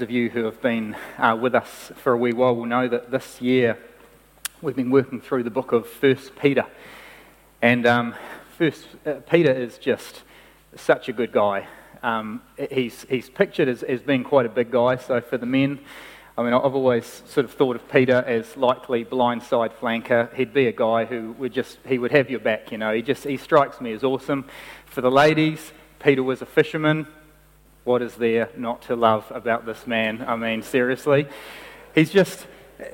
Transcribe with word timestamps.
Those 0.00 0.08
of 0.08 0.12
you 0.12 0.30
who 0.30 0.44
have 0.44 0.62
been 0.62 0.96
uh, 1.18 1.36
with 1.38 1.54
us 1.54 1.92
for 1.96 2.14
a 2.14 2.16
wee 2.16 2.32
while 2.32 2.56
will 2.56 2.64
know 2.64 2.88
that 2.88 3.10
this 3.10 3.42
year 3.42 3.76
we've 4.62 4.74
been 4.74 4.88
working 4.88 5.20
through 5.20 5.42
the 5.42 5.50
book 5.50 5.72
of 5.72 5.86
First 5.86 6.34
Peter, 6.36 6.64
and 7.60 7.86
um, 7.86 8.14
First 8.56 8.86
uh, 9.04 9.16
Peter 9.28 9.52
is 9.52 9.76
just 9.76 10.22
such 10.74 11.10
a 11.10 11.12
good 11.12 11.32
guy. 11.32 11.66
Um, 12.02 12.40
he's 12.70 13.04
he's 13.10 13.28
pictured 13.28 13.68
as, 13.68 13.82
as 13.82 14.00
being 14.00 14.24
quite 14.24 14.46
a 14.46 14.48
big 14.48 14.70
guy. 14.70 14.96
So 14.96 15.20
for 15.20 15.36
the 15.36 15.44
men, 15.44 15.80
I 16.38 16.44
mean, 16.44 16.54
I've 16.54 16.74
always 16.74 17.22
sort 17.26 17.44
of 17.44 17.52
thought 17.52 17.76
of 17.76 17.86
Peter 17.92 18.24
as 18.26 18.56
likely 18.56 19.04
blindside 19.04 19.74
flanker. 19.74 20.34
He'd 20.34 20.54
be 20.54 20.66
a 20.66 20.72
guy 20.72 21.04
who 21.04 21.32
would 21.32 21.52
just 21.52 21.76
he 21.86 21.98
would 21.98 22.12
have 22.12 22.30
your 22.30 22.40
back. 22.40 22.72
You 22.72 22.78
know, 22.78 22.94
he 22.94 23.02
just 23.02 23.24
he 23.24 23.36
strikes 23.36 23.82
me 23.82 23.92
as 23.92 24.02
awesome. 24.02 24.46
For 24.86 25.02
the 25.02 25.10
ladies, 25.10 25.72
Peter 25.98 26.22
was 26.22 26.40
a 26.40 26.46
fisherman. 26.46 27.06
What 27.84 28.02
is 28.02 28.14
there 28.14 28.50
not 28.56 28.82
to 28.82 28.96
love 28.96 29.30
about 29.34 29.66
this 29.66 29.86
man? 29.86 30.24
I 30.26 30.36
mean, 30.36 30.62
seriously. 30.62 31.26
He's 31.94 32.10
just, 32.10 32.46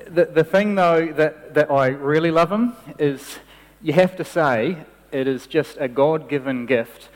the, 0.07 0.25
the 0.25 0.43
thing 0.43 0.75
though 0.75 1.07
that, 1.13 1.53
that 1.53 1.69
I 1.69 1.87
really 1.87 2.31
love 2.31 2.51
him 2.51 2.73
is 2.97 3.39
you 3.81 3.93
have 3.93 4.15
to 4.17 4.23
say 4.23 4.85
it 5.11 5.27
is 5.27 5.47
just 5.47 5.77
a 5.79 5.87
God 5.87 6.29
given 6.29 6.65
gift 6.65 7.09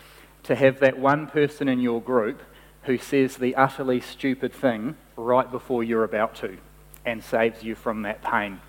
to 0.44 0.56
have 0.56 0.80
that 0.80 0.98
one 0.98 1.28
person 1.28 1.68
in 1.68 1.80
your 1.80 2.02
group 2.02 2.42
who 2.84 2.98
says 2.98 3.38
the 3.38 3.56
utterly 3.56 4.02
stupid 4.02 4.54
thing 4.54 4.96
right 5.16 5.50
before 5.50 5.84
you're 5.84 6.04
about 6.04 6.36
to 6.36 6.58
and 7.06 7.24
saves 7.24 7.64
you 7.64 7.76
from 7.76 8.04
that 8.04 8.22
pain. 8.24 8.60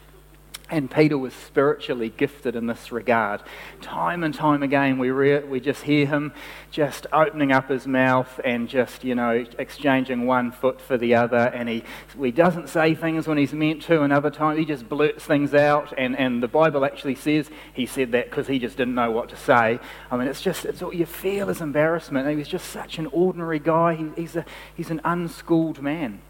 And 0.73 0.91
Peter 0.91 1.19
was 1.19 1.35
spiritually 1.35 2.09
gifted 2.09 2.57
in 2.57 2.67
this 2.67 2.91
regard. 2.91 3.43
Time 3.83 4.25
and 4.25 4.35
time 4.35 4.63
again, 4.63 4.97
we, 4.97 5.11
re- 5.11 5.45
we 5.45 5.61
just 5.61 5.83
hear 5.83 6.07
him 6.07 6.33
just 6.71 7.07
opening 7.13 7.53
up 7.53 7.69
his 7.69 7.87
mouth 7.87 8.41
and 8.43 8.71
just, 8.71 9.05
you 9.05 9.15
know, 9.15 9.45
exchanging 9.59 10.25
one 10.25 10.51
foot 10.51 10.81
for 10.81 10.97
the 10.97 11.15
other. 11.15 11.37
And 11.37 11.69
he, 11.69 11.85
he 12.19 12.31
doesn't 12.31 12.71
say 12.71 12.95
things 12.95 13.29
when 13.29 13.37
he's 13.37 13.53
meant 13.53 13.83
to, 13.83 14.01
and 14.01 14.15
other 14.15 14.31
times 14.31 14.59
he 14.59 14.65
just 14.65 14.89
blurts 14.89 15.27
things 15.27 15.53
out. 15.53 15.93
And, 15.99 16.19
and 16.19 16.43
the 16.43 16.49
Bible 16.49 16.87
actually 16.87 17.17
says 17.17 17.51
he 17.75 17.85
said 17.85 18.13
that 18.13 18.31
because 18.31 18.47
he 18.47 18.59
just 18.59 18.79
didn't 18.79 18.95
know 18.95 19.11
what 19.11 19.29
to 19.29 19.37
say. 19.37 19.79
I 20.11 20.17
mean, 20.17 20.27
it's 20.27 20.41
just, 20.41 20.65
it's 20.65 20.81
what 20.81 20.97
you 20.97 21.05
feel 21.05 21.51
is 21.51 21.61
embarrassment. 21.61 22.27
He 22.31 22.37
was 22.37 22.49
just 22.49 22.71
such 22.71 22.99
an 22.99 23.09
ordinary 23.09 23.59
guy. 23.59 23.95
He, 23.97 24.09
he's, 24.17 24.37
a, 24.37 24.47
he's 24.75 24.91
an 24.91 25.03
unschooled 25.05 25.83
man. 25.83 26.23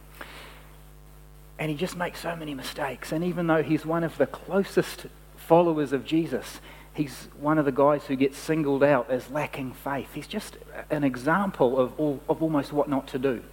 And 1.62 1.70
he 1.70 1.76
just 1.76 1.96
makes 1.96 2.18
so 2.18 2.34
many 2.34 2.54
mistakes. 2.54 3.12
And 3.12 3.22
even 3.22 3.46
though 3.46 3.62
he's 3.62 3.86
one 3.86 4.02
of 4.02 4.18
the 4.18 4.26
closest 4.26 5.06
followers 5.36 5.92
of 5.92 6.04
Jesus, 6.04 6.60
he's 6.92 7.28
one 7.38 7.56
of 7.56 7.64
the 7.64 7.70
guys 7.70 8.04
who 8.06 8.16
gets 8.16 8.36
singled 8.36 8.82
out 8.82 9.08
as 9.12 9.30
lacking 9.30 9.72
faith. 9.74 10.08
He's 10.12 10.26
just 10.26 10.56
an 10.90 11.04
example 11.04 11.78
of, 11.78 11.92
all, 12.00 12.20
of 12.28 12.42
almost 12.42 12.72
what 12.72 12.88
not 12.88 13.06
to 13.06 13.18
do. 13.20 13.44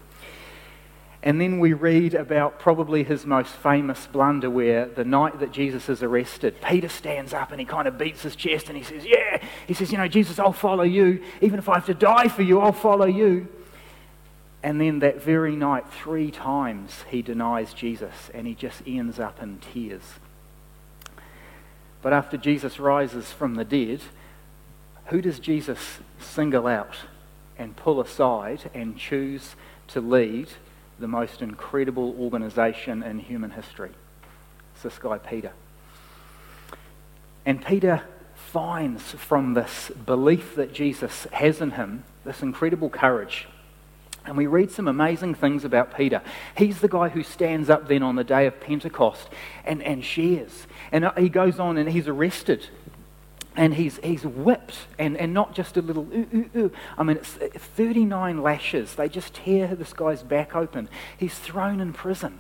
And 1.22 1.40
then 1.40 1.60
we 1.60 1.74
read 1.74 2.16
about 2.16 2.58
probably 2.58 3.04
his 3.04 3.28
most 3.28 3.54
famous 3.54 4.08
blunder 4.08 4.50
where 4.50 4.88
the 4.88 5.06
night 5.06 5.40
that 5.40 5.52
Jesus 5.52 5.88
is 5.88 6.02
arrested, 6.02 6.56
Peter 6.68 6.90
stands 6.90 7.32
up 7.32 7.52
and 7.52 7.60
he 7.60 7.66
kind 7.68 7.88
of 7.88 8.00
beats 8.00 8.24
his 8.24 8.36
chest 8.36 8.70
and 8.70 8.76
he 8.76 8.84
says, 8.84 9.06
Yeah, 9.06 9.40
he 9.68 9.76
says, 9.76 9.92
You 9.92 10.00
know, 10.00 10.08
Jesus, 10.08 10.40
I'll 10.40 10.52
follow 10.52 10.82
you. 10.82 11.24
Even 11.42 11.60
if 11.60 11.70
I 11.70 11.76
have 11.76 11.86
to 11.86 11.94
die 11.94 12.28
for 12.28 12.42
you, 12.42 12.60
I'll 12.60 12.74
follow 12.74 13.06
you. 13.06 13.50
And 14.62 14.80
then 14.80 15.00
that 15.00 15.22
very 15.22 15.56
night, 15.56 15.86
three 15.90 16.32
times, 16.32 17.06
he 17.10 17.22
denies 17.22 17.74
Jesus 17.74 18.30
and 18.34 18.46
he 18.46 18.54
just 18.54 18.82
ends 18.86 19.20
up 19.20 19.42
in 19.42 19.60
tears. 19.60 20.04
But 22.02 22.14
after 22.14 22.38
Jesus 22.38 22.80
rises 22.80 23.32
from 23.32 23.56
the 23.56 23.66
dead, 23.66 24.02
who 25.06 25.22
does 25.22 25.40
Jesus 25.40 26.00
single 26.20 26.68
out 26.68 26.96
and 27.58 27.76
pull 27.76 28.00
aside 28.02 28.70
and 28.74 28.98
choose 28.98 29.56
to 29.88 30.02
lead 30.02 30.50
the 31.00 31.08
most 31.08 31.42
incredible 31.42 32.16
organization 32.20 33.02
in 33.02 33.20
human 33.20 33.52
history? 33.52 33.92
It's 34.74 34.84
this 34.84 35.00
guy, 35.00 35.18
Peter. 35.18 35.52
And 37.46 37.66
Peter 37.66 38.04
finds 38.36 39.04
from 39.14 39.54
this 39.54 39.92
belief 40.06 40.56
that 40.56 40.74
Jesus 40.74 41.28
has 41.32 41.62
in 41.62 41.72
him 41.72 42.04
this 42.26 42.42
incredible 42.42 42.90
courage 42.90 43.48
and 44.30 44.38
we 44.38 44.46
read 44.46 44.70
some 44.70 44.88
amazing 44.88 45.34
things 45.34 45.66
about 45.66 45.98
Peter. 45.98 46.22
He's 46.56 46.82
the 46.82 46.88
guy 46.88 47.10
who 47.10 47.24
stands 47.24 47.68
up 47.68 47.88
then 47.88 48.04
on 48.04 48.16
the 48.16 48.24
day 48.24 48.46
of 48.46 48.60
Pentecost 48.62 49.28
and, 49.66 49.82
and 49.82 50.06
shares. 50.06 50.68
And 50.92 51.06
uh, 51.06 51.14
he 51.18 51.30
goes 51.30 51.60
on 51.60 51.78
and 51.78 51.90
he's 51.90 52.08
arrested. 52.08 52.68
And 53.56 53.74
he's, 53.74 53.98
he's 54.04 54.24
whipped, 54.24 54.78
and, 55.00 55.18
and 55.18 55.34
not 55.34 55.56
just 55.56 55.76
a 55.76 55.82
little 55.82 56.08
ooh, 56.14 56.28
ooh, 56.34 56.50
ooh. 56.56 56.72
I 56.96 57.04
mean, 57.04 57.18
it's 57.18 57.34
39 57.34 58.42
lashes. 58.44 58.94
They 58.94 59.10
just 59.10 59.34
tear 59.34 59.76
this 59.76 59.92
guy's 59.92 60.22
back 60.22 60.56
open. 60.56 60.88
He's 61.18 61.38
thrown 61.38 61.82
in 61.82 61.92
prison. 61.92 62.40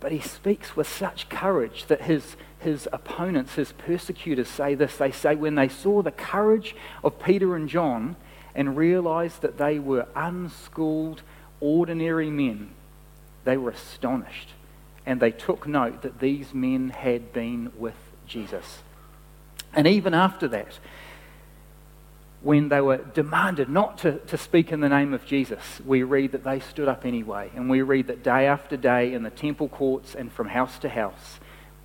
But 0.00 0.10
he 0.10 0.18
speaks 0.18 0.74
with 0.74 0.88
such 0.88 1.28
courage 1.28 1.86
that 1.86 2.02
his, 2.02 2.36
his 2.58 2.88
opponents, 2.92 3.54
his 3.54 3.70
persecutors, 3.70 4.48
say 4.48 4.74
this. 4.74 4.96
They 4.96 5.12
say, 5.12 5.36
when 5.36 5.54
they 5.54 5.68
saw 5.68 6.02
the 6.02 6.10
courage 6.10 6.74
of 7.04 7.22
Peter 7.22 7.54
and 7.54 7.68
John, 7.68 8.16
and 8.54 8.76
realized 8.76 9.42
that 9.42 9.58
they 9.58 9.78
were 9.78 10.06
unschooled, 10.14 11.22
ordinary 11.60 12.30
men, 12.30 12.70
they 13.44 13.56
were 13.56 13.70
astonished. 13.70 14.50
And 15.04 15.20
they 15.20 15.32
took 15.32 15.66
note 15.66 16.02
that 16.02 16.20
these 16.20 16.54
men 16.54 16.90
had 16.90 17.32
been 17.32 17.72
with 17.76 17.96
Jesus. 18.26 18.78
And 19.74 19.86
even 19.86 20.14
after 20.14 20.46
that, 20.48 20.78
when 22.42 22.68
they 22.68 22.80
were 22.80 22.98
demanded 22.98 23.68
not 23.68 23.98
to, 23.98 24.18
to 24.18 24.36
speak 24.36 24.72
in 24.72 24.80
the 24.80 24.88
name 24.88 25.14
of 25.14 25.24
Jesus, 25.24 25.80
we 25.84 26.02
read 26.02 26.32
that 26.32 26.44
they 26.44 26.60
stood 26.60 26.88
up 26.88 27.04
anyway. 27.04 27.50
And 27.54 27.70
we 27.70 27.82
read 27.82 28.08
that 28.08 28.22
day 28.22 28.46
after 28.46 28.76
day 28.76 29.12
in 29.14 29.22
the 29.22 29.30
temple 29.30 29.68
courts 29.68 30.14
and 30.14 30.30
from 30.30 30.48
house 30.48 30.78
to 30.80 30.88
house, 30.88 31.40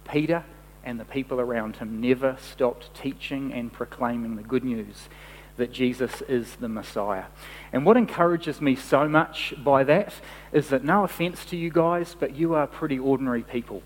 Peter 0.09 0.43
and 0.83 0.99
the 0.99 1.05
people 1.05 1.39
around 1.39 1.75
him 1.77 2.01
never 2.01 2.37
stopped 2.39 2.93
teaching 2.93 3.53
and 3.53 3.71
proclaiming 3.71 4.35
the 4.35 4.43
good 4.43 4.63
news 4.63 5.09
that 5.57 5.71
Jesus 5.71 6.21
is 6.29 6.55
the 6.55 6.69
Messiah. 6.69 7.25
And 7.73 7.85
what 7.85 7.97
encourages 7.97 8.61
me 8.61 8.75
so 8.75 9.09
much 9.09 9.53
by 9.63 9.83
that 9.83 10.13
is 10.51 10.69
that, 10.69 10.83
no 10.83 11.03
offense 11.03 11.43
to 11.45 11.57
you 11.57 11.69
guys, 11.69 12.15
but 12.17 12.35
you 12.35 12.53
are 12.53 12.67
pretty 12.67 12.97
ordinary 12.97 13.43
people. 13.43 13.81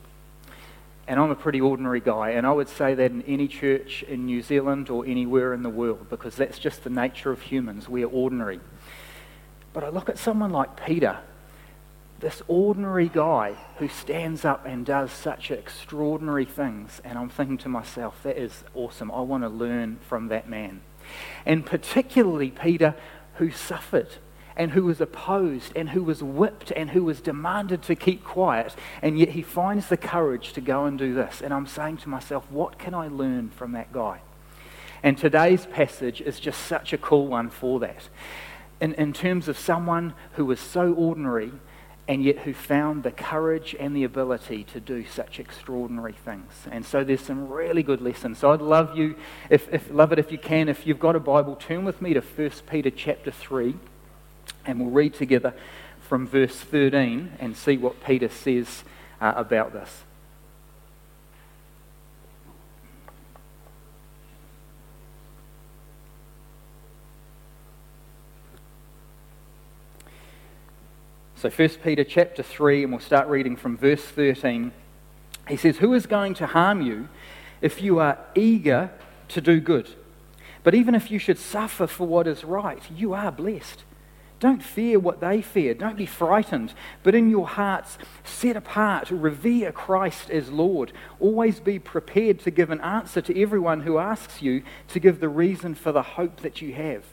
And 1.08 1.20
I'm 1.20 1.32
a 1.32 1.36
pretty 1.36 1.60
ordinary 1.60 2.00
guy. 2.00 2.32
And 2.32 2.46
I 2.46 2.52
would 2.52 2.70
say 2.70 2.94
that 2.94 3.12
in 3.12 3.22
any 3.24 3.48
church 3.48 4.04
in 4.04 4.26
New 4.26 4.42
Zealand 4.42 4.90
or 4.90 5.06
anywhere 5.06 5.54
in 5.54 5.64
the 5.64 5.70
world, 5.70 6.08
because 6.10 6.36
that's 6.36 6.60
just 6.60 6.84
the 6.84 6.90
nature 6.90 7.32
of 7.32 7.42
humans. 7.42 7.90
We 7.90 8.04
are 8.04 8.10
ordinary. 8.10 8.60
But 9.74 9.84
I 9.84 9.90
look 9.90 10.10
at 10.10 10.18
someone 10.18 10.52
like 10.52 10.86
Peter, 10.86 11.20
this 12.20 12.42
ordinary 12.48 13.10
guy 13.10 13.56
who 13.78 13.88
stands 13.88 14.46
up 14.46 14.66
and 14.66 14.86
does 14.86 15.12
such 15.12 15.50
extraordinary 15.50 16.46
things, 16.46 17.02
and 17.04 17.18
I'm 17.18 17.30
thinking 17.30 17.58
to 17.60 17.70
myself, 17.70 18.22
that 18.24 18.38
is 18.38 18.64
awesome. 18.76 19.10
I 19.12 19.22
want 19.22 19.44
to 19.44 19.50
learn 19.50 19.98
from 20.08 20.28
that 20.28 20.48
man 20.48 20.82
and 21.46 21.66
particularly 21.66 22.52
Peter, 22.52 22.96
who 23.36 23.52
suffered 23.52 24.10
and 24.56 24.72
who 24.72 24.84
was 24.84 25.02
opposed 25.02 25.72
and 25.76 25.90
who 25.90 26.04
was 26.04 26.22
whipped 26.22 26.72
and 26.72 26.92
who 26.92 27.04
was 27.04 27.22
demanded 27.22 27.82
to 27.84 27.96
keep 27.96 28.24
quiet, 28.24 28.76
and 29.02 29.18
yet 29.18 29.30
he 29.30 29.42
finds 29.42 29.88
the 29.88 29.98
courage 29.98 30.54
to 30.54 30.62
go 30.62 30.86
and 30.86 30.98
do 30.98 31.14
this. 31.14 31.42
And 31.42 31.54
I'm 31.54 31.68
saying 31.68 31.98
to 31.98 32.10
myself, 32.10 32.50
what 32.52 32.78
can 32.78 32.94
I 32.94 33.08
learn 33.08 33.50
from 33.50 33.72
that 33.72 33.92
guy? 33.92 34.22
And 35.04 35.18
today's 35.18 35.66
passage 35.66 36.22
is 36.22 36.40
just 36.40 36.62
such 36.66 36.94
a 36.94 36.98
cool 36.98 37.28
one 37.28 37.50
for 37.50 37.80
that. 37.80 38.08
In, 38.80 38.94
in 38.96 39.14
terms 39.14 39.48
of 39.48 39.58
someone 39.58 40.14
who 40.34 40.46
was 40.46 40.60
so 40.60 40.94
ordinary 40.94 41.52
and 42.08 42.24
yet 42.24 42.40
who 42.40 42.54
found 42.54 43.04
the 43.04 43.12
courage 43.12 43.76
and 43.80 43.96
the 43.96 44.04
ability 44.04 44.64
to 44.66 44.80
do 44.80 45.06
such 45.06 45.40
extraordinary 45.40 46.14
things. 46.14 46.52
And 46.72 46.86
so 46.86 47.04
there's 47.04 47.22
some 47.22 47.48
really 47.48 47.84
good 47.84 48.02
lessons. 48.02 48.40
So 48.40 48.52
I'd 48.52 48.62
love 48.62 48.98
you, 48.98 49.16
if, 49.50 49.72
if 49.74 49.90
love 49.92 50.12
it 50.12 50.20
if 50.20 50.32
you 50.32 50.38
can, 50.38 50.68
if 50.68 50.86
you've 50.86 51.00
got 51.00 51.16
a 51.16 51.20
Bible, 51.20 51.56
turn 51.56 51.86
with 51.86 52.02
me 52.02 52.14
to 52.14 52.22
1 52.22 52.52
Peter 52.70 52.90
chapter 52.90 53.32
3, 53.32 53.76
and 54.66 54.80
we'll 54.80 54.90
read 54.90 55.14
together 55.14 55.54
from 56.00 56.28
verse 56.28 56.56
13 56.56 57.34
and 57.40 57.56
see 57.56 57.78
what 57.78 58.04
Peter 58.04 58.30
says 58.30 58.84
uh, 59.22 59.34
about 59.36 59.72
this. 59.72 60.04
So 71.42 71.50
1 71.50 71.70
Peter 71.84 72.04
chapter 72.04 72.44
3, 72.44 72.84
and 72.84 72.92
we'll 72.94 73.02
start 73.02 73.28
reading 73.28 73.56
from 73.56 73.76
verse 73.76 74.04
13. 74.04 74.72
He 75.48 75.58
says, 75.58 75.78
Who 75.78 75.96
is 75.96 76.06
going 76.06 76.36
to 76.36 76.46
harm 76.46 76.84
you 76.84 77.10
if 77.62 77.82
you 77.82 77.98
are 77.98 78.20
eager 78.36 78.92
to 79.30 79.42
do 79.42 79.60
good? 79.60 79.90
But 80.62 80.76
even 80.76 80.94
if 80.94 81.10
you 81.10 81.18
should 81.18 81.40
suffer 81.40 81.88
for 81.88 82.06
what 82.06 82.28
is 82.28 82.44
right, 82.44 82.84
you 82.96 83.16
are 83.16 83.32
blessed. 83.32 83.84
Don't 84.40 84.62
fear 84.62 85.00
what 85.00 85.20
they 85.20 85.42
fear. 85.42 85.74
Don't 85.74 85.98
be 85.98 86.06
frightened. 86.06 86.76
But 87.02 87.16
in 87.16 87.28
your 87.32 87.48
hearts, 87.48 87.98
set 88.24 88.56
apart, 88.56 89.10
revere 89.10 89.72
Christ 89.72 90.30
as 90.30 90.52
Lord. 90.52 90.92
Always 91.20 91.60
be 91.60 91.80
prepared 91.80 92.38
to 92.42 92.52
give 92.52 92.70
an 92.70 92.82
answer 92.82 93.20
to 93.20 93.42
everyone 93.42 93.82
who 93.82 93.98
asks 93.98 94.44
you 94.44 94.62
to 94.90 95.00
give 95.00 95.20
the 95.20 95.28
reason 95.28 95.74
for 95.74 95.92
the 95.92 96.04
hope 96.04 96.42
that 96.42 96.62
you 96.62 96.74
have. 96.76 97.04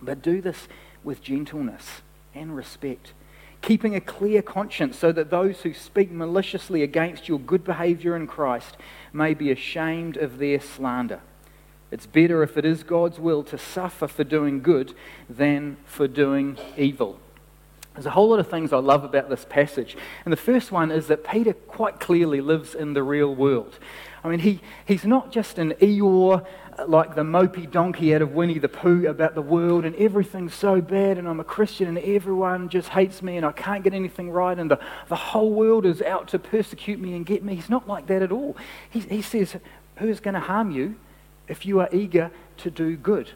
But 0.00 0.22
do 0.22 0.40
this 0.40 0.68
with 1.02 1.20
gentleness 1.20 2.02
and 2.32 2.54
respect 2.54 3.12
keeping 3.62 3.94
a 3.94 4.00
clear 4.00 4.42
conscience 4.42 4.98
so 4.98 5.12
that 5.12 5.30
those 5.30 5.62
who 5.62 5.72
speak 5.74 6.10
maliciously 6.10 6.82
against 6.82 7.28
your 7.28 7.38
good 7.38 7.64
behavior 7.64 8.16
in 8.16 8.26
Christ 8.26 8.76
may 9.12 9.34
be 9.34 9.50
ashamed 9.50 10.16
of 10.16 10.38
their 10.38 10.60
slander. 10.60 11.20
It's 11.90 12.06
better 12.06 12.42
if 12.42 12.56
it 12.56 12.64
is 12.64 12.82
God's 12.82 13.18
will 13.18 13.42
to 13.44 13.58
suffer 13.58 14.06
for 14.06 14.24
doing 14.24 14.62
good 14.62 14.94
than 15.28 15.76
for 15.84 16.06
doing 16.06 16.56
evil. 16.76 17.18
There's 17.94 18.06
a 18.06 18.10
whole 18.10 18.30
lot 18.30 18.38
of 18.38 18.48
things 18.48 18.72
I 18.72 18.78
love 18.78 19.02
about 19.02 19.28
this 19.28 19.44
passage. 19.48 19.96
And 20.24 20.32
the 20.32 20.36
first 20.36 20.70
one 20.70 20.92
is 20.92 21.08
that 21.08 21.24
Peter 21.24 21.52
quite 21.52 21.98
clearly 21.98 22.40
lives 22.40 22.74
in 22.74 22.94
the 22.94 23.02
real 23.02 23.34
world. 23.34 23.78
I 24.22 24.28
mean, 24.28 24.38
he, 24.38 24.60
he's 24.86 25.04
not 25.04 25.32
just 25.32 25.58
an 25.58 25.72
Eeyore 25.72 26.46
like 26.88 27.14
the 27.14 27.22
mopey 27.22 27.70
donkey 27.70 28.14
out 28.14 28.22
of 28.22 28.32
Winnie 28.32 28.58
the 28.58 28.68
Pooh 28.68 29.06
about 29.06 29.34
the 29.34 29.42
world 29.42 29.84
and 29.84 29.94
everything's 29.96 30.54
so 30.54 30.80
bad 30.80 31.18
and 31.18 31.28
I'm 31.28 31.40
a 31.40 31.44
Christian 31.44 31.88
and 31.88 31.98
everyone 31.98 32.68
just 32.68 32.88
hates 32.88 33.22
me 33.22 33.36
and 33.36 33.46
I 33.46 33.52
can't 33.52 33.84
get 33.84 33.94
anything 33.94 34.30
right 34.30 34.58
and 34.58 34.70
the, 34.70 34.78
the 35.08 35.16
whole 35.16 35.52
world 35.52 35.86
is 35.86 36.02
out 36.02 36.28
to 36.28 36.38
persecute 36.38 37.00
me 37.00 37.14
and 37.14 37.26
get 37.26 37.42
me. 37.42 37.54
He's 37.54 37.70
not 37.70 37.88
like 37.88 38.06
that 38.06 38.22
at 38.22 38.32
all. 38.32 38.56
He, 38.88 39.00
he 39.00 39.22
says, 39.22 39.56
Who's 39.96 40.20
going 40.20 40.34
to 40.34 40.40
harm 40.40 40.70
you 40.70 40.96
if 41.46 41.66
you 41.66 41.80
are 41.80 41.88
eager 41.92 42.30
to 42.58 42.70
do 42.70 42.96
good? 42.96 43.30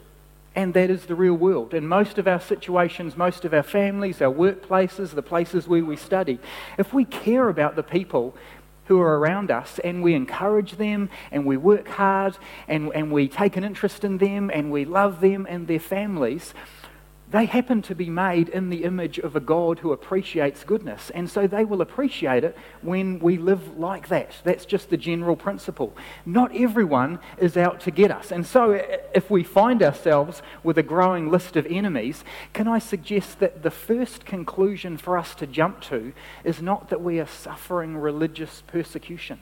And 0.57 0.73
that 0.75 0.89
is 0.89 1.07
the 1.07 1.17
real 1.17 1.35
world. 1.35 1.75
In 1.75 1.87
most 1.87 2.17
of 2.17 2.29
our 2.29 2.41
situations, 2.41 3.17
most 3.17 3.45
of 3.45 3.53
our 3.53 3.65
families, 3.65 4.23
our 4.23 4.33
workplaces, 4.33 5.11
the 5.11 5.23
places 5.23 5.67
where 5.67 5.85
we 5.85 5.97
study, 5.97 6.39
if 6.79 6.95
we 6.95 7.05
care 7.05 7.49
about 7.49 7.75
the 7.75 7.83
people 7.83 8.37
who 8.87 9.01
are 9.01 9.19
around 9.19 9.51
us 9.51 9.79
and 9.81 10.03
we 10.03 10.15
encourage 10.15 10.73
them 10.73 11.09
and 11.31 11.47
we 11.47 11.57
work 11.57 11.89
hard 11.89 12.37
and, 12.69 12.93
and 12.95 13.11
we 13.11 13.29
take 13.29 13.57
an 13.57 13.65
interest 13.65 14.05
in 14.05 14.19
them 14.19 14.51
and 14.53 14.71
we 14.71 14.85
love 14.85 15.21
them 15.21 15.47
and 15.49 15.67
their 15.67 15.81
families, 15.81 16.55
they 17.31 17.47
happen 17.47 17.83
to 17.83 17.95
be 17.95 18.11
made 18.11 18.49
in 18.49 18.69
the 18.69 18.85
image 18.85 19.19
of 19.19 19.35
a 19.35 19.41
God 19.41 19.79
who 19.79 19.93
appreciates 19.93 20.63
goodness. 20.63 21.11
And 21.11 21.29
so 21.29 21.47
they 21.47 21.65
will 21.65 21.81
appreciate 21.81 22.45
it 22.45 22.57
when 22.83 23.19
we 23.19 23.39
live 23.39 23.79
like 23.79 24.09
that. 24.09 24.33
That's 24.45 24.67
just 24.67 24.91
the 24.91 24.97
general 24.97 25.35
principle. 25.35 25.97
Not 26.27 26.55
everyone 26.55 27.19
is 27.39 27.57
out 27.57 27.81
to 27.81 27.91
get 27.91 28.11
us. 28.11 28.31
And 28.31 28.47
so 28.47 28.73
if 29.15 29.31
we 29.31 29.43
find 29.43 29.83
ourselves 29.83 30.43
with 30.63 30.77
a 30.79 30.83
growing 30.83 31.31
list 31.31 31.57
of 31.57 31.67
enemies, 31.67 32.25
can 32.53 32.69
I 32.69 32.79
suggest 32.79 33.41
that 33.41 33.63
the 33.63 33.71
first 33.71 34.27
conclusion 34.27 34.97
for 34.99 35.17
us 35.17 35.35
to 35.37 35.47
jump 35.47 35.81
to 35.83 36.13
is 36.45 36.61
not 36.61 36.91
that 36.91 37.01
we 37.03 37.21
are 37.21 37.27
suffering 37.27 37.97
religious 37.97 38.63
persecution? 38.67 39.41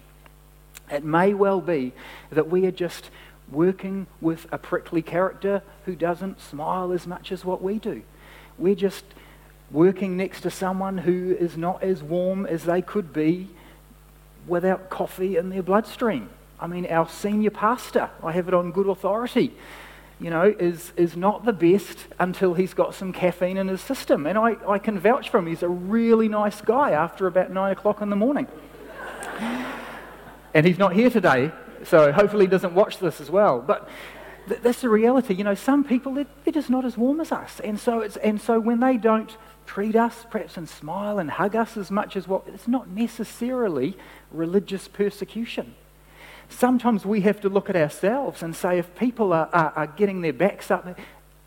It 0.91 1.05
may 1.05 1.35
well 1.35 1.61
be 1.61 1.93
that 2.31 2.49
we 2.49 2.67
are 2.67 2.73
just 2.73 3.11
working 3.51 4.07
with 4.21 4.47
a 4.53 4.59
prickly 4.59 5.03
character 5.03 5.63
who 5.85 5.95
doesn't 5.95 6.41
smile 6.41 6.93
as 6.93 7.07
much 7.07 7.33
as 7.33 7.45
what 7.45 7.63
we 7.63 7.79
do. 7.79 8.03
We're 8.59 8.75
just 8.75 9.05
working 9.71 10.17
next 10.17 10.43
to 10.43 10.51
someone 10.51 10.99
who 10.99 11.35
is 11.39 11.57
not 11.57 11.83
as 11.83 12.03
warm 12.03 12.47
as 12.47 12.65
they 12.65 12.83
could 12.83 13.13
be 13.13 13.49
without 14.47 14.91
coffee 14.91 15.37
in 15.37 15.49
their 15.49 15.63
bloodstream. 15.63 16.29
I 16.61 16.67
mean, 16.67 16.87
our 16.87 17.09
senior 17.09 17.51
pastor, 17.51 18.11
I 18.23 18.33
have 18.33 18.49
it 18.49 18.55
on 18.55 18.71
good 18.71 18.87
authority, 18.87 19.53
you 20.21 20.31
know, 20.31 20.55
is, 20.59 20.93
is 20.97 21.17
not 21.17 21.45
the 21.45 21.53
best 21.53 21.99
until 22.19 22.55
he's 22.55 22.75
got 22.75 22.95
some 22.95 23.13
caffeine 23.13 23.57
in 23.57 23.69
his 23.69 23.81
system. 23.81 24.27
And 24.27 24.39
I, 24.39 24.57
I 24.69 24.79
can 24.79 24.99
vouch 24.99 25.29
for 25.29 25.39
him. 25.39 25.47
He's 25.47 25.65
a 25.65 25.69
really 25.69 26.29
nice 26.29 26.61
guy 26.61 26.93
after 26.93 27.27
about 27.27 27.51
nine 27.51 27.73
o'clock 27.73 28.01
in 28.01 28.11
the 28.11 28.17
morning. 28.17 28.47
and 30.55 30.67
he's 30.67 30.79
not 30.79 30.93
here 30.93 31.11
today, 31.11 31.51
so 31.85 32.13
hopefully 32.13 32.47
he 32.47 32.51
doesn't 32.51 32.75
watch 32.75 32.99
this 32.99 33.21
as 33.21 33.31
well. 33.31 33.61
But 33.61 33.89
th- 34.49 34.61
that's 34.63 34.81
the 34.81 34.89
reality. 34.89 35.35
You 35.35 35.45
know, 35.45 35.55
some 35.55 35.85
people, 35.85 36.15
they're, 36.15 36.27
they're 36.45 36.53
just 36.53 36.71
not 36.71 36.85
as 36.85 36.97
warm 36.97 37.21
as 37.21 37.33
us. 37.33 37.61
And 37.61 37.79
so, 37.79 38.01
it's, 38.01 38.17
and 38.17 38.41
so 38.41 38.61
when 38.61 38.81
they 38.81 38.97
don't 38.97 39.37
treat 39.67 39.97
us 39.97 40.27
perhaps 40.31 40.57
and 40.57 40.69
smile 40.69 41.19
and 41.19 41.31
hug 41.31 41.57
us 41.57 41.77
as 41.77 41.91
much 41.91 42.17
as 42.17 42.27
what, 42.27 42.45
it's 42.47 42.69
not 42.69 42.89
necessarily 42.89 43.97
religious 44.31 44.89
persecution. 44.89 45.75
Sometimes 46.49 47.07
we 47.07 47.23
have 47.23 47.41
to 47.41 47.49
look 47.49 47.71
at 47.71 47.77
ourselves 47.77 48.43
and 48.43 48.55
say, 48.55 48.79
if 48.79 48.95
people 48.95 49.33
are, 49.33 49.49
are, 49.53 49.73
are 49.77 49.87
getting 49.87 50.21
their 50.21 50.33
backs 50.33 50.71
up, 50.71 50.99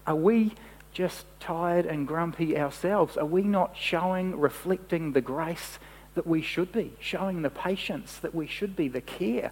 are 0.08 0.16
we 0.16 0.54
just 0.94 1.26
tired 1.40 1.86
and 1.86 2.08
grumpy 2.08 2.58
ourselves? 2.58 3.18
Are 3.18 3.26
we 3.26 3.44
not 3.44 3.76
showing, 3.78 4.40
reflecting 4.40 5.12
the 5.12 5.22
grace 5.22 5.78
that 6.16 6.26
we 6.26 6.42
should 6.42 6.72
be, 6.72 6.94
showing 7.00 7.42
the 7.42 7.50
patience 7.50 8.18
that 8.18 8.34
we 8.34 8.48
should 8.48 8.76
be, 8.76 8.88
the 8.88 9.02
care 9.02 9.52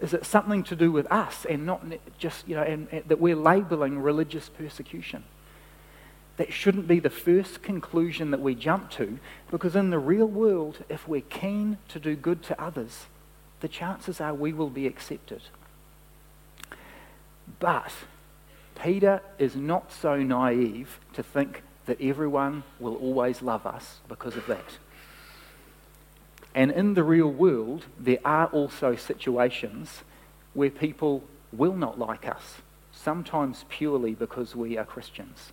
is 0.00 0.14
it 0.14 0.24
something 0.24 0.62
to 0.64 0.76
do 0.76 0.92
with 0.92 1.10
us 1.10 1.44
and 1.44 1.66
not 1.66 1.82
just, 2.18 2.46
you 2.48 2.54
know, 2.54 2.62
and, 2.62 2.88
and 2.92 3.04
that 3.08 3.20
we're 3.20 3.36
labeling 3.36 3.98
religious 3.98 4.48
persecution? 4.48 5.24
That 6.36 6.52
shouldn't 6.52 6.86
be 6.86 7.00
the 7.00 7.10
first 7.10 7.62
conclusion 7.62 8.30
that 8.30 8.40
we 8.40 8.54
jump 8.54 8.90
to 8.92 9.18
because 9.50 9.74
in 9.74 9.90
the 9.90 9.98
real 9.98 10.26
world, 10.26 10.84
if 10.88 11.08
we're 11.08 11.20
keen 11.22 11.78
to 11.88 11.98
do 11.98 12.14
good 12.14 12.44
to 12.44 12.60
others, 12.62 13.06
the 13.60 13.66
chances 13.66 14.20
are 14.20 14.32
we 14.32 14.52
will 14.52 14.70
be 14.70 14.86
accepted. 14.86 15.42
But 17.58 17.92
Peter 18.80 19.20
is 19.38 19.56
not 19.56 19.90
so 19.90 20.22
naive 20.22 21.00
to 21.14 21.24
think 21.24 21.62
that 21.86 22.00
everyone 22.00 22.62
will 22.78 22.94
always 22.96 23.42
love 23.42 23.66
us 23.66 23.98
because 24.08 24.36
of 24.36 24.46
that. 24.46 24.78
And 26.58 26.72
in 26.72 26.94
the 26.94 27.04
real 27.04 27.30
world, 27.30 27.84
there 28.00 28.18
are 28.24 28.46
also 28.46 28.96
situations 28.96 30.02
where 30.54 30.70
people 30.70 31.22
will 31.52 31.76
not 31.76 32.00
like 32.00 32.26
us, 32.26 32.56
sometimes 32.90 33.64
purely 33.68 34.12
because 34.12 34.56
we 34.56 34.76
are 34.76 34.84
Christians. 34.84 35.52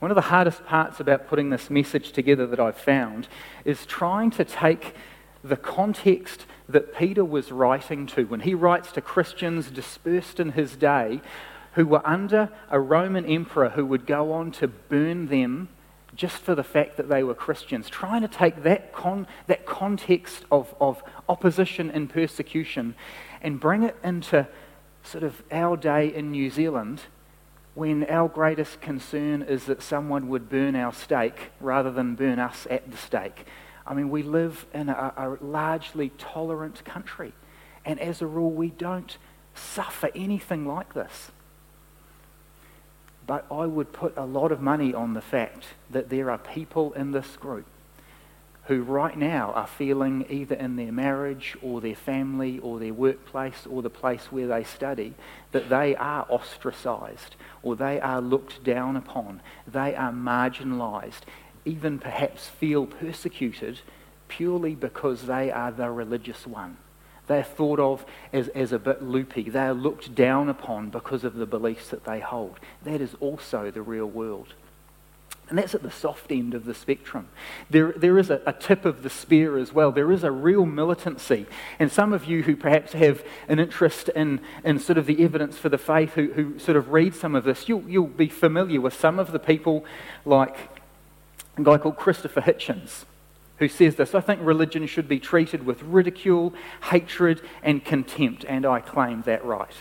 One 0.00 0.10
of 0.10 0.16
the 0.16 0.28
hardest 0.28 0.66
parts 0.66 1.00
about 1.00 1.28
putting 1.28 1.48
this 1.48 1.70
message 1.70 2.12
together 2.12 2.46
that 2.48 2.60
I've 2.60 2.76
found 2.76 3.26
is 3.64 3.86
trying 3.86 4.30
to 4.32 4.44
take 4.44 4.94
the 5.42 5.56
context 5.56 6.44
that 6.68 6.94
Peter 6.94 7.24
was 7.24 7.50
writing 7.50 8.06
to 8.08 8.24
when 8.24 8.40
he 8.40 8.54
writes 8.54 8.92
to 8.92 9.00
Christians 9.00 9.70
dispersed 9.70 10.38
in 10.38 10.52
his 10.52 10.76
day 10.76 11.22
who 11.72 11.86
were 11.86 12.06
under 12.06 12.50
a 12.68 12.78
Roman 12.78 13.24
emperor 13.24 13.70
who 13.70 13.86
would 13.86 14.04
go 14.04 14.30
on 14.30 14.52
to 14.52 14.68
burn 14.68 15.28
them 15.28 15.70
just 16.14 16.36
for 16.36 16.54
the 16.54 16.64
fact 16.64 16.96
that 16.96 17.08
they 17.08 17.22
were 17.22 17.34
Christians, 17.34 17.88
trying 17.88 18.22
to 18.22 18.28
take 18.28 18.62
that, 18.62 18.92
con- 18.92 19.26
that 19.46 19.66
context 19.66 20.44
of, 20.50 20.74
of 20.80 21.02
opposition 21.28 21.90
and 21.90 22.08
persecution 22.08 22.94
and 23.42 23.60
bring 23.60 23.82
it 23.82 23.96
into 24.02 24.46
sort 25.02 25.24
of 25.24 25.42
our 25.50 25.76
day 25.76 26.14
in 26.14 26.30
New 26.30 26.50
Zealand 26.50 27.02
when 27.74 28.04
our 28.04 28.28
greatest 28.28 28.80
concern 28.80 29.42
is 29.42 29.64
that 29.64 29.82
someone 29.82 30.28
would 30.28 30.48
burn 30.48 30.76
our 30.76 30.92
stake 30.92 31.50
rather 31.60 31.90
than 31.90 32.14
burn 32.14 32.38
us 32.38 32.66
at 32.70 32.90
the 32.90 32.96
stake. 32.96 33.46
I 33.86 33.94
mean, 33.94 34.10
we 34.10 34.22
live 34.22 34.64
in 34.72 34.88
a, 34.88 35.12
a 35.16 35.44
largely 35.44 36.10
tolerant 36.16 36.84
country, 36.84 37.32
and 37.84 38.00
as 38.00 38.22
a 38.22 38.26
rule, 38.26 38.50
we 38.50 38.70
don't 38.70 39.18
suffer 39.54 40.10
anything 40.14 40.66
like 40.66 40.94
this. 40.94 41.32
But 43.26 43.46
I 43.50 43.66
would 43.66 43.92
put 43.92 44.16
a 44.16 44.24
lot 44.24 44.52
of 44.52 44.60
money 44.60 44.92
on 44.92 45.14
the 45.14 45.20
fact 45.20 45.64
that 45.90 46.10
there 46.10 46.30
are 46.30 46.38
people 46.38 46.92
in 46.92 47.12
this 47.12 47.36
group 47.36 47.66
who 48.66 48.82
right 48.82 49.16
now 49.16 49.52
are 49.52 49.66
feeling 49.66 50.24
either 50.30 50.54
in 50.54 50.76
their 50.76 50.92
marriage 50.92 51.56
or 51.62 51.80
their 51.80 51.94
family 51.94 52.58
or 52.60 52.78
their 52.78 52.94
workplace 52.94 53.66
or 53.68 53.82
the 53.82 53.90
place 53.90 54.32
where 54.32 54.46
they 54.46 54.64
study 54.64 55.14
that 55.52 55.68
they 55.68 55.94
are 55.96 56.26
ostracized 56.30 57.36
or 57.62 57.76
they 57.76 58.00
are 58.00 58.22
looked 58.22 58.64
down 58.64 58.96
upon, 58.96 59.42
they 59.66 59.94
are 59.94 60.12
marginalized, 60.12 61.22
even 61.66 61.98
perhaps 61.98 62.48
feel 62.48 62.86
persecuted 62.86 63.80
purely 64.28 64.74
because 64.74 65.26
they 65.26 65.50
are 65.50 65.70
the 65.70 65.90
religious 65.90 66.46
one. 66.46 66.78
They're 67.26 67.42
thought 67.42 67.80
of 67.80 68.04
as, 68.32 68.48
as 68.48 68.72
a 68.72 68.78
bit 68.78 69.02
loopy. 69.02 69.48
They 69.48 69.60
are 69.60 69.74
looked 69.74 70.14
down 70.14 70.48
upon 70.48 70.90
because 70.90 71.24
of 71.24 71.34
the 71.34 71.46
beliefs 71.46 71.88
that 71.88 72.04
they 72.04 72.20
hold. 72.20 72.58
That 72.82 73.00
is 73.00 73.14
also 73.20 73.70
the 73.70 73.82
real 73.82 74.06
world. 74.06 74.54
And 75.48 75.58
that's 75.58 75.74
at 75.74 75.82
the 75.82 75.90
soft 75.90 76.32
end 76.32 76.54
of 76.54 76.64
the 76.64 76.74
spectrum. 76.74 77.28
There, 77.68 77.92
there 77.92 78.18
is 78.18 78.30
a, 78.30 78.40
a, 78.46 78.52
tip 78.52 78.86
of 78.86 79.02
the 79.02 79.10
spear 79.10 79.58
as 79.58 79.74
well. 79.74 79.92
There 79.92 80.10
is 80.10 80.24
a 80.24 80.30
real 80.30 80.64
militancy. 80.64 81.44
And 81.78 81.92
some 81.92 82.14
of 82.14 82.24
you 82.24 82.42
who 82.42 82.56
perhaps 82.56 82.94
have 82.94 83.22
an 83.46 83.58
interest 83.58 84.08
in, 84.10 84.40
in 84.64 84.78
sort 84.78 84.96
of 84.96 85.04
the 85.04 85.22
evidence 85.22 85.58
for 85.58 85.68
the 85.68 85.76
faith, 85.76 86.14
who, 86.14 86.32
who 86.32 86.58
sort 86.58 86.78
of 86.78 86.92
read 86.92 87.14
some 87.14 87.34
of 87.34 87.44
this, 87.44 87.68
you'll, 87.68 87.86
you'll 87.88 88.06
be 88.06 88.28
familiar 88.28 88.80
with 88.80 88.94
some 88.94 89.18
of 89.18 89.32
the 89.32 89.38
people 89.38 89.84
like 90.24 90.56
a 91.58 91.62
guy 91.62 91.76
called 91.76 91.96
Christopher 91.96 92.40
Hitchens 92.40 93.04
who 93.64 93.68
says 93.68 93.96
this 93.96 94.14
I 94.14 94.20
think 94.20 94.40
religion 94.42 94.86
should 94.86 95.08
be 95.08 95.18
treated 95.18 95.64
with 95.64 95.82
ridicule, 95.82 96.52
hatred, 96.90 97.40
and 97.62 97.82
contempt, 97.84 98.44
and 98.46 98.66
I 98.66 98.80
claim 98.80 99.22
that 99.22 99.44
right. 99.44 99.74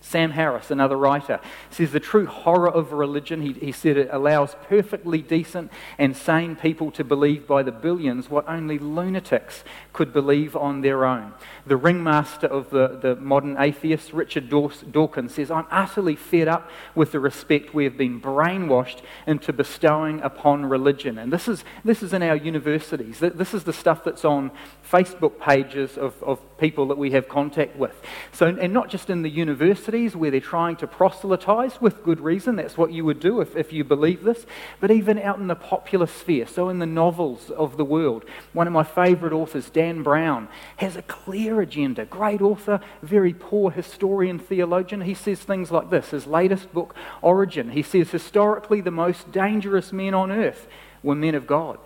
Sam 0.00 0.32
Harris, 0.32 0.72
another 0.72 0.96
writer, 0.96 1.38
says 1.70 1.92
the 1.92 2.00
true 2.00 2.26
horror 2.26 2.68
of 2.68 2.92
religion, 2.92 3.40
he, 3.40 3.52
he, 3.52 3.70
said 3.70 3.96
it 3.96 4.08
allows 4.10 4.56
perfectly 4.68 5.22
decent 5.22 5.70
and 5.96 6.16
sane 6.16 6.56
people 6.56 6.90
to 6.90 7.04
believe 7.04 7.46
by 7.46 7.62
the 7.62 7.70
billions 7.70 8.28
what 8.28 8.48
only 8.48 8.80
lunatics 8.80 9.62
could 9.92 10.12
believe 10.12 10.56
on 10.56 10.80
their 10.80 11.04
own. 11.04 11.34
The 11.66 11.76
ringmaster 11.76 12.46
of 12.46 12.70
the, 12.70 12.98
the 13.00 13.16
modern 13.16 13.56
atheists, 13.58 14.12
Richard 14.14 14.48
Dawkins, 14.48 15.34
says, 15.34 15.50
I'm 15.50 15.66
utterly 15.70 16.16
fed 16.16 16.48
up 16.48 16.70
with 16.94 17.12
the 17.12 17.20
respect 17.20 17.74
we 17.74 17.84
have 17.84 17.96
been 17.96 18.20
brainwashed 18.20 19.02
into 19.26 19.52
bestowing 19.52 20.20
upon 20.22 20.66
religion. 20.66 21.18
And 21.18 21.32
this 21.32 21.46
is, 21.46 21.64
this 21.84 22.02
is 22.02 22.12
in 22.12 22.22
our 22.22 22.36
universities. 22.36 23.18
This 23.20 23.52
is 23.54 23.64
the 23.64 23.72
stuff 23.72 24.02
that's 24.04 24.24
on 24.24 24.50
Facebook 24.90 25.38
pages 25.38 25.98
of, 25.98 26.20
of 26.22 26.40
people 26.56 26.88
that 26.88 26.98
we 26.98 27.10
have 27.10 27.28
contact 27.28 27.76
with. 27.76 28.00
So, 28.32 28.46
and 28.46 28.72
not 28.72 28.88
just 28.88 29.10
in 29.10 29.22
the 29.22 29.30
universities 29.30 30.16
where 30.16 30.30
they're 30.30 30.40
trying 30.40 30.76
to 30.76 30.86
proselytize 30.86 31.80
with 31.80 32.02
good 32.02 32.20
reason, 32.20 32.56
that's 32.56 32.78
what 32.78 32.92
you 32.92 33.04
would 33.04 33.20
do 33.20 33.40
if, 33.40 33.56
if 33.56 33.72
you 33.72 33.84
believe 33.84 34.22
this, 34.22 34.46
but 34.80 34.90
even 34.90 35.18
out 35.18 35.38
in 35.38 35.48
the 35.48 35.54
popular 35.54 36.06
sphere, 36.06 36.46
so 36.46 36.68
in 36.68 36.78
the 36.78 36.86
novels 36.86 37.50
of 37.50 37.76
the 37.76 37.84
world. 37.84 38.24
One 38.52 38.66
of 38.66 38.72
my 38.72 38.84
favorite 38.84 39.32
authors, 39.32 39.68
Dan 39.70 39.81
Brown, 40.02 40.48
has 40.76 40.96
a 40.96 41.02
clear 41.02 41.60
agenda. 41.60 42.04
Great 42.04 42.40
author, 42.40 42.80
very 43.02 43.34
poor 43.34 43.70
historian, 43.70 44.38
theologian. 44.38 45.02
He 45.02 45.14
says 45.14 45.40
things 45.40 45.70
like 45.70 45.90
this 45.90 46.10
his 46.10 46.26
latest 46.26 46.72
book, 46.72 46.94
Origin. 47.20 47.70
He 47.70 47.82
says, 47.82 48.10
historically, 48.10 48.80
the 48.80 48.90
most 48.90 49.32
dangerous 49.32 49.92
men 49.92 50.14
on 50.14 50.30
earth 50.30 50.66
were 51.02 51.14
men 51.14 51.34
of 51.34 51.46
God, 51.46 51.78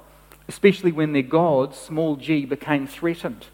especially 0.48 0.92
when 0.92 1.12
their 1.12 1.22
gods, 1.22 1.76
small 1.78 2.16
g, 2.16 2.44
became 2.44 2.86
threatened. 2.86 3.46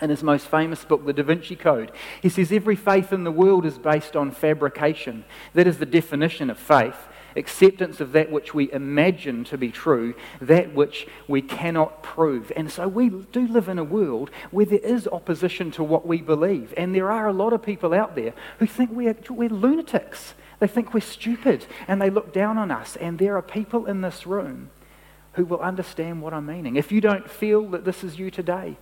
In 0.00 0.10
his 0.10 0.22
most 0.22 0.48
famous 0.48 0.84
book, 0.84 1.06
The 1.06 1.12
Da 1.12 1.22
Vinci 1.22 1.54
Code, 1.54 1.92
he 2.20 2.28
says 2.28 2.50
every 2.50 2.76
faith 2.76 3.12
in 3.12 3.24
the 3.24 3.30
world 3.30 3.64
is 3.64 3.78
based 3.78 4.16
on 4.16 4.32
fabrication. 4.32 5.24
That 5.54 5.68
is 5.68 5.78
the 5.78 5.86
definition 5.86 6.50
of 6.50 6.58
faith 6.58 6.96
acceptance 7.36 8.00
of 8.00 8.12
that 8.12 8.30
which 8.30 8.54
we 8.54 8.70
imagine 8.72 9.44
to 9.44 9.58
be 9.58 9.70
true, 9.70 10.14
that 10.40 10.74
which 10.74 11.06
we 11.28 11.42
cannot 11.42 12.02
prove. 12.02 12.52
And 12.56 12.70
so 12.70 12.88
we 12.88 13.08
do 13.08 13.46
live 13.46 13.68
in 13.68 13.78
a 13.78 13.84
world 13.84 14.30
where 14.50 14.66
there 14.66 14.78
is 14.78 15.08
opposition 15.08 15.70
to 15.72 15.84
what 15.84 16.06
we 16.06 16.20
believe. 16.20 16.72
And 16.76 16.94
there 16.94 17.10
are 17.10 17.26
a 17.26 17.32
lot 17.32 17.52
of 17.52 17.62
people 17.62 17.94
out 17.94 18.14
there 18.14 18.32
who 18.58 18.66
think 18.66 18.90
we're, 18.92 19.16
we're 19.28 19.48
lunatics. 19.48 20.34
They 20.60 20.66
think 20.66 20.94
we're 20.94 21.00
stupid 21.00 21.66
and 21.88 22.00
they 22.00 22.10
look 22.10 22.32
down 22.32 22.58
on 22.58 22.70
us. 22.70 22.96
And 22.96 23.18
there 23.18 23.36
are 23.36 23.42
people 23.42 23.86
in 23.86 24.00
this 24.00 24.26
room 24.26 24.70
who 25.34 25.44
will 25.44 25.60
understand 25.60 26.22
what 26.22 26.32
I'm 26.32 26.46
meaning. 26.46 26.76
If 26.76 26.92
you 26.92 27.00
don't 27.00 27.28
feel 27.28 27.68
that 27.70 27.84
this 27.84 28.04
is 28.04 28.18
you 28.18 28.30
today, 28.30 28.76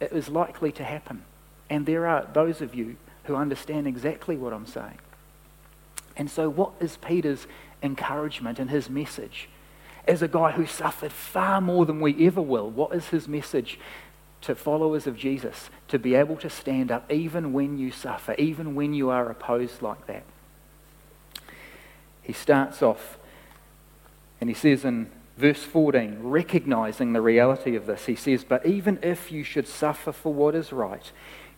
it 0.00 0.12
is 0.12 0.28
likely 0.28 0.72
to 0.72 0.84
happen. 0.84 1.24
And 1.70 1.86
there 1.86 2.06
are 2.06 2.26
those 2.32 2.60
of 2.60 2.74
you 2.74 2.96
who 3.24 3.36
understand 3.36 3.86
exactly 3.86 4.36
what 4.36 4.52
I'm 4.52 4.66
saying. 4.66 4.98
And 6.16 6.30
so, 6.30 6.48
what 6.48 6.72
is 6.80 6.96
Peter's 6.98 7.46
encouragement 7.82 8.58
and 8.58 8.70
his 8.70 8.88
message? 8.88 9.48
As 10.06 10.22
a 10.22 10.28
guy 10.28 10.52
who 10.52 10.66
suffered 10.66 11.12
far 11.12 11.60
more 11.60 11.86
than 11.86 12.00
we 12.00 12.26
ever 12.26 12.42
will, 12.42 12.70
what 12.70 12.94
is 12.94 13.08
his 13.08 13.26
message 13.26 13.78
to 14.42 14.54
followers 14.54 15.06
of 15.06 15.16
Jesus 15.16 15.70
to 15.88 15.98
be 15.98 16.14
able 16.14 16.36
to 16.36 16.50
stand 16.50 16.92
up 16.92 17.10
even 17.10 17.52
when 17.52 17.78
you 17.78 17.90
suffer, 17.90 18.34
even 18.34 18.74
when 18.74 18.92
you 18.92 19.08
are 19.10 19.30
opposed 19.30 19.80
like 19.80 20.06
that? 20.06 20.24
He 22.22 22.32
starts 22.32 22.82
off 22.82 23.18
and 24.40 24.50
he 24.50 24.54
says 24.54 24.84
in 24.84 25.10
verse 25.38 25.62
14, 25.62 26.18
recognizing 26.20 27.12
the 27.12 27.20
reality 27.20 27.76
of 27.76 27.86
this, 27.86 28.06
he 28.06 28.14
says, 28.14 28.44
But 28.44 28.66
even 28.66 28.98
if 29.02 29.32
you 29.32 29.42
should 29.42 29.66
suffer 29.66 30.12
for 30.12 30.32
what 30.32 30.54
is 30.54 30.72
right, 30.72 31.10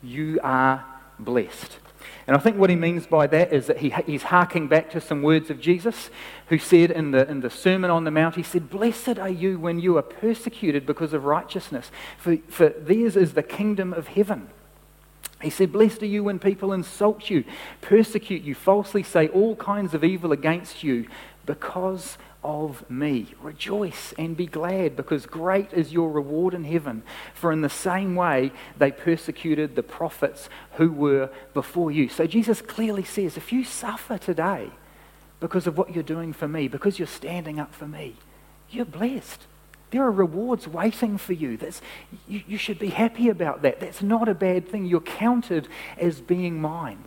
you 0.03 0.39
are 0.43 0.85
blessed. 1.19 1.79
And 2.27 2.37
I 2.37 2.41
think 2.41 2.57
what 2.57 2.71
he 2.71 2.77
means 2.77 3.07
by 3.07 3.27
that 3.29 3.53
is 3.53 3.67
that 3.67 3.79
he, 3.79 3.91
he's 4.05 4.25
harking 4.25 4.67
back 4.67 4.91
to 4.91 5.01
some 5.01 5.23
words 5.23 5.49
of 5.49 5.61
Jesus, 5.61 6.11
who 6.49 6.59
said 6.59 6.91
in 6.91 7.13
the, 7.13 7.29
in 7.31 7.41
the 7.41 7.51
Sermon 7.51 7.91
on 7.91 8.05
the 8.05 8.11
Mount, 8.11 8.35
he 8.35 8.43
said, 8.43 8.69
Blessed 8.69 9.19
are 9.19 9.29
you 9.29 9.59
when 9.59 9.79
you 9.79 9.97
are 9.97 10.03
persecuted 10.03 10.87
because 10.87 11.13
of 11.13 11.25
righteousness, 11.25 11.91
for, 12.19 12.37
for 12.49 12.71
theirs 12.71 13.17
is 13.17 13.35
the 13.35 13.43
kingdom 13.43 13.93
of 13.93 14.09
heaven. 14.09 14.49
He 15.43 15.51
said, 15.51 15.71
Blessed 15.71 16.03
are 16.03 16.07
you 16.07 16.25
when 16.25 16.39
people 16.39 16.73
insult 16.73 17.31
you, 17.31 17.45
persecute 17.81 18.43
you, 18.43 18.55
falsely 18.55 19.03
say 19.03 19.29
all 19.29 19.55
kinds 19.57 19.95
of 19.95 20.03
evil 20.03 20.33
against 20.33 20.83
you 20.83 21.07
because 21.45 22.19
of 22.47 22.89
me. 22.89 23.35
Rejoice 23.43 24.15
and 24.17 24.37
be 24.37 24.47
glad, 24.47 24.95
because 24.95 25.27
great 25.27 25.73
is 25.73 25.93
your 25.93 26.11
reward 26.11 26.55
in 26.55 26.65
heaven. 26.65 27.03
For 27.35 27.51
in 27.51 27.61
the 27.61 27.69
same 27.69 28.15
way 28.15 28.53
they 28.79 28.93
persecuted 28.93 29.75
the 29.75 29.83
prophets 29.83 30.49
who 30.75 30.93
were 30.93 31.29
before 31.53 31.91
you. 31.91 32.09
So 32.09 32.27
Jesus 32.27 32.63
clearly 32.63 33.05
says 33.05 33.37
if 33.37 33.53
you 33.53 33.65
suffer 33.65 34.17
today 34.17 34.71
because 35.41 35.67
of 35.67 35.77
what 35.77 35.93
you're 35.93 36.05
doing 36.05 36.33
for 36.33 36.47
me, 36.47 36.69
because 36.69 36.99
you're 36.99 37.09
standing 37.09 37.59
up 37.59 37.75
for 37.75 37.89
me, 37.89 38.15
you're 38.71 38.85
blessed. 38.85 39.43
There 39.91 40.03
are 40.03 40.11
rewards 40.11 40.67
waiting 40.69 41.19
for 41.19 41.33
you. 41.33 41.57
That's, 41.57 41.81
you, 42.29 42.43
you 42.47 42.59
should 42.59 42.79
be 42.79 42.91
happy 42.91 43.29
about 43.29 43.63
that. 43.63 43.81
That's 43.81 44.03
not 44.03 44.29
a 44.29 44.35
bad 44.35 44.69
thing. 44.69 44.87
You're 44.87 45.01
counted 45.01 45.69
as 45.99 46.21
being 46.21 46.61
mine. 46.61 47.05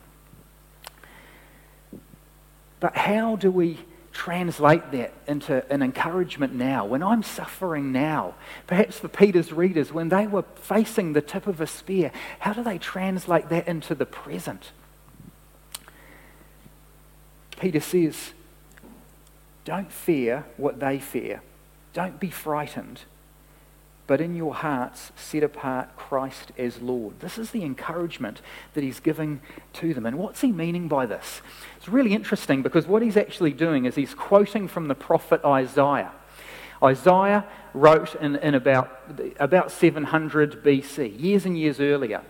But 2.80 2.96
how 2.96 3.36
do 3.36 3.52
we 3.52 3.80
translate 4.20 4.92
that 4.92 5.14
into 5.28 5.64
an 5.72 5.82
encouragement 5.82 6.54
now, 6.54 6.84
when 6.84 7.02
I'm 7.02 7.24
suffering 7.24 7.94
now, 7.94 8.36
perhaps 8.68 9.00
for 9.00 9.08
Peter's 9.08 9.54
readers, 9.54 9.94
when 9.94 10.10
they 10.10 10.28
were 10.28 10.44
facing 10.56 11.14
the 11.14 11.22
tip 11.22 11.48
of 11.48 11.62
a 11.62 11.66
spear, 11.66 12.12
how 12.40 12.52
do 12.52 12.62
they 12.62 12.78
translate 12.78 13.48
that 13.48 13.66
into 13.66 13.96
the 13.96 14.06
present? 14.06 14.74
Peter 17.62 17.80
says, 17.80 18.34
Don't 19.64 19.90
fear 19.90 20.46
what 20.58 20.82
they 20.82 21.00
fear. 21.00 21.42
Don't 21.94 22.20
be 22.20 22.30
frightened 22.30 23.04
but 24.10 24.20
in 24.20 24.36
your 24.36 24.56
hearts 24.56 25.12
set 25.16 25.44
apart 25.44 25.96
Christ 25.96 26.52
as 26.58 26.82
Lord. 26.82 27.20
This 27.20 27.38
is 27.38 27.52
the 27.52 27.64
encouragement 27.64 28.42
that 28.74 28.84
he's 28.84 29.00
giving 29.00 29.40
to 29.74 29.94
them. 29.94 30.04
And 30.04 30.18
what's 30.18 30.42
he 30.42 30.52
meaning 30.52 30.88
by 30.88 31.06
this? 31.06 31.44
It's 31.78 31.88
really 31.88 32.14
interesting 32.14 32.64
because 32.64 32.88
what 32.88 33.04
he's 33.04 33.16
actually 33.16 33.54
doing 33.54 33.86
is 33.86 33.94
he's 33.94 34.16
quoting 34.16 34.68
from 34.68 34.88
the 34.88 34.96
prophet 34.96 35.46
Isaiah. 35.46 36.12
Isaiah 36.82 37.46
wrote 37.74 38.16
in, 38.16 38.36
in 38.38 38.56
about, 38.56 39.00
about 39.40 39.72
700 39.72 40.64
BC, 40.64 41.20
years 41.20 41.46
and 41.46 41.58
years 41.58 41.80
earlier. 41.80 42.22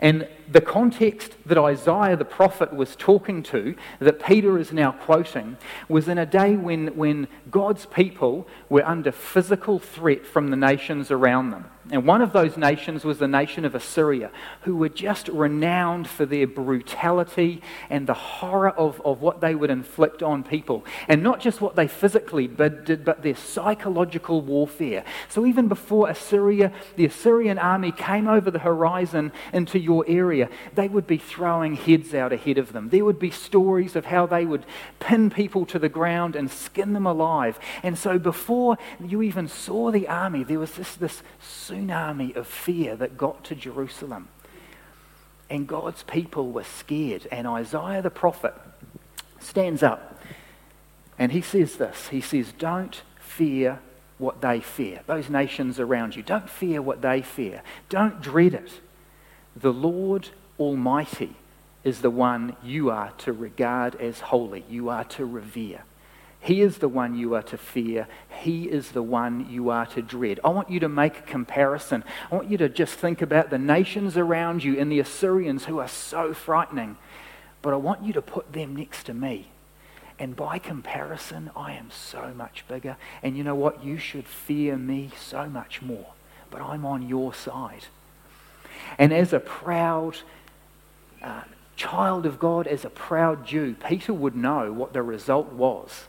And 0.00 0.28
the 0.50 0.60
context 0.60 1.34
that 1.46 1.58
Isaiah 1.58 2.16
the 2.16 2.24
prophet 2.24 2.72
was 2.72 2.94
talking 2.96 3.42
to, 3.44 3.74
that 3.98 4.24
Peter 4.24 4.58
is 4.58 4.72
now 4.72 4.92
quoting, 4.92 5.56
was 5.88 6.08
in 6.08 6.18
a 6.18 6.26
day 6.26 6.56
when, 6.56 6.96
when 6.96 7.28
God's 7.50 7.86
people 7.86 8.46
were 8.68 8.86
under 8.86 9.12
physical 9.12 9.78
threat 9.78 10.24
from 10.26 10.48
the 10.48 10.56
nations 10.56 11.10
around 11.10 11.50
them. 11.50 11.66
And 11.90 12.04
one 12.04 12.20
of 12.20 12.32
those 12.32 12.56
nations 12.58 13.04
was 13.04 13.18
the 13.18 13.28
nation 13.28 13.64
of 13.64 13.74
Assyria, 13.74 14.30
who 14.62 14.76
were 14.76 14.90
just 14.90 15.28
renowned 15.28 16.06
for 16.06 16.26
their 16.26 16.46
brutality 16.46 17.62
and 17.88 18.06
the 18.06 18.14
horror 18.14 18.70
of, 18.70 19.00
of 19.06 19.22
what 19.22 19.40
they 19.40 19.54
would 19.54 19.70
inflict 19.70 20.22
on 20.22 20.44
people. 20.44 20.84
And 21.08 21.22
not 21.22 21.40
just 21.40 21.62
what 21.62 21.76
they 21.76 21.88
physically 21.88 22.46
did, 22.46 23.04
but 23.04 23.22
their 23.22 23.36
psychological 23.36 24.42
warfare. 24.42 24.87
So 25.28 25.46
even 25.46 25.68
before 25.68 26.08
Assyria, 26.08 26.72
the 26.96 27.04
Assyrian 27.04 27.58
army 27.58 27.92
came 27.92 28.28
over 28.28 28.50
the 28.50 28.58
horizon 28.58 29.32
into 29.52 29.78
your 29.78 30.04
area, 30.08 30.48
they 30.74 30.88
would 30.88 31.06
be 31.06 31.18
throwing 31.18 31.74
heads 31.74 32.14
out 32.14 32.32
ahead 32.32 32.58
of 32.58 32.72
them. 32.72 32.88
There 32.88 33.04
would 33.04 33.18
be 33.18 33.30
stories 33.30 33.96
of 33.96 34.06
how 34.06 34.26
they 34.26 34.44
would 34.44 34.64
pin 35.00 35.30
people 35.30 35.66
to 35.66 35.78
the 35.78 35.88
ground 35.88 36.36
and 36.36 36.50
skin 36.50 36.92
them 36.92 37.06
alive. 37.06 37.58
And 37.82 37.98
so 37.98 38.18
before 38.18 38.78
you 39.04 39.22
even 39.22 39.48
saw 39.48 39.90
the 39.90 40.08
army, 40.08 40.44
there 40.44 40.58
was 40.58 40.72
this, 40.72 40.94
this 40.94 41.22
tsunami 41.42 42.34
of 42.36 42.46
fear 42.46 42.96
that 42.96 43.16
got 43.16 43.44
to 43.44 43.54
Jerusalem. 43.54 44.28
And 45.50 45.66
God's 45.66 46.02
people 46.02 46.50
were 46.50 46.64
scared. 46.64 47.26
And 47.32 47.46
Isaiah 47.46 48.02
the 48.02 48.10
prophet 48.10 48.54
stands 49.40 49.82
up 49.82 50.18
and 51.18 51.32
he 51.32 51.40
says 51.40 51.76
this 51.76 52.08
He 52.08 52.20
says, 52.20 52.52
Don't 52.52 53.02
fear 53.18 53.80
what 54.18 54.40
they 54.40 54.60
fear, 54.60 55.00
those 55.06 55.30
nations 55.30 55.78
around 55.78 56.16
you. 56.16 56.22
Don't 56.22 56.50
fear 56.50 56.82
what 56.82 57.02
they 57.02 57.22
fear. 57.22 57.62
Don't 57.88 58.20
dread 58.20 58.54
it. 58.54 58.70
The 59.56 59.72
Lord 59.72 60.28
Almighty 60.58 61.36
is 61.84 62.00
the 62.00 62.10
one 62.10 62.56
you 62.62 62.90
are 62.90 63.12
to 63.18 63.32
regard 63.32 63.94
as 64.00 64.20
holy, 64.20 64.64
you 64.68 64.88
are 64.88 65.04
to 65.04 65.24
revere. 65.24 65.82
He 66.40 66.60
is 66.60 66.78
the 66.78 66.88
one 66.88 67.16
you 67.16 67.34
are 67.34 67.42
to 67.42 67.58
fear. 67.58 68.06
He 68.28 68.68
is 68.68 68.92
the 68.92 69.02
one 69.02 69.48
you 69.50 69.70
are 69.70 69.86
to 69.86 70.02
dread. 70.02 70.38
I 70.44 70.50
want 70.50 70.70
you 70.70 70.78
to 70.80 70.88
make 70.88 71.18
a 71.18 71.22
comparison. 71.22 72.04
I 72.30 72.36
want 72.36 72.48
you 72.48 72.56
to 72.58 72.68
just 72.68 72.94
think 72.94 73.22
about 73.22 73.50
the 73.50 73.58
nations 73.58 74.16
around 74.16 74.62
you 74.62 74.78
and 74.78 74.90
the 74.90 75.00
Assyrians 75.00 75.64
who 75.64 75.80
are 75.80 75.88
so 75.88 76.32
frightening. 76.32 76.96
But 77.60 77.72
I 77.72 77.76
want 77.76 78.04
you 78.04 78.12
to 78.12 78.22
put 78.22 78.52
them 78.52 78.76
next 78.76 79.04
to 79.06 79.14
me. 79.14 79.50
And 80.18 80.34
by 80.34 80.58
comparison, 80.58 81.50
I 81.56 81.72
am 81.74 81.90
so 81.90 82.32
much 82.36 82.64
bigger. 82.66 82.96
And 83.22 83.36
you 83.36 83.44
know 83.44 83.54
what? 83.54 83.84
You 83.84 83.98
should 83.98 84.26
fear 84.26 84.76
me 84.76 85.10
so 85.16 85.48
much 85.48 85.80
more. 85.80 86.08
But 86.50 86.60
I'm 86.60 86.84
on 86.84 87.08
your 87.08 87.32
side. 87.32 87.84
And 88.98 89.12
as 89.12 89.32
a 89.32 89.38
proud, 89.38 90.18
uh, 91.22 91.42
child 91.76 92.26
of 92.26 92.38
God, 92.38 92.66
as 92.66 92.84
a 92.84 92.90
proud 92.90 93.46
Jew, 93.46 93.76
Peter 93.86 94.12
would 94.12 94.34
know 94.34 94.72
what 94.72 94.92
the 94.92 95.02
result 95.02 95.52
was. 95.52 96.08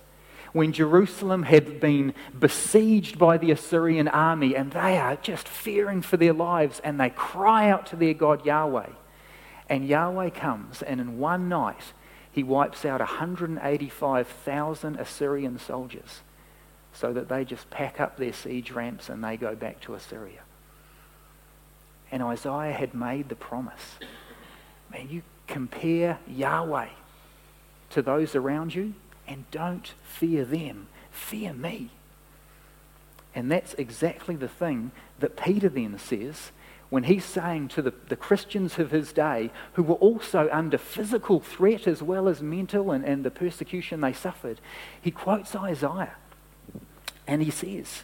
When 0.51 0.73
Jerusalem 0.73 1.43
had 1.43 1.79
been 1.79 2.15
besieged 2.37 3.19
by 3.19 3.37
the 3.37 3.51
Assyrian 3.51 4.07
army 4.07 4.55
and 4.55 4.71
they 4.71 4.97
are 4.97 5.15
just 5.15 5.47
fearing 5.47 6.01
for 6.01 6.17
their 6.17 6.33
lives 6.33 6.81
and 6.83 6.99
they 6.99 7.11
cry 7.11 7.69
out 7.69 7.85
to 7.87 7.95
their 7.95 8.15
God 8.15 8.43
Yahweh. 8.43 8.89
And 9.69 9.87
Yahweh 9.87 10.31
comes 10.31 10.81
and 10.81 10.99
in 10.99 11.19
one 11.19 11.47
night 11.47 11.93
he 12.39 12.43
wipes 12.43 12.85
out 12.85 13.01
185,000 13.01 14.95
Assyrian 14.95 15.59
soldiers 15.59 16.21
so 16.93 17.11
that 17.11 17.27
they 17.27 17.43
just 17.43 17.69
pack 17.69 17.99
up 17.99 18.15
their 18.15 18.31
siege 18.31 18.71
ramps 18.71 19.09
and 19.09 19.21
they 19.21 19.35
go 19.35 19.53
back 19.55 19.81
to 19.81 19.93
Assyria. 19.93 20.39
And 22.09 22.23
Isaiah 22.23 22.71
had 22.71 22.93
made 22.93 23.27
the 23.27 23.35
promise. 23.35 23.99
Man, 24.89 25.09
you 25.09 25.23
compare 25.47 26.19
Yahweh 26.29 26.87
to 27.89 28.01
those 28.01 28.35
around 28.35 28.73
you 28.73 28.93
and 29.27 29.43
don't 29.51 29.91
fear 30.01 30.45
them, 30.45 30.87
fear 31.11 31.51
me. 31.53 31.89
And 33.35 33.51
that's 33.51 33.73
exactly 33.73 34.37
the 34.37 34.47
thing 34.47 34.91
that 35.19 35.35
Peter 35.35 35.67
then 35.67 35.99
says 35.99 36.51
when 36.89 37.03
he's 37.03 37.25
saying 37.25 37.67
to 37.69 37.81
the, 37.81 37.93
the 38.07 38.15
Christians 38.15 38.79
of 38.79 38.91
his 38.91 39.13
day, 39.13 39.51
who 39.73 39.83
were 39.83 39.95
also 39.95 40.49
under 40.51 40.77
physical 40.77 41.39
threat 41.39 41.87
as 41.87 42.01
well 42.01 42.27
as 42.27 42.41
mental 42.41 42.91
and, 42.91 43.05
and 43.05 43.23
the 43.23 43.31
persecution 43.31 44.01
they 44.01 44.13
suffered, 44.13 44.59
he 44.99 45.11
quotes 45.11 45.55
Isaiah 45.55 46.15
and 47.27 47.43
he 47.43 47.51
says, 47.51 48.03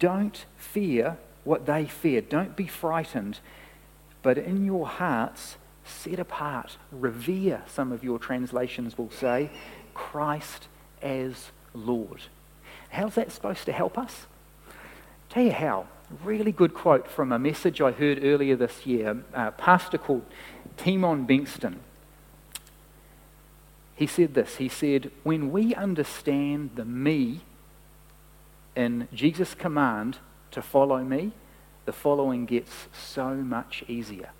Don't 0.00 0.44
fear 0.56 1.16
what 1.44 1.66
they 1.66 1.86
fear, 1.86 2.20
don't 2.20 2.56
be 2.56 2.66
frightened, 2.66 3.38
but 4.22 4.36
in 4.36 4.64
your 4.64 4.86
hearts, 4.86 5.56
set 5.84 6.18
apart, 6.18 6.76
revere, 6.90 7.62
some 7.66 7.92
of 7.92 8.02
your 8.02 8.18
translations 8.18 8.98
will 8.98 9.10
say, 9.10 9.50
Christ 9.94 10.66
as 11.00 11.50
Lord. 11.74 12.22
How's 12.90 13.14
that 13.14 13.32
supposed 13.32 13.64
to 13.66 13.72
help 13.72 13.96
us? 13.96 14.26
Tell 15.28 15.44
you 15.44 15.52
how. 15.52 15.86
Really 16.20 16.52
good 16.52 16.74
quote 16.74 17.08
from 17.08 17.32
a 17.32 17.38
message 17.38 17.80
I 17.80 17.90
heard 17.90 18.22
earlier 18.22 18.54
this 18.54 18.84
year. 18.84 19.24
A 19.32 19.50
pastor 19.50 19.96
called 19.96 20.26
Timon 20.76 21.26
Bengtsson. 21.26 21.76
He 23.96 24.06
said 24.06 24.34
this. 24.34 24.56
He 24.56 24.68
said, 24.68 25.10
When 25.22 25.50
we 25.50 25.74
understand 25.74 26.72
the 26.74 26.84
me 26.84 27.40
in 28.76 29.08
Jesus' 29.14 29.54
command 29.54 30.18
to 30.50 30.60
follow 30.60 31.02
me, 31.02 31.32
the 31.86 31.92
following 31.92 32.44
gets 32.44 32.88
so 32.92 33.34
much 33.34 33.82
easier. 33.88 34.30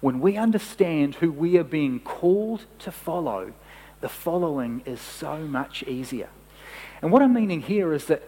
When 0.00 0.20
we 0.20 0.36
understand 0.36 1.16
who 1.16 1.30
we 1.30 1.56
are 1.58 1.64
being 1.64 2.00
called 2.00 2.66
to 2.80 2.90
follow, 2.90 3.52
the 4.00 4.08
following 4.08 4.82
is 4.84 5.00
so 5.00 5.38
much 5.38 5.84
easier. 5.84 6.28
And 7.00 7.12
what 7.12 7.22
I'm 7.22 7.34
meaning 7.34 7.62
here 7.62 7.92
is 7.92 8.06
that, 8.06 8.22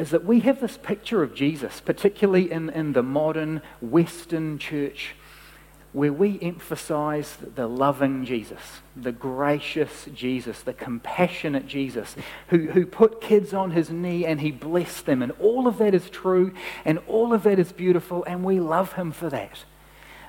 is 0.00 0.10
that 0.10 0.24
we 0.24 0.40
have 0.40 0.62
this 0.62 0.78
picture 0.78 1.22
of 1.22 1.34
Jesus, 1.34 1.78
particularly 1.82 2.50
in, 2.50 2.70
in 2.70 2.94
the 2.94 3.02
modern 3.02 3.60
Western 3.82 4.58
church, 4.58 5.14
where 5.92 6.12
we 6.12 6.38
emphasize 6.40 7.36
the 7.54 7.66
loving 7.66 8.24
Jesus, 8.24 8.80
the 8.96 9.12
gracious 9.12 10.08
Jesus, 10.14 10.62
the 10.62 10.72
compassionate 10.72 11.66
Jesus, 11.66 12.16
who, 12.48 12.68
who 12.68 12.86
put 12.86 13.20
kids 13.20 13.52
on 13.52 13.72
his 13.72 13.90
knee 13.90 14.24
and 14.24 14.40
he 14.40 14.50
blessed 14.50 15.04
them. 15.04 15.20
And 15.20 15.32
all 15.32 15.66
of 15.66 15.76
that 15.76 15.94
is 15.94 16.08
true 16.08 16.54
and 16.86 16.98
all 17.06 17.34
of 17.34 17.42
that 17.42 17.58
is 17.58 17.70
beautiful, 17.70 18.24
and 18.24 18.42
we 18.42 18.58
love 18.58 18.94
him 18.94 19.12
for 19.12 19.28
that. 19.28 19.64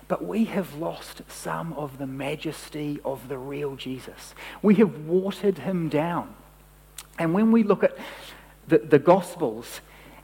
But 0.10 0.26
we 0.26 0.46
have 0.46 0.76
lost 0.76 1.22
some 1.30 1.72
of 1.74 1.98
the 1.98 2.08
majesty 2.08 3.00
of 3.06 3.30
the 3.30 3.38
real 3.38 3.78
Jesus. 3.78 4.36
We 4.62 4.76
have 4.76 5.06
watered 5.06 5.60
him 5.60 5.88
down. 5.88 6.36
And 7.18 7.34
when 7.34 7.54
we 7.54 7.64
look 7.64 7.86
at 7.86 7.98
the, 8.68 8.80
the 8.80 9.00
Gospels 9.00 9.82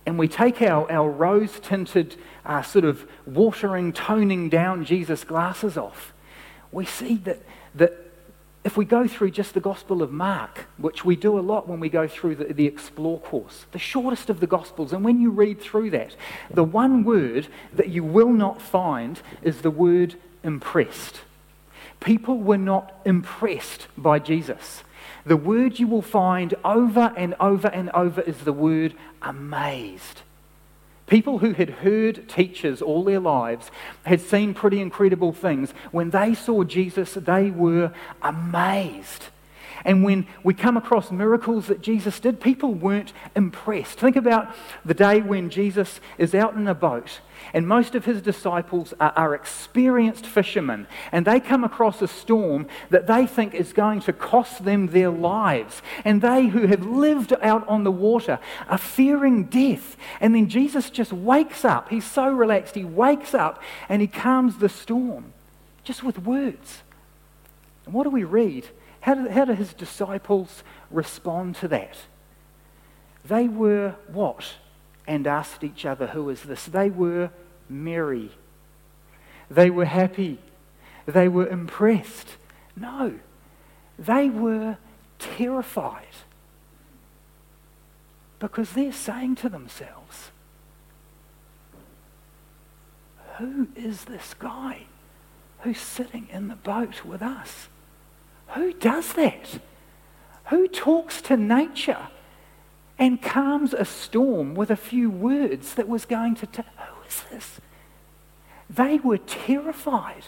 and 0.08 0.18
we 0.18 0.30
take 0.30 0.62
our, 0.62 0.90
our 0.90 1.12
rose 1.12 1.60
tinted, 1.60 2.16
uh, 2.46 2.62
sort 2.62 2.86
of 2.86 3.06
watering, 3.26 3.92
toning 3.92 4.48
down 4.48 4.86
Jesus 4.86 5.26
glasses 5.26 5.78
off, 5.78 6.14
we 6.72 6.86
see 6.86 7.16
that, 7.18 7.42
that 7.76 7.94
if 8.64 8.78
we 8.78 8.86
go 8.86 9.06
through 9.06 9.32
just 9.32 9.54
the 9.54 9.60
Gospel 9.60 10.02
of 10.02 10.14
Mark, 10.14 10.68
which 10.78 11.04
we 11.04 11.18
do 11.18 11.38
a 11.38 11.42
lot 11.42 11.68
when 11.68 11.82
we 11.82 11.90
go 11.90 12.08
through 12.08 12.36
the, 12.36 12.54
the, 12.54 12.66
Explore 12.66 13.20
course, 13.20 13.66
the 13.74 13.80
shortest 13.80 14.30
of 14.30 14.40
the 14.40 14.48
Gospels, 14.48 14.94
and 14.94 15.04
when 15.04 15.20
you 15.20 15.30
read 15.30 15.60
through 15.60 15.90
that, 15.90 16.16
the 16.50 16.64
one 16.64 17.04
word 17.04 17.50
that 17.74 17.90
you 17.90 18.02
will 18.02 18.32
not 18.32 18.62
find 18.62 19.22
is 19.42 19.62
the 19.62 19.72
word 19.72 20.16
impressed. 20.42 21.20
People 22.00 22.38
were 22.38 22.58
not 22.58 22.94
impressed 23.04 23.88
by 23.98 24.20
Jesus. 24.20 24.84
The 25.28 25.36
word 25.36 25.78
you 25.78 25.88
will 25.88 26.02
find 26.02 26.56
over 26.64 27.14
and 27.18 27.36
over 27.38 27.68
and 27.68 27.90
over 27.90 28.22
is 28.22 28.38
the 28.38 28.54
word 28.54 28.94
amazed. 29.22 30.22
People 31.06 31.40
who 31.40 31.52
had 31.52 31.70
heard 31.70 32.30
teachers 32.30 32.82
all 32.82 33.04
their 33.04 33.20
lives 33.20 33.70
had 34.04 34.22
seen 34.22 34.54
pretty 34.54 34.80
incredible 34.80 35.34
things. 35.34 35.72
When 35.92 36.12
they 36.12 36.34
saw 36.34 36.64
Jesus, 36.64 37.14
they 37.16 37.52
were 37.52 37.92
amazed. 38.22 39.26
And 39.88 40.04
when 40.04 40.28
we 40.44 40.54
come 40.54 40.76
across 40.76 41.12
miracles 41.12 41.68
that 41.68 41.82
Jesus 41.82 42.20
did, 42.20 42.42
people 42.42 42.74
weren't 42.74 43.14
impressed. 43.38 43.98
Think 43.98 44.18
about 44.18 44.54
the 44.84 44.94
day 44.94 45.22
when 45.22 45.50
Jesus 45.50 46.02
is 46.18 46.36
out 46.36 46.56
in 46.56 46.68
a 46.68 46.76
boat 46.76 47.22
and 47.54 47.66
most 47.66 47.96
of 47.96 48.04
his 48.04 48.22
disciples 48.22 48.94
are, 49.00 49.14
are, 49.16 49.34
experienced 49.34 50.26
fishermen, 50.26 50.88
and 51.12 51.26
they 51.26 51.40
come 51.40 51.64
across 51.64 52.02
a 52.02 52.08
storm 52.08 52.68
that 52.90 53.08
they 53.08 53.26
think 53.26 53.54
is 53.54 53.72
going 53.72 54.02
to 54.02 54.12
cost 54.12 54.66
them 54.66 54.88
their 54.88 55.10
lives. 55.10 55.82
And 56.04 56.22
they 56.22 56.48
who 56.48 56.68
have 56.68 56.86
lived 56.86 57.34
out 57.42 57.66
on 57.70 57.84
the 57.84 57.92
water 57.92 58.40
are 58.68 58.78
fearing 58.78 59.46
death. 59.46 59.96
And 60.20 60.36
then 60.36 60.50
Jesus 60.50 60.90
just 60.90 61.14
wakes 61.14 61.64
up. 61.64 61.90
He's 61.90 62.06
so 62.06 62.30
relaxed. 62.30 62.76
He 62.76 62.84
wakes 62.84 63.34
up 63.34 63.62
and 63.88 64.02
he 64.02 64.08
calms 64.08 64.58
the 64.58 64.70
storm 64.70 65.34
just 65.84 66.04
with 66.04 66.20
words. 66.20 66.82
And 67.86 67.94
what 67.94 68.04
do 68.04 68.10
we 68.10 68.26
read? 68.26 68.68
How 69.08 69.16
do, 69.16 69.30
how 69.30 69.46
his 69.46 69.74
disciples 69.74 70.64
respond 70.92 71.56
to 71.58 71.70
that? 71.70 71.96
They 73.24 73.48
were 73.48 73.96
what? 74.10 74.56
and 75.08 75.26
asked 75.26 75.64
each 75.64 75.86
other, 75.86 76.08
Who 76.08 76.30
is 76.30 76.44
this? 76.44 76.66
They 76.66 76.90
were 76.90 77.32
merry. 77.70 78.32
They 79.50 79.70
were 79.70 79.86
happy. 79.86 80.40
They 81.06 81.30
were 81.30 81.48
impressed. 81.48 82.36
No, 82.76 83.18
they 83.98 84.30
were 84.30 84.78
terrified 85.20 86.04
because 88.40 88.74
they're 88.74 88.92
saying 88.92 89.36
to 89.36 89.48
themselves, 89.48 90.32
Who 93.38 93.70
is 93.74 94.04
this 94.04 94.34
guy 94.34 94.82
who's 95.62 95.80
sitting 95.80 96.28
in 96.30 96.50
the 96.50 96.58
boat 96.58 97.06
with 97.06 97.22
us? 97.22 97.70
Who 98.50 98.74
does 98.74 99.14
that? 99.14 99.60
Who 100.46 100.68
talks 100.68 101.22
to 101.24 101.38
nature 101.38 102.08
and 103.00 103.22
calms 103.22 103.74
a 103.74 103.86
storm 103.86 104.56
with 104.56 104.72
a 104.72 104.76
few 104.76 105.10
words 105.10 105.76
that 105.76 105.88
was 105.88 106.06
going 106.06 106.36
to. 106.36 106.48
T- 106.48 106.64
Who 106.78 107.08
is 107.08 107.24
this? 107.32 107.62
They 108.70 108.98
were 108.98 109.20
terrified. 109.20 110.26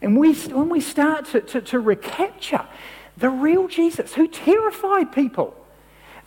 And 0.00 0.16
we, 0.16 0.34
when 0.34 0.68
we 0.68 0.80
start 0.80 1.24
to, 1.26 1.40
to, 1.40 1.60
to 1.62 1.80
recapture 1.80 2.66
the 3.16 3.30
real 3.30 3.66
Jesus 3.66 4.14
who 4.14 4.28
terrified 4.28 5.12
people, 5.12 5.56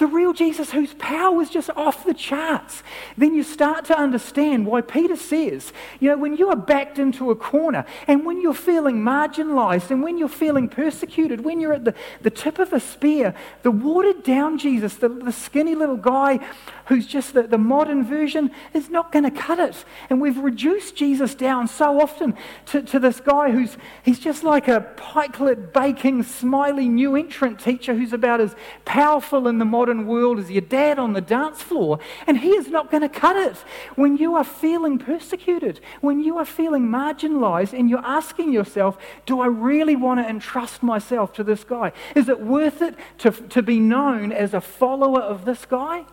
the 0.02 0.08
real 0.08 0.34
Jesus 0.34 0.72
whose 0.72 0.96
power 0.96 1.32
was 1.32 1.48
just 1.48 1.70
off 1.76 2.06
the 2.06 2.16
charts, 2.16 2.82
then 3.18 3.36
you 3.36 3.44
start 3.44 3.86
to 3.86 3.96
understand 3.96 4.66
why 4.66 4.82
Peter 4.82 5.16
says, 5.16 5.72
you 6.00 6.10
know, 6.10 6.18
when 6.18 6.36
you 6.36 6.50
are 6.50 6.56
backed 6.56 6.98
into 6.98 7.30
a 7.30 7.36
corner 7.36 7.86
and 8.08 8.26
when 8.26 8.42
you're 8.42 8.52
feeling 8.56 8.96
marginalized 8.96 9.92
and 9.92 10.02
when 10.02 10.18
you're 10.18 10.28
feeling 10.28 10.68
persecuted, 10.68 11.42
when 11.42 11.60
you're 11.60 11.74
at 11.74 11.86
the, 11.86 11.94
the 12.22 12.32
tip 12.32 12.58
of 12.58 12.74
a 12.74 12.80
spear, 12.80 13.36
the 13.62 13.70
watered 13.70 14.24
down 14.24 14.58
Jesus, 14.58 14.96
the, 14.96 15.08
the 15.08 15.32
skinny 15.32 15.76
little 15.76 15.98
guy 15.98 16.40
who's 16.88 17.06
just 17.06 17.34
the, 17.36 17.44
the 17.44 17.58
modern 17.60 18.04
version, 18.04 18.52
is 18.74 18.90
not 18.90 19.12
going 19.12 19.24
to 19.24 19.32
cut 19.32 19.60
it. 19.60 19.86
And 20.10 20.20
we've 20.20 20.38
reduced 20.38 20.96
Jesus 20.96 21.36
down 21.36 21.68
so 21.68 22.02
often 22.02 22.36
to, 22.66 22.82
to 22.82 23.00
this 23.00 23.20
guy 23.20 23.52
who's 23.52 23.78
he's 24.04 24.20
just 24.20 24.44
like 24.44 24.68
a 24.68 24.82
pikelet 24.98 25.74
baking, 25.74 26.24
smiley 26.24 26.90
new 26.90 27.16
entrant 27.16 27.60
teacher 27.60 27.94
who's 27.94 28.14
about 28.14 28.42
as 28.42 28.56
powerful 28.84 29.48
in 29.48 29.60
the 29.60 29.64
modern 29.64 29.91
modern 29.92 30.08
world 30.08 30.40
is 30.40 30.50
your 30.50 30.62
dad 30.62 30.98
on 30.98 31.14
the 31.14 31.22
dance 31.22 31.62
floor, 31.62 32.00
and 32.26 32.40
he 32.40 32.52
is 32.52 32.68
not 32.68 32.90
going 32.90 33.02
to 33.02 33.10
cut 33.10 33.36
it. 33.36 33.58
When 33.96 34.18
you 34.18 34.36
are 34.36 34.44
feeling 34.44 34.98
persecuted, 34.98 35.82
when 36.00 36.22
you 36.22 36.38
are 36.38 36.46
feeling 36.46 36.88
marginalized, 36.88 37.78
and 37.78 37.90
you're 37.90 38.06
asking 38.06 38.54
yourself, 38.54 38.98
Do 39.26 39.42
I 39.42 39.48
really 39.48 39.96
want 39.96 40.20
to 40.20 40.30
entrust 40.30 40.82
myself 40.82 41.34
to 41.34 41.44
this 41.44 41.64
guy? 41.64 41.92
Is 42.16 42.30
it 42.30 42.40
worth 42.40 42.82
it 42.82 42.96
to, 43.20 43.32
to 43.32 43.62
be 43.62 43.80
known 43.80 44.32
as 44.32 44.54
a 44.54 44.62
follower 44.62 45.22
of 45.22 45.46
this 45.46 45.66
guy? 45.66 46.06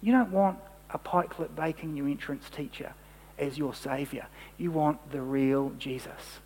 You 0.00 0.12
don't 0.12 0.30
want 0.30 0.58
a 0.90 0.98
pikelet 0.98 1.56
baking 1.56 1.94
new 1.94 2.06
entrance 2.06 2.48
teacher 2.50 2.94
as 3.38 3.58
your 3.58 3.74
savior. 3.74 4.26
You 4.58 4.70
want 4.70 5.10
the 5.10 5.20
real 5.20 5.72
Jesus. 5.78 6.40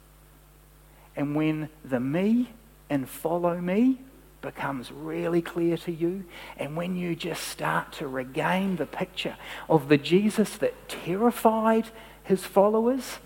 And 1.16 1.34
when 1.34 1.68
the 1.84 2.00
me 2.00 2.50
and 2.88 3.08
follow 3.08 3.60
me 3.60 3.98
becomes 4.40 4.92
really 4.92 5.42
clear 5.42 5.76
to 5.78 5.92
you, 5.92 6.24
and 6.56 6.76
when 6.76 6.96
you 6.96 7.16
just 7.16 7.44
start 7.44 7.92
to 7.94 8.06
regain 8.06 8.76
the 8.76 8.86
picture 8.86 9.36
of 9.68 9.88
the 9.88 9.98
Jesus 9.98 10.56
that 10.58 10.88
terrified 10.88 11.90
his 12.22 12.44
followers, 12.44 13.18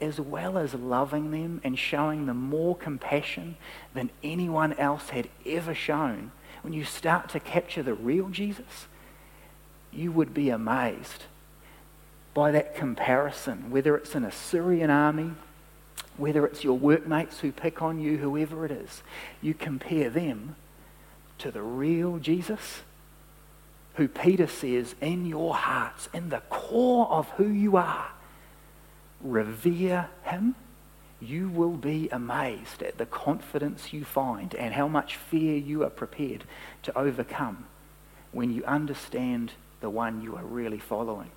as 0.00 0.20
well 0.20 0.56
as 0.56 0.74
loving 0.74 1.30
them 1.32 1.60
and 1.64 1.78
showing 1.78 2.26
them 2.26 2.36
more 2.36 2.76
compassion 2.76 3.56
than 3.94 4.10
anyone 4.22 4.72
else 4.74 5.10
had 5.10 5.28
ever 5.44 5.74
shown, 5.74 6.30
when 6.62 6.72
you 6.72 6.84
start 6.84 7.28
to 7.30 7.40
capture 7.40 7.82
the 7.82 7.94
real 7.94 8.28
Jesus, 8.28 8.86
you 9.92 10.12
would 10.12 10.32
be 10.32 10.50
amazed 10.50 11.24
by 12.34 12.50
that 12.52 12.76
comparison, 12.76 13.70
whether 13.70 13.96
it's 13.96 14.14
an 14.14 14.24
Assyrian 14.24 14.90
army, 14.90 15.32
whether 16.18 16.44
it's 16.44 16.64
your 16.64 16.76
workmates 16.76 17.40
who 17.40 17.52
pick 17.52 17.80
on 17.80 18.00
you, 18.00 18.18
whoever 18.18 18.64
it 18.64 18.70
is, 18.70 19.02
you 19.40 19.54
compare 19.54 20.10
them 20.10 20.56
to 21.38 21.50
the 21.50 21.62
real 21.62 22.18
Jesus, 22.18 22.82
who 23.94 24.08
Peter 24.08 24.46
says, 24.46 24.94
in 25.00 25.26
your 25.26 25.54
hearts, 25.54 26.08
in 26.12 26.28
the 26.28 26.42
core 26.50 27.08
of 27.10 27.28
who 27.30 27.48
you 27.48 27.76
are, 27.76 28.10
revere 29.20 30.08
him, 30.24 30.54
you 31.20 31.48
will 31.48 31.76
be 31.76 32.08
amazed 32.12 32.82
at 32.82 32.98
the 32.98 33.06
confidence 33.06 33.92
you 33.92 34.04
find 34.04 34.54
and 34.54 34.74
how 34.74 34.86
much 34.86 35.16
fear 35.16 35.56
you 35.56 35.82
are 35.82 35.90
prepared 35.90 36.44
to 36.82 36.96
overcome 36.96 37.66
when 38.30 38.52
you 38.52 38.64
understand 38.64 39.52
the 39.80 39.90
one 39.90 40.22
you 40.22 40.36
are 40.36 40.44
really 40.44 40.78
following. 40.78 41.30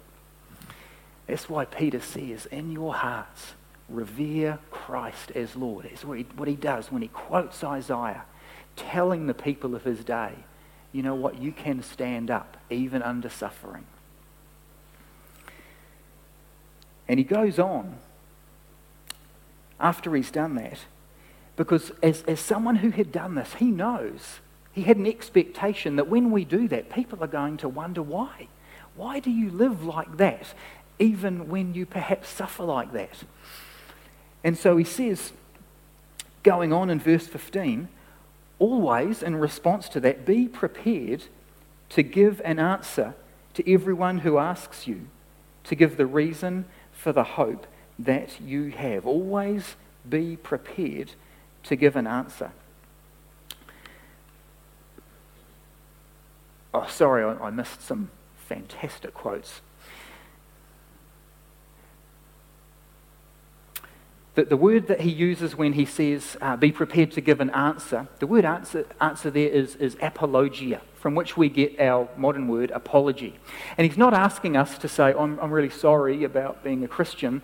That's 1.25 1.49
why 1.49 1.65
Peter 1.65 1.99
says, 1.99 2.45
in 2.47 2.71
your 2.71 2.93
hearts, 2.93 3.53
revere 3.89 4.59
Christ 4.71 5.31
as 5.31 5.55
Lord. 5.55 5.85
It's 5.85 6.05
what 6.05 6.17
he, 6.17 6.25
what 6.35 6.47
he 6.47 6.55
does 6.55 6.91
when 6.91 7.01
he 7.01 7.07
quotes 7.09 7.63
Isaiah, 7.63 8.23
telling 8.75 9.27
the 9.27 9.33
people 9.33 9.75
of 9.75 9.83
his 9.83 10.03
day, 10.03 10.33
you 10.91 11.03
know 11.03 11.15
what, 11.15 11.41
you 11.41 11.51
can 11.51 11.83
stand 11.83 12.29
up 12.29 12.57
even 12.69 13.01
under 13.01 13.29
suffering. 13.29 13.85
And 17.07 17.19
he 17.19 17.23
goes 17.23 17.59
on 17.59 17.97
after 19.79 20.15
he's 20.15 20.31
done 20.31 20.55
that, 20.55 20.79
because 21.57 21.91
as, 22.01 22.23
as 22.23 22.39
someone 22.39 22.77
who 22.77 22.91
had 22.91 23.11
done 23.11 23.35
this, 23.35 23.55
he 23.55 23.65
knows, 23.65 24.39
he 24.71 24.83
had 24.83 24.97
an 24.97 25.07
expectation 25.07 25.97
that 25.97 26.07
when 26.07 26.31
we 26.31 26.45
do 26.45 26.67
that, 26.69 26.89
people 26.89 27.21
are 27.23 27.27
going 27.27 27.57
to 27.57 27.67
wonder 27.67 28.01
why. 28.01 28.47
Why 28.95 29.19
do 29.19 29.29
you 29.29 29.49
live 29.49 29.83
like 29.83 30.17
that, 30.17 30.53
even 30.99 31.49
when 31.49 31.73
you 31.73 31.85
perhaps 31.85 32.29
suffer 32.29 32.63
like 32.63 32.93
that? 32.93 33.23
And 34.43 34.57
so 34.57 34.77
he 34.77 34.83
says, 34.83 35.33
going 36.43 36.73
on 36.73 36.89
in 36.89 36.99
verse 36.99 37.27
15, 37.27 37.87
always 38.59 39.21
in 39.21 39.35
response 39.35 39.89
to 39.89 39.99
that, 39.99 40.25
be 40.25 40.47
prepared 40.47 41.25
to 41.89 42.03
give 42.03 42.41
an 42.43 42.59
answer 42.59 43.15
to 43.53 43.71
everyone 43.71 44.19
who 44.19 44.37
asks 44.37 44.87
you, 44.87 45.07
to 45.63 45.75
give 45.75 45.97
the 45.97 46.05
reason 46.05 46.65
for 46.91 47.11
the 47.11 47.23
hope 47.23 47.67
that 47.99 48.41
you 48.41 48.71
have. 48.71 49.05
Always 49.05 49.75
be 50.09 50.35
prepared 50.37 51.11
to 51.63 51.75
give 51.75 51.95
an 51.95 52.07
answer. 52.07 52.51
Oh, 56.73 56.87
sorry, 56.87 57.23
I, 57.23 57.47
I 57.47 57.49
missed 57.49 57.81
some 57.81 58.09
fantastic 58.47 59.13
quotes. 59.13 59.61
The, 64.33 64.45
the 64.45 64.57
word 64.57 64.87
that 64.87 65.01
he 65.01 65.11
uses 65.11 65.57
when 65.57 65.73
he 65.73 65.83
says, 65.83 66.37
uh, 66.39 66.55
be 66.55 66.71
prepared 66.71 67.11
to 67.11 67.21
give 67.21 67.41
an 67.41 67.49
answer, 67.49 68.07
the 68.19 68.27
word 68.27 68.45
answer, 68.45 68.85
answer 69.01 69.29
there 69.29 69.49
is, 69.49 69.75
is 69.75 69.97
apologia, 70.01 70.79
from 70.95 71.15
which 71.15 71.35
we 71.35 71.49
get 71.49 71.77
our 71.81 72.07
modern 72.15 72.47
word 72.47 72.71
apology. 72.71 73.37
And 73.77 73.85
he's 73.85 73.97
not 73.97 74.13
asking 74.13 74.55
us 74.55 74.77
to 74.77 74.87
say, 74.87 75.13
I'm, 75.13 75.37
I'm 75.41 75.51
really 75.51 75.69
sorry 75.69 76.23
about 76.23 76.63
being 76.63 76.81
a 76.85 76.87
Christian. 76.87 77.41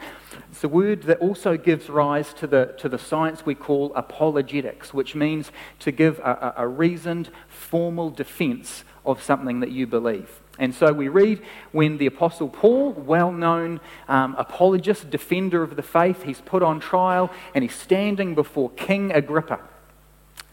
It's 0.50 0.63
a 0.63 0.69
word 0.69 1.04
that 1.04 1.19
also 1.19 1.58
gives 1.58 1.89
rise 1.89 2.34
to 2.36 2.47
the, 2.47 2.73
to 2.78 2.88
the 2.88 2.97
science 2.97 3.45
we 3.45 3.56
call 3.56 3.93
apologetics, 3.93 4.93
which 4.93 5.13
means 5.13 5.52
to 5.80 5.91
give 5.91 6.19
a, 6.19 6.54
a, 6.58 6.63
a 6.63 6.67
reasoned, 6.69 7.30
formal 7.50 8.12
defense 8.12 8.86
of 9.06 9.21
something 9.21 9.60
that 9.60 9.71
you 9.71 9.88
believe. 9.88 10.39
And 10.60 10.74
so 10.74 10.91
we 10.91 11.08
read 11.08 11.41
when 11.72 11.98
the 11.98 12.08
Apostle 12.08 12.50
Paul, 12.50 12.91
well 12.91 13.32
known 13.32 13.80
um, 14.08 14.36
apologist, 14.38 15.10
defender 15.10 15.62
of 15.62 15.76
the 15.76 15.84
faith, 15.84 16.24
he's 16.24 16.41
put 16.41 16.63
on 16.63 16.80
trial 16.80 17.32
and 17.54 17.63
he's 17.63 17.76
standing 17.76 18.34
before 18.34 18.72
King 18.72 19.12
Agrippa. 19.12 19.60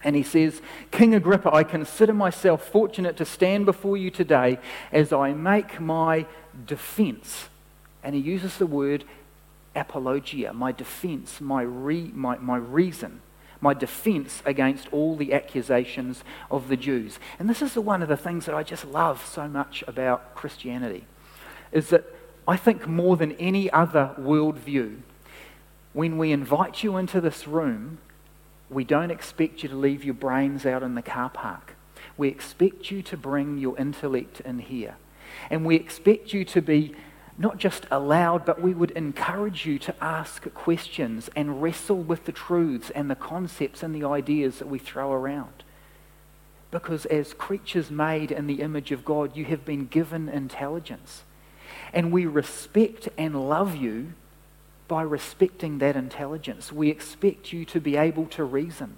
And 0.03 0.15
he 0.15 0.23
says, 0.23 0.61
King 0.91 1.15
Agrippa, 1.15 1.55
I 1.55 1.65
consider 1.65 2.13
myself 2.13 2.69
fortunate 2.69 3.17
to 3.17 3.25
stand 3.25 3.65
before 3.65 3.97
you 3.97 4.11
today 4.11 4.59
as 4.93 5.13
I 5.13 5.33
make 5.33 5.81
my 5.81 6.27
defense. 6.67 7.49
And 8.03 8.15
he 8.15 8.21
uses 8.21 8.59
the 8.59 8.67
word 8.67 9.05
apologia, 9.75 10.53
my 10.53 10.73
defense, 10.73 11.41
my, 11.41 11.63
re, 11.63 12.11
my, 12.15 12.37
my 12.37 12.59
reason 12.59 13.23
my 13.65 13.73
defense 13.73 14.43
against 14.45 14.93
all 14.93 15.17
the 15.17 15.33
accusations 15.33 16.23
of 16.51 16.69
the 16.69 16.77
Jews. 16.77 17.19
And 17.39 17.49
this 17.49 17.63
is 17.63 17.73
the, 17.73 17.81
one 17.81 18.03
of 18.03 18.11
the 18.11 18.17
things 18.17 18.45
that 18.45 18.55
I 18.55 18.63
just 18.63 18.85
love 18.85 19.25
so 19.25 19.49
much 19.49 19.83
about 19.89 20.35
Christianity, 20.35 21.07
is 21.73 21.89
that 21.89 22.05
I 22.47 22.59
think 22.59 22.87
more 22.87 23.17
than 23.17 23.33
any 23.33 23.71
other 23.71 24.15
worldview, 24.21 24.99
when 25.95 26.19
we 26.19 26.31
invite 26.31 26.83
you 26.83 26.99
into 26.99 27.23
this 27.23 27.49
room, 27.49 27.99
we 28.69 28.85
don't 28.85 29.11
expect 29.11 29.63
you 29.63 29.71
to 29.71 29.77
leave 29.77 30.05
your 30.05 30.15
brains 30.15 30.67
out 30.67 30.83
in 30.83 30.95
the 30.95 31.03
car 31.03 31.31
park. 31.31 31.75
We 32.19 32.29
expect 32.29 32.91
you 32.91 33.01
to 33.03 33.17
bring 33.17 33.57
your 33.57 33.79
intellect 33.79 34.41
in 34.41 34.59
here. 34.59 34.97
And 35.49 35.65
we 35.65 35.77
expect 35.77 36.35
you 36.35 36.45
to 36.45 36.61
be 36.61 36.95
not 37.37 37.59
just 37.59 37.87
allowed, 37.91 38.45
but 38.45 38.61
we 38.61 38.75
would 38.75 38.93
encourage 38.93 39.67
you 39.67 39.79
to 39.81 39.95
ask 40.03 40.53
questions 40.55 41.29
and 41.35 41.61
wrestle 41.61 41.97
with 41.97 42.25
the 42.27 42.33
truths 42.33 42.91
and 42.91 43.11
the 43.11 43.17
concepts 43.17 43.83
and 43.83 43.95
the 43.95 44.07
ideas 44.07 44.59
that 44.59 44.69
we 44.69 44.79
throw 44.79 45.13
around. 45.13 45.65
Because 46.71 47.07
as 47.07 47.35
creatures 47.35 47.91
made 47.91 48.31
in 48.31 48.47
the 48.47 48.61
image 48.61 48.93
of 48.93 49.05
God, 49.05 49.37
you 49.37 49.45
have 49.47 49.65
been 49.65 49.87
given 49.87 50.29
intelligence. 50.29 51.23
And 51.93 52.13
we 52.13 52.27
respect 52.27 53.09
and 53.19 53.49
love 53.49 53.77
you 53.77 54.13
by 54.87 55.03
respecting 55.03 55.79
that 55.79 55.97
intelligence. 55.97 56.71
We 56.71 56.91
expect 56.91 57.53
you 57.53 57.65
to 57.67 57.81
be 57.81 57.97
able 57.97 58.27
to 58.27 58.45
reason. 58.45 58.97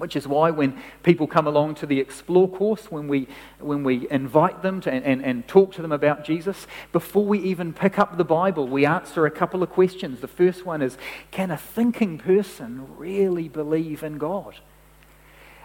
Which 0.00 0.16
is 0.16 0.26
why 0.26 0.50
when 0.50 0.80
people 1.02 1.26
come 1.26 1.46
along 1.46 1.76
to 1.76 1.86
the 1.86 2.00
Explore 2.00 2.48
course, 2.48 2.90
when 2.90 3.06
we, 3.06 3.28
when 3.58 3.84
we 3.84 4.10
invite 4.10 4.62
them 4.62 4.80
to, 4.80 4.92
and, 4.92 5.22
and 5.22 5.46
talk 5.46 5.72
to 5.74 5.82
them 5.82 5.92
about 5.92 6.24
Jesus, 6.24 6.66
before 6.90 7.24
we 7.24 7.38
even 7.40 7.72
pick 7.72 7.98
up 7.98 8.16
the 8.16 8.24
Bible, 8.24 8.66
we 8.66 8.86
answer 8.86 9.26
a 9.26 9.30
couple 9.30 9.62
of 9.62 9.70
questions. 9.70 10.20
The 10.20 10.28
first 10.28 10.64
one 10.64 10.82
is 10.82 10.96
Can 11.30 11.50
a 11.50 11.56
thinking 11.56 12.18
person 12.18 12.96
really 12.96 13.48
believe 13.48 14.02
in 14.02 14.18
God? 14.18 14.56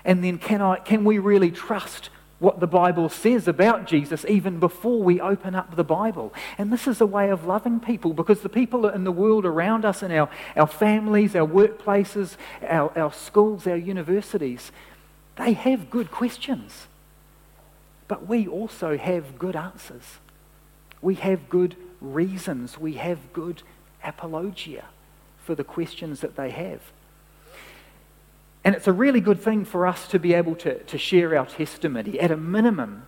And 0.03 0.23
then, 0.23 0.37
can, 0.37 0.61
I, 0.61 0.77
can 0.77 1.03
we 1.03 1.17
really 1.17 1.49
trust 1.49 2.09
what 2.39 2.59
the 2.59 2.67
Bible 2.67 3.07
says 3.07 3.47
about 3.47 3.87
Jesus 3.87 4.25
even 4.27 4.59
before 4.59 5.01
we 5.01 5.21
open 5.21 5.55
up 5.55 5.75
the 5.75 5.83
Bible. 5.83 6.33
And 6.57 6.71
this 6.71 6.85
is 6.85 6.99
a 6.99 7.05
way 7.05 7.29
of 7.29 7.45
loving 7.45 7.79
people 7.79 8.13
because 8.13 8.41
the 8.41 8.49
people 8.49 8.87
in 8.87 9.05
the 9.05 9.11
world 9.11 9.45
around 9.45 9.85
us, 9.85 10.03
in 10.03 10.11
our, 10.11 10.29
our 10.55 10.67
families, 10.67 11.35
our 11.35 11.47
workplaces, 11.47 12.35
our, 12.61 12.91
our 12.97 13.13
schools, 13.13 13.65
our 13.65 13.77
universities, 13.77 14.71
they 15.37 15.53
have 15.53 15.89
good 15.89 16.11
questions. 16.11 16.87
But 18.07 18.27
we 18.27 18.47
also 18.47 18.97
have 18.97 19.39
good 19.39 19.55
answers. 19.55 20.19
We 21.01 21.15
have 21.15 21.49
good 21.49 21.75
reasons. 22.01 22.77
We 22.77 22.93
have 22.93 23.33
good 23.33 23.63
apologia 24.03 24.85
for 25.37 25.55
the 25.55 25.63
questions 25.63 26.19
that 26.19 26.35
they 26.35 26.51
have. 26.51 26.81
And 28.65 28.73
it's 28.73 28.87
a 28.87 28.93
really 28.93 29.21
good 29.21 29.39
thing 29.39 29.63
for 29.63 29.85
us 29.85 30.07
to 30.07 30.17
be 30.17 30.33
able 30.33 30.55
to, 30.55 30.79
to 30.83 30.97
share 30.97 31.37
our 31.37 31.45
testimony. 31.45 32.19
At 32.19 32.31
a 32.31 32.35
minimum, 32.35 33.05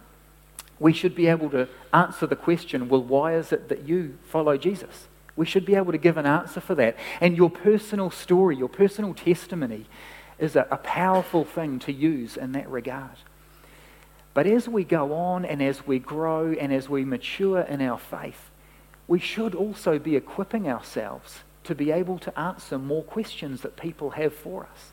we 0.80 0.94
should 0.94 1.16
be 1.16 1.26
able 1.26 1.50
to 1.50 1.68
answer 1.92 2.28
the 2.28 2.36
question 2.36 2.88
well, 2.88 3.02
why 3.02 3.36
is 3.36 3.52
it 3.52 3.68
that 3.70 3.88
you 3.88 4.20
follow 4.30 4.56
Jesus? 4.56 5.08
We 5.36 5.48
should 5.48 5.66
be 5.66 5.74
able 5.74 5.92
to 5.92 5.98
give 5.98 6.16
an 6.16 6.28
answer 6.28 6.62
for 6.62 6.76
that. 6.76 6.96
And 7.20 7.36
your 7.36 7.50
personal 7.50 8.12
story, 8.12 8.56
your 8.56 8.70
personal 8.70 9.16
testimony, 9.16 9.88
is 10.38 10.56
a, 10.56 10.68
a 10.70 10.78
powerful 10.78 11.44
thing 11.44 11.80
to 11.80 11.92
use 11.92 12.38
in 12.38 12.52
that 12.52 12.70
regard. 12.70 13.18
But 14.36 14.46
as 14.46 14.70
we 14.70 14.84
go 14.84 15.12
on 15.14 15.44
and 15.44 15.64
as 15.64 15.88
we 15.88 15.98
grow 15.98 16.54
and 16.54 16.72
as 16.72 16.88
we 16.88 17.04
mature 17.04 17.62
in 17.62 17.82
our 17.82 17.98
faith, 17.98 18.52
we 19.08 19.18
should 19.18 19.56
also 19.56 19.98
be 19.98 20.16
equipping 20.16 20.70
ourselves 20.70 21.40
to 21.64 21.74
be 21.74 21.92
able 21.92 22.20
to 22.20 22.40
answer 22.40 22.78
more 22.78 23.04
questions 23.04 23.62
that 23.62 23.76
people 23.76 24.12
have 24.12 24.36
for 24.36 24.68
us 24.72 24.92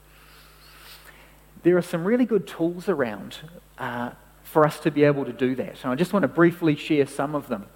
there 1.65 1.77
are 1.77 1.83
some 1.83 2.05
really 2.05 2.25
good 2.25 2.47
tools 2.47 2.89
around 2.89 3.39
uh, 3.79 4.11
for 4.43 4.65
us 4.65 4.79
to 4.81 4.91
be 4.91 5.03
able 5.03 5.25
to 5.25 5.33
do 5.33 5.57
that. 5.57 5.83
And 5.83 5.93
I 5.93 5.97
just 5.97 6.13
want 6.13 6.23
to 6.23 6.29
briefly 6.29 6.77
share 6.77 7.07
some 7.07 7.35
of 7.35 7.49
them. 7.49 7.67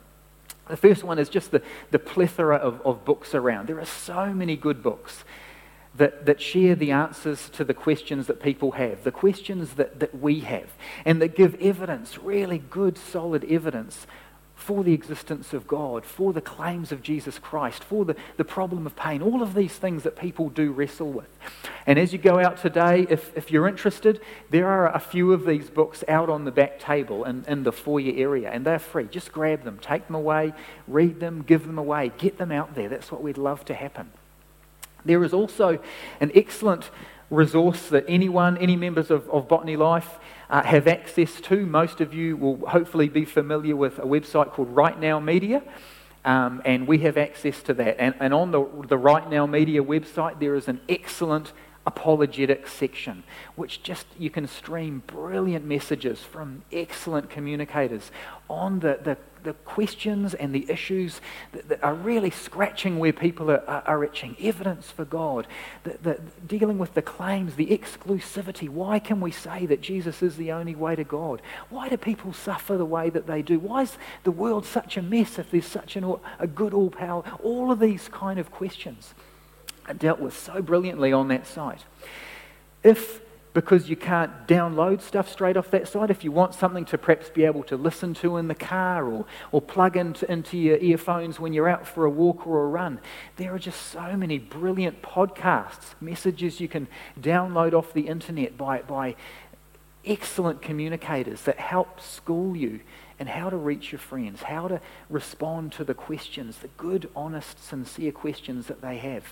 The 0.69 0.77
first 0.77 1.03
one 1.03 1.19
is 1.19 1.29
just 1.29 1.51
the, 1.51 1.63
the 1.91 1.99
plethora 1.99 2.57
of, 2.57 2.81
of 2.85 3.05
books 3.05 3.35
around. 3.35 3.69
There 3.69 3.81
are 3.81 3.87
so 3.87 4.33
many 4.33 4.55
good 4.55 4.83
books 4.83 5.25
that, 5.97 6.27
that 6.27 6.41
share 6.41 6.75
the 6.75 6.93
answers 6.93 7.49
to 7.51 7.65
the 7.65 7.75
questions 7.75 8.27
that 8.27 8.41
people 8.43 8.73
have, 8.73 9.03
the 9.03 9.11
questions 9.11 9.75
that, 9.75 9.99
that 10.01 10.21
we 10.21 10.41
have, 10.41 10.69
and 11.05 11.21
that 11.23 11.35
give 11.35 11.55
evidence, 11.57 12.19
really 12.19 12.59
good, 12.59 12.99
solid 12.99 13.45
evidence 13.51 14.07
for 14.69 14.85
the 14.85 14.93
existence 14.93 15.55
of 15.55 15.67
God, 15.67 16.05
for 16.05 16.35
the 16.35 16.43
claims 16.43 16.93
of 16.93 17.03
Jesus 17.03 17.39
Christ, 17.39 17.83
for 17.83 18.05
the, 18.05 18.15
the 18.37 18.45
problem 18.45 18.85
of 18.85 18.95
pain, 18.95 19.23
all 19.23 19.43
of 19.43 19.55
these 19.55 19.73
things 19.73 20.03
that 20.03 20.15
people 20.15 20.51
do 20.51 20.73
wrestle 20.73 21.11
with. 21.11 21.31
And 21.87 21.99
as 21.99 22.13
you 22.13 22.19
go 22.19 22.39
out 22.39 22.59
today, 22.59 23.07
if, 23.09 23.35
if 23.35 23.51
you're 23.51 23.67
interested, 23.67 24.21
there 24.51 24.69
are 24.69 24.95
a 24.95 25.01
few 25.01 25.33
of 25.33 25.47
these 25.47 25.71
books 25.71 26.05
out 26.07 26.29
on 26.29 26.45
the 26.45 26.51
back 26.51 26.79
table 26.79 27.25
in, 27.25 27.47
in 27.49 27.63
the 27.63 27.73
foyer 27.73 28.13
area, 28.15 28.51
and 28.51 28.67
they're 28.67 28.79
free. 28.79 29.05
Just 29.05 29.33
grab 29.33 29.65
them, 29.65 29.79
take 29.81 30.07
them 30.07 30.15
away, 30.15 30.53
read 30.87 31.19
them, 31.19 31.41
give 31.41 31.67
them 31.67 31.79
away, 31.79 32.13
get 32.19 32.37
them 32.37 32.53
out 32.53 32.75
there. 32.75 32.91
That's 32.91 33.11
what 33.11 33.23
we'd 33.23 33.39
love 33.39 33.65
to 33.65 33.75
happen. 33.75 34.11
There 35.03 35.25
is 35.25 35.33
also 35.33 35.79
an 36.21 36.31
excellent 36.35 36.91
resource 37.31 37.89
that 37.89 38.05
anyone, 38.07 38.59
any 38.59 38.77
members 38.77 39.11
of, 39.11 39.31
of 39.31 39.49
Botany 39.49 39.77
Life, 39.77 40.19
uh, 40.51 40.63
have 40.63 40.89
access 40.89 41.41
to. 41.43 41.67
Most 41.67 42.01
of 42.01 42.15
you 42.15 42.37
will 42.37 42.57
hopefully 42.69 43.09
be 43.09 43.25
familiar 43.25 43.77
with 43.77 43.99
a 43.99 44.03
website 44.03 44.53
called 44.53 44.69
Right 44.71 44.99
Now 44.99 45.21
Media. 45.21 45.63
Um, 46.25 46.63
and 46.65 46.87
we 46.87 46.99
have 46.99 47.17
access 47.17 47.63
to 47.65 47.75
that. 47.75 48.01
And, 48.01 48.15
and 48.21 48.35
on 48.35 48.51
the, 48.51 48.67
the 48.89 48.99
Right 48.99 49.29
Now 49.31 49.47
Media 49.47 49.83
website, 49.83 50.41
there 50.41 50.55
is 50.55 50.69
an 50.69 50.81
excellent 50.89 51.53
apologetic 51.89 52.69
section, 52.69 53.25
which 53.57 53.83
just 53.83 54.07
you 54.19 54.29
can 54.29 54.47
stream 54.47 55.03
brilliant 55.07 55.65
messages 55.65 56.21
from 56.21 56.63
excellent 56.71 57.31
communicators 57.31 58.11
on 58.51 58.81
the, 58.81 58.99
the, 59.03 59.17
the 59.43 59.55
questions 59.65 60.35
and 60.35 60.55
the 60.55 60.71
issues 60.71 61.23
that, 61.53 61.67
that, 61.71 61.83
are 61.83 61.95
really 61.95 62.29
scratching 62.29 62.99
where 62.99 63.13
people 63.13 63.51
are, 63.51 63.65
are, 63.67 63.83
are 63.87 64.05
itching. 64.05 64.37
Evidence 64.39 64.91
for 64.91 65.07
God, 65.07 65.47
the, 65.85 65.97
the, 66.03 66.21
dealing 66.47 66.77
with 66.77 66.93
the 66.93 67.01
claims, 67.01 67.55
the 67.55 67.69
exclusivity. 67.69 68.69
Why 68.69 68.99
can 68.99 69.19
we 69.19 69.31
say 69.31 69.65
that 69.65 69.81
Jesus 69.81 70.23
is 70.23 70.37
the 70.37 70.53
only 70.53 70.75
way 70.75 70.95
to 70.95 71.05
God? 71.05 71.41
Why 71.71 71.89
do 71.89 71.97
people 71.97 72.35
suffer 72.35 72.77
the 72.77 72.85
way 72.85 73.09
that 73.09 73.27
they 73.27 73.41
do? 73.41 73.59
Why 73.59 73.83
is 73.83 73.97
the 74.25 74.31
world 74.31 74.67
such 74.67 74.99
a 74.99 75.03
mess 75.03 75.39
if 75.39 75.51
there's 75.51 75.67
such 75.67 75.97
an, 75.97 76.05
a 76.39 76.47
good 76.47 76.75
all 76.75 76.91
power? 76.91 77.23
All 77.43 77.73
of 77.73 77.81
these 77.81 78.09
kind 78.09 78.39
of 78.39 78.51
questions 78.51 79.15
dealt 79.95 80.21
with 80.21 80.37
so 80.37 80.61
brilliantly 80.61 81.13
on 81.13 81.29
that 81.29 81.47
site. 81.47 81.85
If, 82.83 83.21
because 83.55 83.89
you 83.89 83.97
can't 83.97 84.47
download 84.47 85.01
stuff 85.01 85.31
straight 85.31 85.57
off 85.57 85.71
that 85.71 85.89
site, 85.89 86.11
if 86.11 86.23
you 86.23 86.31
want 86.31 86.55
something 86.55 86.85
to 86.87 86.99
perhaps 86.99 87.31
be 87.31 87.45
able 87.45 87.63
to 87.65 87.77
listen 87.77 88.15
to 88.15 88.37
in 88.37 88.49
the 88.49 88.55
car 88.55 89.05
or, 89.11 89.27
or 89.51 89.61
plug 89.61 89.97
into, 89.97 90.31
into 90.31 90.57
your 90.57 90.79
earphones 90.79 91.41
when 91.41 91.53
you're 91.53 91.69
out 91.69 91.87
for 91.87 92.05
a 92.05 92.11
walk 92.11 92.47
or 92.47 92.65
a 92.65 92.69
run, 92.69 93.01
there 93.37 93.55
are 93.55 93.59
just 93.59 93.81
so 93.83 94.17
many 94.17 94.39
brilliant 94.39 95.03
podcasts, 95.03 95.95
messages 96.01 96.61
you 96.61 96.69
can 96.69 96.87
download 97.21 97.73
off 97.73 97.93
the 97.93 98.07
internet 98.09 98.57
by, 98.57 98.83
by 98.83 99.17
excellent 100.05 100.63
communicators 100.63 101.43
that 101.43 101.59
help 101.59 102.01
school 102.01 102.57
you 102.57 102.81
and 103.19 103.29
how 103.29 103.51
to 103.51 103.57
reach 103.57 103.93
your 103.93 103.99
friends, 103.99 104.43
how 104.43 104.69
to 104.69 104.81
respond 105.11 105.73
to 105.73 105.85
the 105.85 105.95
questions, 105.95 106.59
the 106.59 106.69
good, 106.77 107.09
honest, 107.17 107.63
sincere 107.63 108.13
questions 108.13 108.67
that 108.67 108.81
they 108.81 108.99
have. 108.99 109.25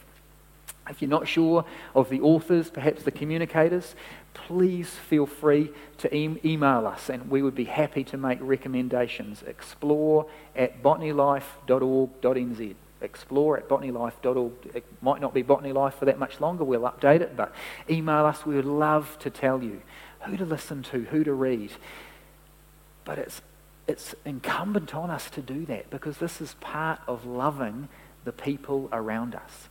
If 0.89 1.03
you're 1.03 1.11
not 1.11 1.27
sure 1.27 1.65
of 1.95 2.09
the 2.09 2.21
authors, 2.21 2.71
perhaps 2.71 3.03
the 3.03 3.11
communicators, 3.11 3.95
please 4.35 4.91
feel 4.91 5.27
free 5.27 5.71
to 5.99 6.15
e- 6.15 6.41
email 6.45 6.87
us 6.87 7.09
and 7.09 7.29
we 7.31 7.43
would 7.43 7.55
be 7.55 7.65
happy 7.65 8.05
to 8.05 8.17
make 8.17 8.39
recommendations. 8.41 9.43
Explore 9.43 10.27
at 10.55 10.83
botanylife.org.nz. 10.83 12.75
Explore 13.01 13.59
at 13.59 13.69
botanylife.org. 13.69 14.53
It 14.75 14.85
might 15.03 15.21
not 15.21 15.35
be 15.35 15.43
Botany 15.43 15.73
Life 15.73 15.97
for 15.97 16.07
that 16.07 16.19
much 16.19 16.41
longer, 16.41 16.65
we'll 16.65 16.81
update 16.83 17.21
it, 17.21 17.37
but 17.37 17.53
email 17.91 18.25
us. 18.25 18.47
We 18.47 18.55
would 18.55 18.65
love 18.65 19.19
to 19.21 19.31
tell 19.31 19.63
you 19.63 19.83
who 20.21 20.37
to 20.37 20.45
listen 20.45 20.83
to, 20.85 21.03
who 21.05 21.23
to 21.25 21.33
read. 21.33 21.73
But 23.05 23.19
it's, 23.19 23.43
it's 23.87 24.15
incumbent 24.25 24.95
on 24.95 25.11
us 25.11 25.31
to 25.31 25.43
do 25.43 25.67
that 25.67 25.91
because 25.91 26.19
this 26.19 26.41
is 26.41 26.55
part 26.61 27.01
of 27.07 27.27
loving 27.27 27.89
the 28.25 28.33
people 28.33 28.89
around 28.93 29.35
us. 29.35 29.69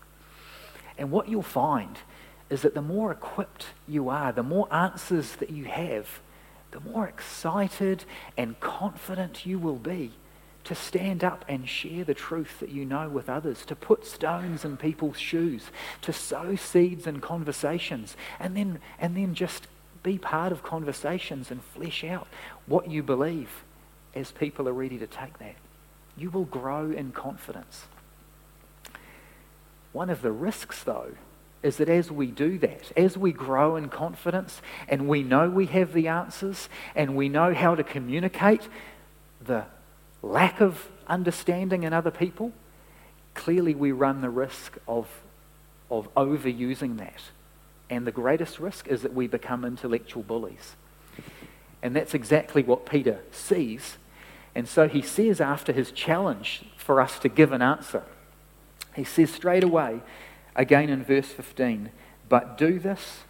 And 0.97 1.11
what 1.11 1.27
you'll 1.27 1.41
find 1.41 1.97
is 2.49 2.61
that 2.61 2.73
the 2.73 2.81
more 2.81 3.11
equipped 3.11 3.67
you 3.87 4.09
are, 4.09 4.31
the 4.31 4.43
more 4.43 4.71
answers 4.73 5.35
that 5.37 5.49
you 5.49 5.65
have, 5.65 6.21
the 6.71 6.79
more 6.79 7.07
excited 7.07 8.05
and 8.37 8.59
confident 8.59 9.45
you 9.45 9.57
will 9.57 9.77
be 9.77 10.11
to 10.65 10.75
stand 10.75 11.23
up 11.23 11.45
and 11.47 11.69
share 11.69 12.03
the 12.03 12.13
truth 12.13 12.59
that 12.59 12.69
you 12.69 12.85
know 12.85 13.07
with 13.07 13.29
others, 13.29 13.63
to 13.65 13.75
put 13.75 14.05
stones 14.05 14.65
in 14.65 14.77
people's 14.77 15.19
shoes, 15.19 15.67
to 16.01 16.11
sow 16.11 16.55
seeds 16.55 17.07
in 17.07 17.21
conversations, 17.21 18.17
and 18.39 18.57
then, 18.57 18.79
and 18.99 19.15
then 19.15 19.35
just 19.35 19.67
be 20.01 20.17
part 20.17 20.51
of 20.51 20.63
conversations 20.63 21.51
and 21.51 21.63
flesh 21.63 22.03
out 22.03 22.27
what 22.65 22.89
you 22.89 23.03
believe 23.03 23.63
as 24.15 24.31
people 24.31 24.67
are 24.67 24.73
ready 24.73 24.97
to 24.97 25.07
take 25.07 25.37
that. 25.37 25.55
You 26.17 26.31
will 26.31 26.45
grow 26.45 26.91
in 26.91 27.11
confidence. 27.11 27.85
One 29.95 30.09
of 30.09 30.21
the 30.21 30.33
risks, 30.33 30.83
though, 30.83 31.13
is 31.63 31.77
that 31.77 31.87
as 31.87 32.11
we 32.11 32.27
do 32.27 32.59
that, 32.59 32.91
as 32.97 33.17
we 33.17 33.31
grow 33.31 33.77
in 33.77 33.87
confidence 33.87 34.61
and 34.89 35.07
we 35.07 35.23
know 35.23 35.49
we 35.49 35.67
have 35.67 35.93
the 35.93 36.09
answers 36.09 36.67
and 36.97 37.15
we 37.15 37.29
know 37.29 37.53
how 37.53 37.75
to 37.75 37.83
communicate 37.83 38.67
the 39.39 39.63
lack 40.21 40.59
of 40.59 40.89
understanding 41.07 41.83
in 41.83 41.93
other 41.93 42.11
people, 42.11 42.51
clearly 43.35 43.73
we 43.73 43.93
run 43.93 44.19
the 44.19 44.29
risk 44.29 44.77
of, 44.85 45.07
of 45.89 46.13
overusing 46.15 46.97
that. 46.97 47.21
And 47.89 48.05
the 48.05 48.11
greatest 48.11 48.59
risk 48.59 48.89
is 48.89 49.01
that 49.03 49.13
we 49.13 49.27
become 49.27 49.63
intellectual 49.63 50.23
bullies. 50.23 50.75
And 51.81 51.95
that's 51.95 52.13
exactly 52.13 52.63
what 52.63 52.85
Peter 52.85 53.21
sees. 53.31 53.95
And 54.53 54.67
so 54.67 54.89
he 54.89 55.01
says, 55.01 55.39
after 55.39 55.71
his 55.71 55.93
challenge 55.93 56.65
for 56.75 56.99
us 56.99 57.17
to 57.19 57.29
give 57.29 57.53
an 57.53 57.61
answer, 57.61 58.03
he 58.95 59.03
says 59.03 59.31
straight 59.31 59.63
away, 59.63 60.01
again 60.55 60.89
in 60.89 61.03
verse 61.03 61.27
15, 61.27 61.89
but 62.29 62.57
do 62.57 62.79
this 62.79 63.21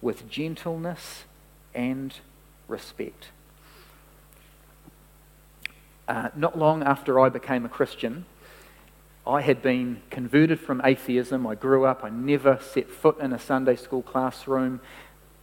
with 0.00 0.28
gentleness 0.28 1.24
and 1.74 2.14
respect. 2.68 3.28
Uh, 6.08 6.30
not 6.34 6.58
long 6.58 6.82
after 6.82 7.20
I 7.20 7.28
became 7.28 7.64
a 7.64 7.68
Christian, 7.68 8.24
I 9.26 9.42
had 9.42 9.62
been 9.62 10.02
converted 10.10 10.58
from 10.58 10.80
atheism. 10.84 11.46
I 11.46 11.54
grew 11.54 11.84
up, 11.84 12.02
I 12.02 12.08
never 12.08 12.58
set 12.60 12.90
foot 12.90 13.20
in 13.20 13.32
a 13.32 13.38
Sunday 13.38 13.76
school 13.76 14.02
classroom, 14.02 14.80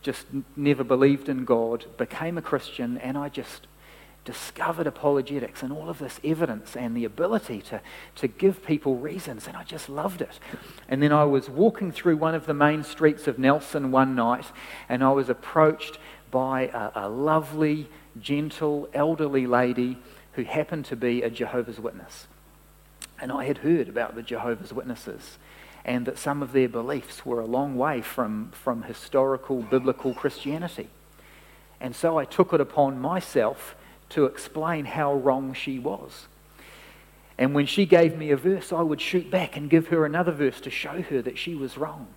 just 0.01 0.25
never 0.55 0.83
believed 0.83 1.29
in 1.29 1.45
God, 1.45 1.85
became 1.97 2.37
a 2.37 2.41
Christian, 2.41 2.97
and 2.97 3.17
I 3.17 3.29
just 3.29 3.67
discovered 4.27 4.85
apologetics 4.85 5.63
and 5.63 5.71
all 5.71 5.89
of 5.89 5.99
this 5.99 6.19
evidence 6.21 6.75
and 6.75 6.95
the 6.95 7.05
ability 7.05 7.61
to, 7.61 7.79
to 8.15 8.27
give 8.27 8.63
people 8.65 8.97
reasons, 8.97 9.47
and 9.47 9.55
I 9.55 9.63
just 9.63 9.87
loved 9.87 10.21
it. 10.21 10.37
And 10.89 11.01
then 11.01 11.13
I 11.13 11.23
was 11.23 11.49
walking 11.49 11.93
through 11.93 12.17
one 12.17 12.35
of 12.35 12.45
the 12.45 12.53
main 12.53 12.83
streets 12.83 13.25
of 13.25 13.39
Nelson 13.39 13.89
one 13.89 14.15
night, 14.15 14.45
and 14.89 15.01
I 15.01 15.11
was 15.11 15.29
approached 15.29 15.97
by 16.29 16.63
a, 16.63 17.05
a 17.05 17.09
lovely, 17.09 17.87
gentle, 18.19 18.89
elderly 18.93 19.47
lady 19.47 19.97
who 20.33 20.43
happened 20.43 20.83
to 20.85 20.97
be 20.97 21.23
a 21.23 21.29
Jehovah's 21.29 21.79
Witness. 21.79 22.27
And 23.21 23.31
I 23.31 23.45
had 23.45 23.59
heard 23.59 23.87
about 23.87 24.15
the 24.15 24.21
Jehovah's 24.21 24.73
Witnesses 24.73 25.37
and 25.85 26.05
that 26.05 26.17
some 26.17 26.43
of 26.43 26.51
their 26.51 26.67
beliefs 26.67 27.25
were 27.25 27.39
a 27.39 27.45
long 27.45 27.77
way 27.77 28.01
from, 28.01 28.51
from 28.51 28.83
historical 28.83 29.61
biblical 29.61 30.13
Christianity. 30.13 30.89
And 31.79 31.95
so 31.95 32.17
I 32.17 32.25
took 32.25 32.51
it 32.51 32.59
upon 32.59 32.99
myself 32.99 33.73
to 34.09 34.25
explain 34.25 34.85
how 34.85 35.13
wrong 35.13 35.53
she 35.53 35.79
was. 35.79 36.27
And 37.37 37.53
when 37.53 37.67
she 37.67 37.85
gave 37.85 38.17
me 38.17 38.31
a 38.31 38.37
verse, 38.37 38.73
I 38.73 38.81
would 38.81 38.99
shoot 38.99 39.29
back 39.29 39.55
and 39.55 39.69
give 39.69 39.87
her 39.87 40.05
another 40.05 40.31
verse 40.31 40.59
to 40.61 40.71
show 40.71 41.01
her 41.03 41.21
that 41.21 41.37
she 41.37 41.53
was 41.53 41.77
wrong. 41.77 42.07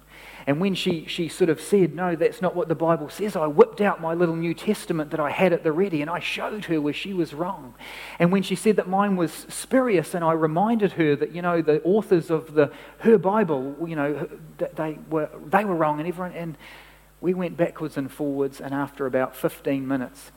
And 0.47 0.61
when 0.61 0.75
she, 0.75 1.05
she 1.07 1.29
sort 1.29 1.51
of 1.51 1.61
said, 1.61 1.95
No, 1.95 2.17
that's 2.17 2.41
not 2.41 2.57
what 2.57 2.69
the 2.69 2.75
Bible 2.75 3.11
says, 3.11 3.37
I 3.37 3.47
whipped 3.47 3.81
out 3.81 4.01
my 4.01 4.15
little 4.15 4.37
New 4.37 4.55
Testament 4.55 5.11
that 5.11 5.21
I 5.21 5.31
had 5.31 5.53
at 5.53 5.63
the 5.63 5.73
ready 5.73 6.01
and 6.01 6.11
I 6.11 6.19
showed 6.19 6.65
her 6.67 6.81
where 6.81 6.95
she 6.95 7.13
was 7.13 7.35
wrong. 7.35 7.75
And 8.19 8.33
when 8.33 8.43
she 8.43 8.55
said 8.55 8.77
that 8.77 8.89
mine 8.89 9.17
was 9.17 9.33
spurious, 9.49 10.15
and 10.15 10.25
I 10.25 10.33
reminded 10.33 10.93
her 10.93 11.15
that, 11.17 11.33
you 11.33 11.43
know, 11.43 11.61
the 11.61 11.83
authors 11.83 12.31
of 12.31 12.55
the, 12.55 12.73
her 13.01 13.19
Bible, 13.19 13.77
you 13.87 13.97
know, 13.97 14.29
they 14.59 14.99
were, 15.11 15.29
they 15.47 15.65
were 15.65 15.75
wrong, 15.75 15.99
and 15.99 16.09
everyone, 16.09 16.33
and 16.33 16.57
we 17.21 17.35
went 17.35 17.59
backwards 17.59 17.99
and 17.99 18.11
forwards, 18.11 18.61
and 18.61 18.73
after 18.73 19.05
about 19.05 19.37
15 19.37 19.87
minutes, 19.87 20.33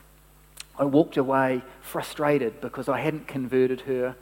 I 0.77 0.85
walked 0.85 1.17
away 1.17 1.61
frustrated 1.81 2.59
because 2.61 2.89
I 2.89 2.99
hadn't 2.99 3.27
converted 3.27 3.81
her. 3.81 4.15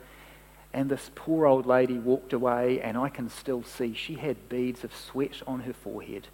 And 0.73 0.89
this 0.89 1.11
poor 1.15 1.45
old 1.45 1.65
lady 1.65 1.97
walked 1.97 2.33
away, 2.33 2.79
and 2.81 2.97
I 2.97 3.09
can 3.09 3.29
still 3.29 3.63
see 3.63 3.93
she 3.93 4.15
had 4.15 4.49
beads 4.49 4.83
of 4.83 4.95
sweat 4.95 5.41
on 5.45 5.61
her 5.61 5.73
forehead. 5.73 6.27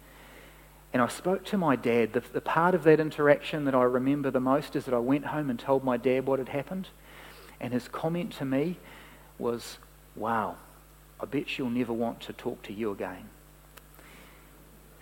And 0.92 1.02
I 1.02 1.08
spoke 1.08 1.44
to 1.46 1.58
my 1.58 1.76
dad. 1.76 2.12
The, 2.12 2.22
the 2.32 2.40
part 2.40 2.74
of 2.74 2.84
that 2.84 3.00
interaction 3.00 3.64
that 3.64 3.74
I 3.74 3.82
remember 3.82 4.30
the 4.30 4.40
most 4.40 4.76
is 4.76 4.84
that 4.84 4.94
I 4.94 4.98
went 4.98 5.26
home 5.26 5.50
and 5.50 5.58
told 5.58 5.84
my 5.84 5.96
dad 5.96 6.26
what 6.26 6.38
had 6.38 6.48
happened. 6.48 6.88
And 7.60 7.72
his 7.72 7.88
comment 7.88 8.32
to 8.34 8.44
me 8.44 8.78
was, 9.38 9.78
Wow, 10.14 10.56
I 11.20 11.26
bet 11.26 11.48
she'll 11.48 11.68
never 11.68 11.92
want 11.92 12.20
to 12.20 12.32
talk 12.32 12.62
to 12.64 12.72
you 12.72 12.90
again. 12.90 13.28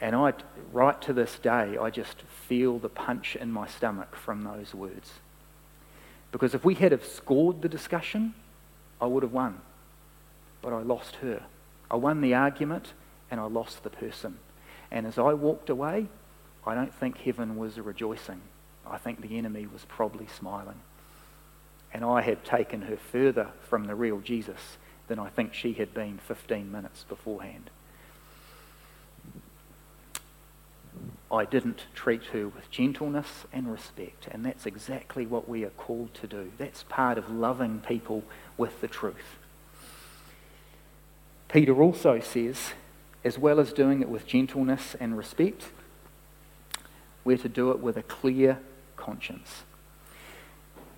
And 0.01 0.15
I, 0.15 0.35
right 0.73 1.01
to 1.03 1.13
this 1.13 1.39
day, 1.39 1.79
I 1.81 1.91
just 1.91 2.23
feel 2.23 2.79
the 2.79 2.89
punch 2.89 3.37
in 3.37 3.51
my 3.51 3.67
stomach 3.67 4.15
from 4.15 4.43
those 4.43 4.75
words. 4.75 5.13
Because 6.33 6.55
if 6.55 6.65
we 6.65 6.75
had 6.75 6.93
have 6.93 7.05
scored 7.05 7.63
the 7.63 7.69
discussion, 7.69 8.35
I 9.01 9.07
would 9.07 9.23
have 9.23 9.33
won. 9.33 9.61
But 10.61 10.73
I 10.73 10.83
lost 10.83 11.17
her. 11.17 11.43
I 11.91 11.97
won 11.97 12.21
the 12.21 12.35
argument 12.35 12.93
and 13.31 13.41
I 13.41 13.45
lost 13.45 13.83
the 13.83 13.91
person. 13.91 14.39
And 14.91 15.07
as 15.07 15.19
I 15.19 15.33
walked 15.33 15.71
away, 15.71 16.09
I 16.67 16.75
don't 16.75 16.95
think 16.95 17.19
heaven 17.19 17.57
was 17.57 17.79
rejoicing. 17.79 18.41
I 18.87 18.99
think 18.99 19.21
the 19.21 19.39
enemy 19.39 19.67
was 19.67 19.85
probably 19.87 20.27
smiling. 20.27 20.81
And 21.93 22.05
I 22.05 22.21
had 22.21 22.45
taken 22.45 22.83
her 22.83 22.97
further 22.97 23.49
from 23.69 23.85
the 23.85 23.95
real 23.95 24.21
Jesus 24.21 24.77
than 25.09 25.19
I 25.19 25.29
think 25.29 25.55
she 25.55 25.73
had 25.73 25.95
been 25.95 26.19
15 26.19 26.71
minutes 26.71 27.05
beforehand. 27.09 27.71
I 31.31 31.45
didn't 31.45 31.87
treat 31.95 32.25
her 32.27 32.47
with 32.49 32.71
gentleness 32.71 33.47
and 33.53 33.71
respect, 33.71 34.29
and 34.31 34.45
that's 34.45 34.65
exactly 34.65 35.27
what 35.27 35.49
we 35.49 35.65
are 35.65 35.71
called 35.71 36.15
to 36.15 36.27
do. 36.27 36.53
That's 36.57 36.85
part 36.85 37.19
of 37.19 37.31
loving 37.31 37.81
people 37.81 38.23
with 38.57 38.81
the 38.81 38.89
truth. 38.89 39.39
Peter 41.49 41.83
also 41.83 42.21
says, 42.21 42.73
as 43.25 43.39
well 43.39 43.59
as 43.59 43.73
doing 43.73 44.03
it 44.03 44.09
with 44.09 44.27
gentleness 44.27 44.95
and 45.01 45.19
respect, 45.19 45.71
we're 47.25 47.39
to 47.39 47.49
do 47.49 47.73
it 47.73 47.81
with 47.81 47.97
a 47.97 48.03
clear 48.03 48.61
conscience. 48.97 49.65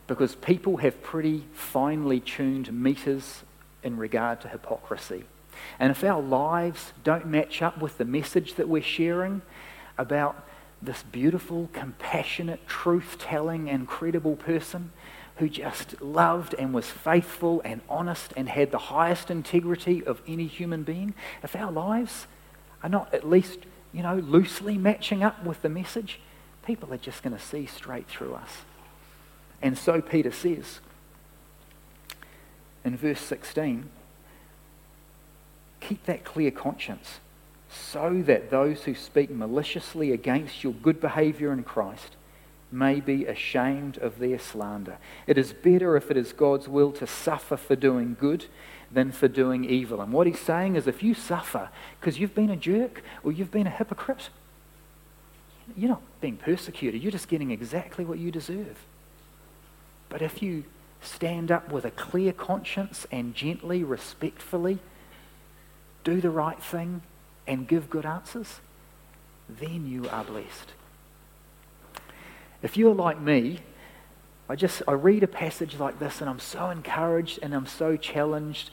Because 0.06 0.34
people 0.34 0.78
have 0.78 1.02
pretty 1.02 1.46
finely 1.54 2.20
tuned 2.20 2.70
meters 2.72 3.44
in 3.82 3.96
regard 3.96 4.42
to 4.42 4.48
hypocrisy. 4.48 5.24
And 5.78 5.90
if 5.90 6.04
our 6.04 6.20
lives 6.20 6.92
don't 7.02 7.26
match 7.26 7.62
up 7.62 7.80
with 7.80 7.96
the 7.96 8.04
message 8.04 8.54
that 8.54 8.68
we're 8.68 8.82
sharing 8.82 9.40
about 9.98 10.46
this 10.80 11.02
beautiful, 11.02 11.68
compassionate, 11.72 12.66
truth 12.66 13.16
telling, 13.18 13.68
and 13.68 13.86
credible 13.86 14.36
person 14.36 14.92
who 15.36 15.48
just 15.48 16.00
loved 16.00 16.54
and 16.54 16.74
was 16.74 16.86
faithful 16.86 17.60
and 17.64 17.80
honest 17.88 18.32
and 18.36 18.48
had 18.48 18.70
the 18.70 18.78
highest 18.78 19.30
integrity 19.30 20.04
of 20.04 20.20
any 20.26 20.46
human 20.46 20.82
being, 20.82 21.14
if 21.42 21.54
our 21.54 21.70
lives 21.70 22.26
are 22.82 22.88
not 22.88 23.12
at 23.14 23.28
least, 23.28 23.60
you 23.92 24.02
know, 24.02 24.16
loosely 24.16 24.76
matching 24.76 25.22
up 25.22 25.44
with 25.44 25.62
the 25.62 25.68
message, 25.68 26.20
people 26.64 26.92
are 26.92 26.98
just 26.98 27.22
going 27.22 27.36
to 27.36 27.42
see 27.42 27.66
straight 27.66 28.08
through 28.08 28.34
us. 28.34 28.62
And 29.62 29.76
so 29.76 30.00
Peter 30.00 30.32
says 30.32 30.80
in 32.84 32.96
verse 32.96 33.20
16 33.20 33.88
keep 35.80 36.04
that 36.06 36.24
clear 36.24 36.50
conscience 36.50 37.20
so 37.68 38.22
that 38.22 38.50
those 38.50 38.84
who 38.84 38.94
speak 38.94 39.30
maliciously 39.30 40.12
against 40.12 40.64
your 40.64 40.72
good 40.72 41.00
behavior 41.00 41.52
in 41.52 41.62
Christ 41.62 42.16
may 42.70 43.00
be 43.00 43.24
ashamed 43.24 43.98
of 43.98 44.18
their 44.18 44.38
slander. 44.38 44.98
It 45.26 45.38
is 45.38 45.52
better 45.52 45.96
if 45.96 46.10
it 46.10 46.16
is 46.16 46.32
God's 46.32 46.68
will 46.68 46.92
to 46.92 47.06
suffer 47.06 47.56
for 47.56 47.76
doing 47.76 48.16
good 48.18 48.46
than 48.90 49.12
for 49.12 49.28
doing 49.28 49.64
evil. 49.64 50.00
And 50.00 50.12
what 50.12 50.26
he's 50.26 50.40
saying 50.40 50.76
is 50.76 50.86
if 50.86 51.02
you 51.02 51.14
suffer 51.14 51.70
because 52.00 52.18
you've 52.18 52.34
been 52.34 52.50
a 52.50 52.56
jerk 52.56 53.02
or 53.22 53.32
you've 53.32 53.50
been 53.50 53.66
a 53.66 53.70
hypocrite, 53.70 54.30
you're 55.76 55.90
not 55.90 56.02
being 56.20 56.36
persecuted. 56.36 57.02
You're 57.02 57.12
just 57.12 57.28
getting 57.28 57.50
exactly 57.50 58.04
what 58.04 58.18
you 58.18 58.30
deserve. 58.30 58.78
But 60.08 60.22
if 60.22 60.42
you 60.42 60.64
stand 61.02 61.50
up 61.50 61.70
with 61.70 61.84
a 61.84 61.90
clear 61.90 62.32
conscience 62.32 63.06
and 63.12 63.34
gently, 63.34 63.84
respectfully 63.84 64.78
do 66.04 66.20
the 66.20 66.30
right 66.30 66.62
thing 66.62 67.02
and 67.48 67.66
give 67.66 67.90
good 67.90 68.06
answers, 68.06 68.60
then 69.48 69.88
you 69.88 70.08
are 70.10 70.22
blessed. 70.22 70.72
If 72.62 72.76
you're 72.76 72.94
like 72.94 73.20
me, 73.20 73.60
I 74.48 74.54
just 74.54 74.82
I 74.86 74.92
read 74.92 75.22
a 75.22 75.28
passage 75.28 75.78
like 75.78 75.98
this 75.98 76.20
and 76.20 76.30
I'm 76.30 76.38
so 76.38 76.70
encouraged 76.70 77.40
and 77.42 77.54
I'm 77.54 77.66
so 77.66 77.96
challenged, 77.96 78.70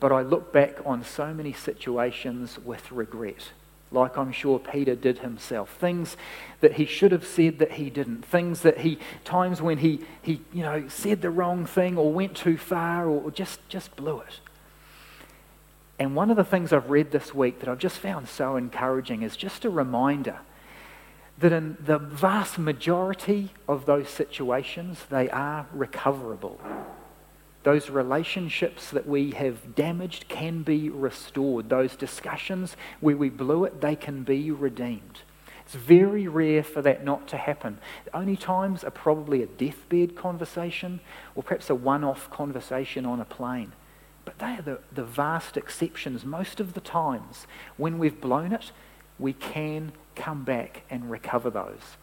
but 0.00 0.12
I 0.12 0.22
look 0.22 0.52
back 0.52 0.78
on 0.84 1.02
so 1.04 1.32
many 1.32 1.52
situations 1.52 2.58
with 2.58 2.92
regret 2.92 3.52
like 3.90 4.18
I'm 4.18 4.32
sure 4.32 4.58
Peter 4.58 4.94
did 4.94 5.18
himself. 5.18 5.70
Things 5.78 6.16
that 6.60 6.74
he 6.74 6.84
should 6.84 7.12
have 7.12 7.26
said 7.26 7.58
that 7.58 7.72
he 7.72 7.90
didn't. 7.90 8.24
Things 8.24 8.62
that 8.62 8.78
he, 8.78 8.98
times 9.24 9.62
when 9.62 9.78
he, 9.78 10.00
he 10.22 10.40
you 10.52 10.62
know, 10.62 10.88
said 10.88 11.22
the 11.22 11.30
wrong 11.30 11.64
thing 11.64 11.96
or 11.96 12.12
went 12.12 12.36
too 12.36 12.56
far 12.56 13.06
or 13.06 13.30
just, 13.30 13.66
just 13.68 13.94
blew 13.96 14.20
it. 14.20 14.40
And 15.98 16.14
one 16.14 16.30
of 16.30 16.36
the 16.36 16.44
things 16.44 16.72
I've 16.72 16.90
read 16.90 17.10
this 17.10 17.34
week 17.34 17.60
that 17.60 17.68
I've 17.68 17.78
just 17.78 17.98
found 17.98 18.28
so 18.28 18.56
encouraging 18.56 19.22
is 19.22 19.36
just 19.36 19.64
a 19.64 19.70
reminder 19.70 20.38
that 21.38 21.52
in 21.52 21.76
the 21.84 21.98
vast 21.98 22.58
majority 22.58 23.50
of 23.68 23.86
those 23.86 24.08
situations, 24.08 25.04
they 25.10 25.28
are 25.30 25.66
recoverable. 25.72 26.60
Those 27.64 27.90
relationships 27.90 28.90
that 28.90 29.06
we 29.06 29.32
have 29.32 29.74
damaged 29.74 30.28
can 30.28 30.62
be 30.62 30.88
restored. 30.88 31.68
Those 31.68 31.96
discussions 31.96 32.76
where 33.00 33.16
we 33.16 33.28
blew 33.28 33.64
it, 33.64 33.80
they 33.80 33.96
can 33.96 34.22
be 34.22 34.50
redeemed. 34.50 35.20
It's 35.64 35.74
very 35.74 36.26
rare 36.28 36.62
for 36.62 36.80
that 36.82 37.04
not 37.04 37.28
to 37.28 37.36
happen. 37.36 37.78
The 38.06 38.16
only 38.16 38.36
times 38.36 38.84
are 38.84 38.90
probably 38.90 39.42
a 39.42 39.46
deathbed 39.46 40.16
conversation 40.16 41.00
or 41.34 41.42
perhaps 41.42 41.68
a 41.68 41.74
one 41.74 42.04
off 42.04 42.30
conversation 42.30 43.04
on 43.04 43.20
a 43.20 43.24
plane. 43.24 43.72
But 44.28 44.40
they 44.40 44.58
are 44.58 44.62
the, 44.62 44.78
the 44.92 45.04
vast 45.04 45.56
exceptions. 45.56 46.22
Most 46.22 46.60
of 46.60 46.74
the 46.74 46.82
times, 46.82 47.46
when 47.78 47.98
we've 47.98 48.20
blown 48.20 48.52
it, 48.52 48.72
we 49.18 49.32
can 49.32 49.92
come 50.16 50.44
back 50.44 50.82
and 50.90 51.10
recover 51.10 51.48
those. 51.48 51.96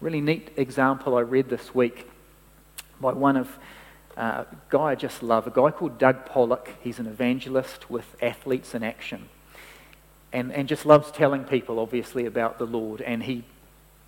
Really 0.00 0.20
neat 0.20 0.52
example 0.56 1.16
I 1.16 1.22
read 1.22 1.48
this 1.48 1.74
week 1.74 2.08
by 3.00 3.12
one 3.12 3.36
of 3.36 3.58
uh, 4.16 4.44
a 4.52 4.56
guy 4.70 4.92
I 4.92 4.94
just 4.94 5.20
love, 5.20 5.48
a 5.48 5.50
guy 5.50 5.72
called 5.72 5.98
Doug 5.98 6.26
Pollock. 6.26 6.70
He's 6.80 7.00
an 7.00 7.08
evangelist 7.08 7.90
with 7.90 8.14
Athletes 8.22 8.72
in 8.76 8.84
Action. 8.84 9.28
And, 10.32 10.52
and 10.52 10.68
just 10.68 10.86
loves 10.86 11.10
telling 11.10 11.42
people, 11.42 11.80
obviously, 11.80 12.24
about 12.24 12.58
the 12.58 12.66
Lord. 12.66 13.00
And 13.00 13.24
he 13.24 13.42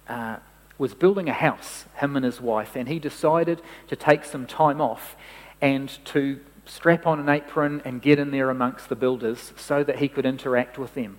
uh, 0.09 0.37
was 0.79 0.95
building 0.95 1.29
a 1.29 1.33
house, 1.35 1.87
him 1.97 2.15
and 2.15 2.25
his 2.25 2.41
wife, 2.41 2.77
and 2.77 2.89
he 2.89 3.01
decided 3.01 3.61
to 3.89 3.97
take 3.97 4.25
some 4.25 4.47
time 4.47 4.81
off 4.81 5.17
and 5.61 5.89
to 6.05 6.39
strap 6.67 7.07
on 7.07 7.21
an 7.21 7.29
apron 7.29 7.81
and 7.85 8.03
get 8.03 8.19
in 8.19 8.31
there 8.31 8.51
amongst 8.51 8.89
the 8.89 8.97
builders 8.97 9.53
so 9.57 9.83
that 9.85 9.99
he 9.99 10.09
could 10.09 10.27
interact 10.27 10.79
with 10.79 10.95
them. 10.95 11.19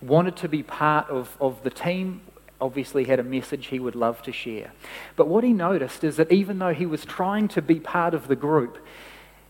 Wanted 0.00 0.36
to 0.36 0.48
be 0.48 0.62
part 0.62 1.08
of, 1.08 1.36
of 1.40 1.62
the 1.62 1.70
team 1.70 2.20
obviously 2.60 3.04
had 3.04 3.18
a 3.18 3.24
message 3.24 3.66
he 3.66 3.80
would 3.80 3.96
love 3.96 4.22
to 4.22 4.32
share. 4.32 4.72
But 5.16 5.26
what 5.26 5.42
he 5.42 5.52
noticed 5.52 6.04
is 6.04 6.16
that 6.16 6.30
even 6.30 6.58
though 6.60 6.72
he 6.72 6.86
was 6.86 7.04
trying 7.04 7.48
to 7.48 7.62
be 7.62 7.80
part 7.80 8.14
of 8.14 8.28
the 8.28 8.36
group, 8.36 8.78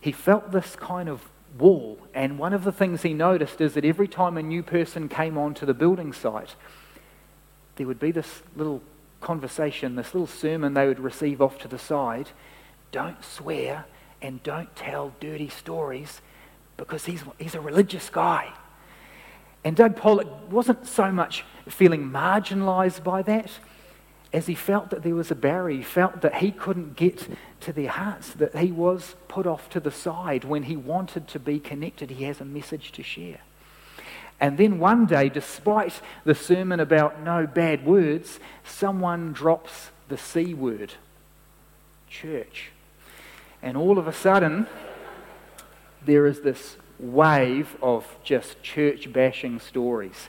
he 0.01 0.13
felt 0.13 0.51
this 0.51 0.75
kind 0.77 1.09
of 1.09 1.29
wall. 1.59 1.99
And 2.15 2.39
one 2.39 2.55
of 2.55 2.65
the 2.65 2.73
things 2.73 3.03
he 3.03 3.13
noticed 3.13 3.61
is 3.61 3.75
that 3.75 3.85
every 3.85 4.09
time 4.09 4.39
a 4.39 4.43
new 4.43 4.63
person 4.63 5.09
came 5.09 5.37
onto 5.37 5.67
the 5.67 5.75
building 5.75 6.13
site, 6.13 6.55
there 7.77 7.87
would 7.87 8.01
be 8.01 8.13
this 8.13 8.43
little 8.57 8.83
conversation, 9.21 9.95
this 9.95 10.15
little 10.15 10.27
sermon 10.27 10.75
they 10.75 10.87
would 10.87 11.01
receive 11.01 11.43
off 11.43 11.59
to 11.59 11.69
the 11.69 11.79
side. 11.79 12.31
Don't 12.91 13.23
swear 13.25 13.85
and 14.23 14.43
don't 14.43 14.75
tell 14.75 15.13
dirty 15.21 15.49
stories 15.49 16.23
because 16.77 17.05
he's, 17.05 17.23
he's 17.39 17.55
a 17.55 17.61
religious 17.61 18.09
guy. 18.09 18.53
And 19.65 19.77
Doug 19.77 19.97
Pollock 19.97 20.29
wasn't 20.51 20.87
so 20.87 21.13
much 21.13 21.45
feeling 21.69 22.09
marginalized 22.09 23.05
by 23.05 23.23
that 23.23 23.51
as 24.33 24.46
he 24.46 24.55
felt 24.55 24.90
that 24.90 25.03
there 25.03 25.15
was 25.15 25.31
a 25.31 25.35
barrier. 25.35 25.79
He 25.79 25.85
felt 25.85 26.23
that 26.23 26.37
he 26.37 26.51
couldn't 26.51 26.96
get 26.96 27.29
to 27.61 27.73
their 27.73 27.90
hearts, 27.90 28.31
that 28.31 28.57
he 28.57 28.73
was 28.73 29.15
put 29.29 29.46
off 29.46 29.69
to 29.71 29.81
the 29.81 29.90
side 29.90 30.44
when 30.44 30.65
he 30.65 30.77
wanted 30.77 31.29
to 31.29 31.38
be 31.38 31.61
connected. 31.61 32.11
He 32.11 32.25
has 32.25 32.40
a 32.40 32.44
message 32.44 32.92
to 32.92 33.03
share. 33.03 33.40
And 34.40 34.59
then 34.59 34.81
one 34.81 35.07
day, 35.07 35.29
despite 35.29 36.01
the 36.25 36.35
sermon 36.35 36.81
about 36.81 37.21
no 37.21 37.46
bad 37.46 37.87
words, 37.87 38.40
someone 38.65 39.33
drops 39.33 39.90
the 40.09 40.19
C 40.19 40.55
word 40.55 40.94
church. 42.09 42.73
And 43.63 43.77
all 43.77 43.98
of 43.98 44.08
a 44.08 44.13
sudden, 44.13 44.67
there 46.04 46.27
is 46.27 46.40
this 46.40 46.77
wave 46.98 47.77
of 47.83 48.17
just 48.25 48.63
church 48.63 49.13
bashing 49.13 49.60
stories. 49.60 50.29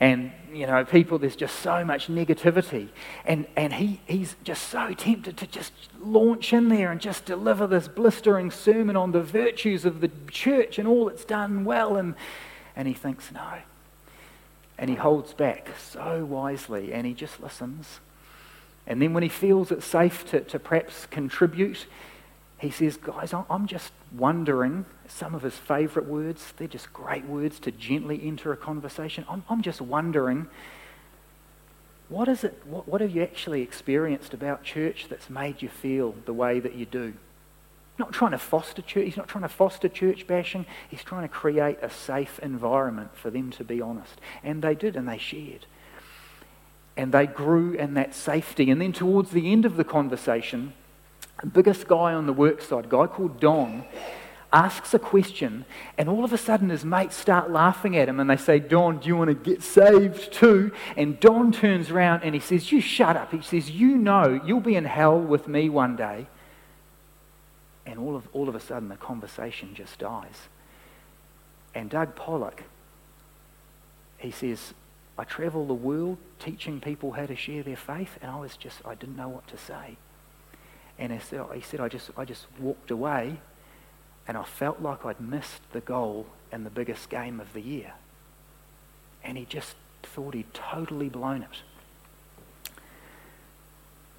And, 0.00 0.32
you 0.52 0.66
know, 0.66 0.84
people, 0.84 1.18
there's 1.18 1.36
just 1.36 1.60
so 1.60 1.84
much 1.84 2.08
negativity. 2.08 2.88
And, 3.24 3.46
and 3.56 3.72
he, 3.74 4.00
he's 4.06 4.34
just 4.42 4.68
so 4.68 4.92
tempted 4.92 5.36
to 5.36 5.46
just 5.46 5.72
launch 6.00 6.52
in 6.52 6.68
there 6.68 6.90
and 6.90 7.00
just 7.00 7.24
deliver 7.24 7.66
this 7.66 7.86
blistering 7.86 8.50
sermon 8.50 8.96
on 8.96 9.12
the 9.12 9.22
virtues 9.22 9.84
of 9.84 10.00
the 10.00 10.10
church 10.30 10.78
and 10.78 10.88
all 10.88 11.08
it's 11.08 11.24
done 11.24 11.64
well. 11.64 11.96
And, 11.96 12.14
and 12.74 12.88
he 12.88 12.94
thinks, 12.94 13.30
no. 13.30 13.58
And 14.76 14.90
he 14.90 14.96
holds 14.96 15.32
back 15.32 15.70
so 15.78 16.24
wisely 16.24 16.92
and 16.92 17.06
he 17.06 17.14
just 17.14 17.40
listens. 17.40 18.00
And 18.86 19.00
then 19.00 19.14
when 19.14 19.22
he 19.22 19.28
feels 19.28 19.70
it's 19.70 19.86
safe 19.86 20.28
to, 20.30 20.40
to 20.40 20.58
perhaps 20.58 21.06
contribute, 21.06 21.86
he 22.64 22.70
says, 22.70 22.96
Guys, 22.96 23.34
I'm 23.34 23.66
just 23.66 23.92
wondering, 24.16 24.86
some 25.06 25.34
of 25.34 25.42
his 25.42 25.54
favourite 25.54 26.08
words, 26.08 26.54
they're 26.56 26.66
just 26.66 26.92
great 26.94 27.26
words 27.26 27.60
to 27.60 27.70
gently 27.70 28.20
enter 28.24 28.52
a 28.52 28.56
conversation. 28.56 29.26
I'm, 29.28 29.44
I'm 29.50 29.60
just 29.60 29.82
wondering, 29.82 30.48
what 32.08 32.26
is 32.26 32.42
it, 32.42 32.62
what, 32.64 32.88
what 32.88 33.02
have 33.02 33.14
you 33.14 33.22
actually 33.22 33.60
experienced 33.60 34.32
about 34.32 34.62
church 34.62 35.08
that's 35.10 35.28
made 35.28 35.60
you 35.60 35.68
feel 35.68 36.14
the 36.24 36.32
way 36.32 36.58
that 36.58 36.74
you 36.74 36.86
do? 36.86 37.12
Not 37.98 38.12
trying 38.12 38.32
to 38.32 38.38
foster 38.38 38.80
church, 38.80 39.04
he's 39.04 39.16
not 39.16 39.28
trying 39.28 39.42
to 39.42 39.48
foster 39.48 39.88
church 39.90 40.26
bashing, 40.26 40.64
he's 40.88 41.04
trying 41.04 41.22
to 41.22 41.28
create 41.28 41.78
a 41.82 41.90
safe 41.90 42.38
environment 42.38 43.14
for 43.14 43.30
them 43.30 43.50
to 43.52 43.64
be 43.64 43.82
honest. 43.82 44.20
And 44.42 44.62
they 44.62 44.74
did, 44.74 44.96
and 44.96 45.06
they 45.06 45.18
shared. 45.18 45.66
And 46.96 47.12
they 47.12 47.26
grew 47.26 47.72
in 47.72 47.92
that 47.94 48.14
safety. 48.14 48.70
And 48.70 48.80
then 48.80 48.94
towards 48.94 49.32
the 49.32 49.52
end 49.52 49.66
of 49.66 49.76
the 49.76 49.84
conversation, 49.84 50.72
the 51.44 51.50
biggest 51.50 51.86
guy 51.86 52.14
on 52.14 52.26
the 52.26 52.32
work 52.32 52.62
side, 52.62 52.86
a 52.86 52.88
guy 52.88 53.06
called 53.06 53.38
Don, 53.38 53.84
asks 54.50 54.94
a 54.94 54.98
question, 54.98 55.66
and 55.98 56.08
all 56.08 56.24
of 56.24 56.32
a 56.32 56.38
sudden 56.38 56.70
his 56.70 56.86
mates 56.86 57.16
start 57.16 57.50
laughing 57.50 57.98
at 57.98 58.08
him 58.08 58.18
and 58.18 58.30
they 58.30 58.36
say, 58.36 58.58
Don, 58.58 58.98
do 58.98 59.08
you 59.08 59.16
want 59.16 59.28
to 59.28 59.34
get 59.34 59.62
saved 59.62 60.32
too? 60.32 60.72
And 60.96 61.20
Don 61.20 61.52
turns 61.52 61.90
around 61.90 62.22
and 62.22 62.34
he 62.34 62.40
says, 62.40 62.72
You 62.72 62.80
shut 62.80 63.14
up. 63.14 63.30
He 63.30 63.42
says, 63.42 63.70
You 63.70 63.98
know 63.98 64.40
you'll 64.46 64.60
be 64.60 64.74
in 64.74 64.86
hell 64.86 65.20
with 65.20 65.46
me 65.48 65.68
one 65.68 65.96
day. 65.96 66.28
And 67.84 67.98
all 67.98 68.16
of, 68.16 68.26
all 68.32 68.48
of 68.48 68.54
a 68.54 68.60
sudden 68.60 68.88
the 68.88 68.96
conversation 68.96 69.74
just 69.74 69.98
dies. 69.98 70.48
And 71.74 71.90
Doug 71.90 72.16
Pollock, 72.16 72.62
he 74.16 74.30
says, 74.30 74.72
I 75.18 75.24
travel 75.24 75.66
the 75.66 75.74
world 75.74 76.16
teaching 76.38 76.80
people 76.80 77.12
how 77.12 77.26
to 77.26 77.36
share 77.36 77.62
their 77.62 77.76
faith, 77.76 78.18
and 78.22 78.30
I 78.30 78.36
was 78.40 78.56
just, 78.56 78.80
I 78.86 78.94
didn't 78.94 79.16
know 79.16 79.28
what 79.28 79.46
to 79.48 79.58
say. 79.58 79.98
And 80.98 81.12
he 81.12 81.18
said, 81.18 81.44
he 81.54 81.60
said 81.60 81.80
I, 81.80 81.88
just, 81.88 82.10
I 82.16 82.24
just 82.24 82.46
walked 82.58 82.90
away 82.90 83.38
and 84.26 84.36
I 84.36 84.44
felt 84.44 84.80
like 84.80 85.04
I'd 85.04 85.20
missed 85.20 85.60
the 85.72 85.80
goal 85.80 86.26
in 86.52 86.64
the 86.64 86.70
biggest 86.70 87.10
game 87.10 87.40
of 87.40 87.52
the 87.52 87.60
year. 87.60 87.92
And 89.22 89.36
he 89.36 89.44
just 89.44 89.74
thought 90.02 90.34
he'd 90.34 90.52
totally 90.54 91.08
blown 91.08 91.42
it. 91.42 91.62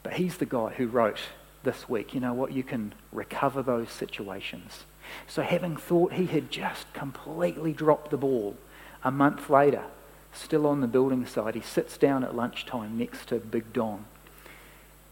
But 0.04 0.14
he's 0.14 0.38
the 0.38 0.46
guy 0.46 0.74
who 0.74 0.88
wrote 0.88 1.20
this 1.64 1.90
week, 1.90 2.14
you 2.14 2.20
know 2.20 2.34
what, 2.34 2.52
you 2.52 2.62
can 2.62 2.94
recover 3.12 3.64
those 3.64 3.90
situations. 3.90 4.84
So 5.28 5.42
having 5.42 5.78
thought 5.78 6.14
he 6.14 6.28
had 6.28 6.52
just 6.52 6.92
completely 6.94 7.74
dropped 7.74 8.12
the 8.12 8.18
ball, 8.18 8.56
a 9.04 9.12
month 9.12 9.50
later, 9.50 9.84
still 10.32 10.68
on 10.68 10.82
the 10.82 10.88
building 10.88 11.26
site, 11.26 11.56
he 11.56 11.62
sits 11.62 11.98
down 11.98 12.24
at 12.24 12.36
lunchtime 12.36 12.98
next 12.98 13.30
to 13.30 13.40
Big 13.40 13.74
Don 13.74 14.06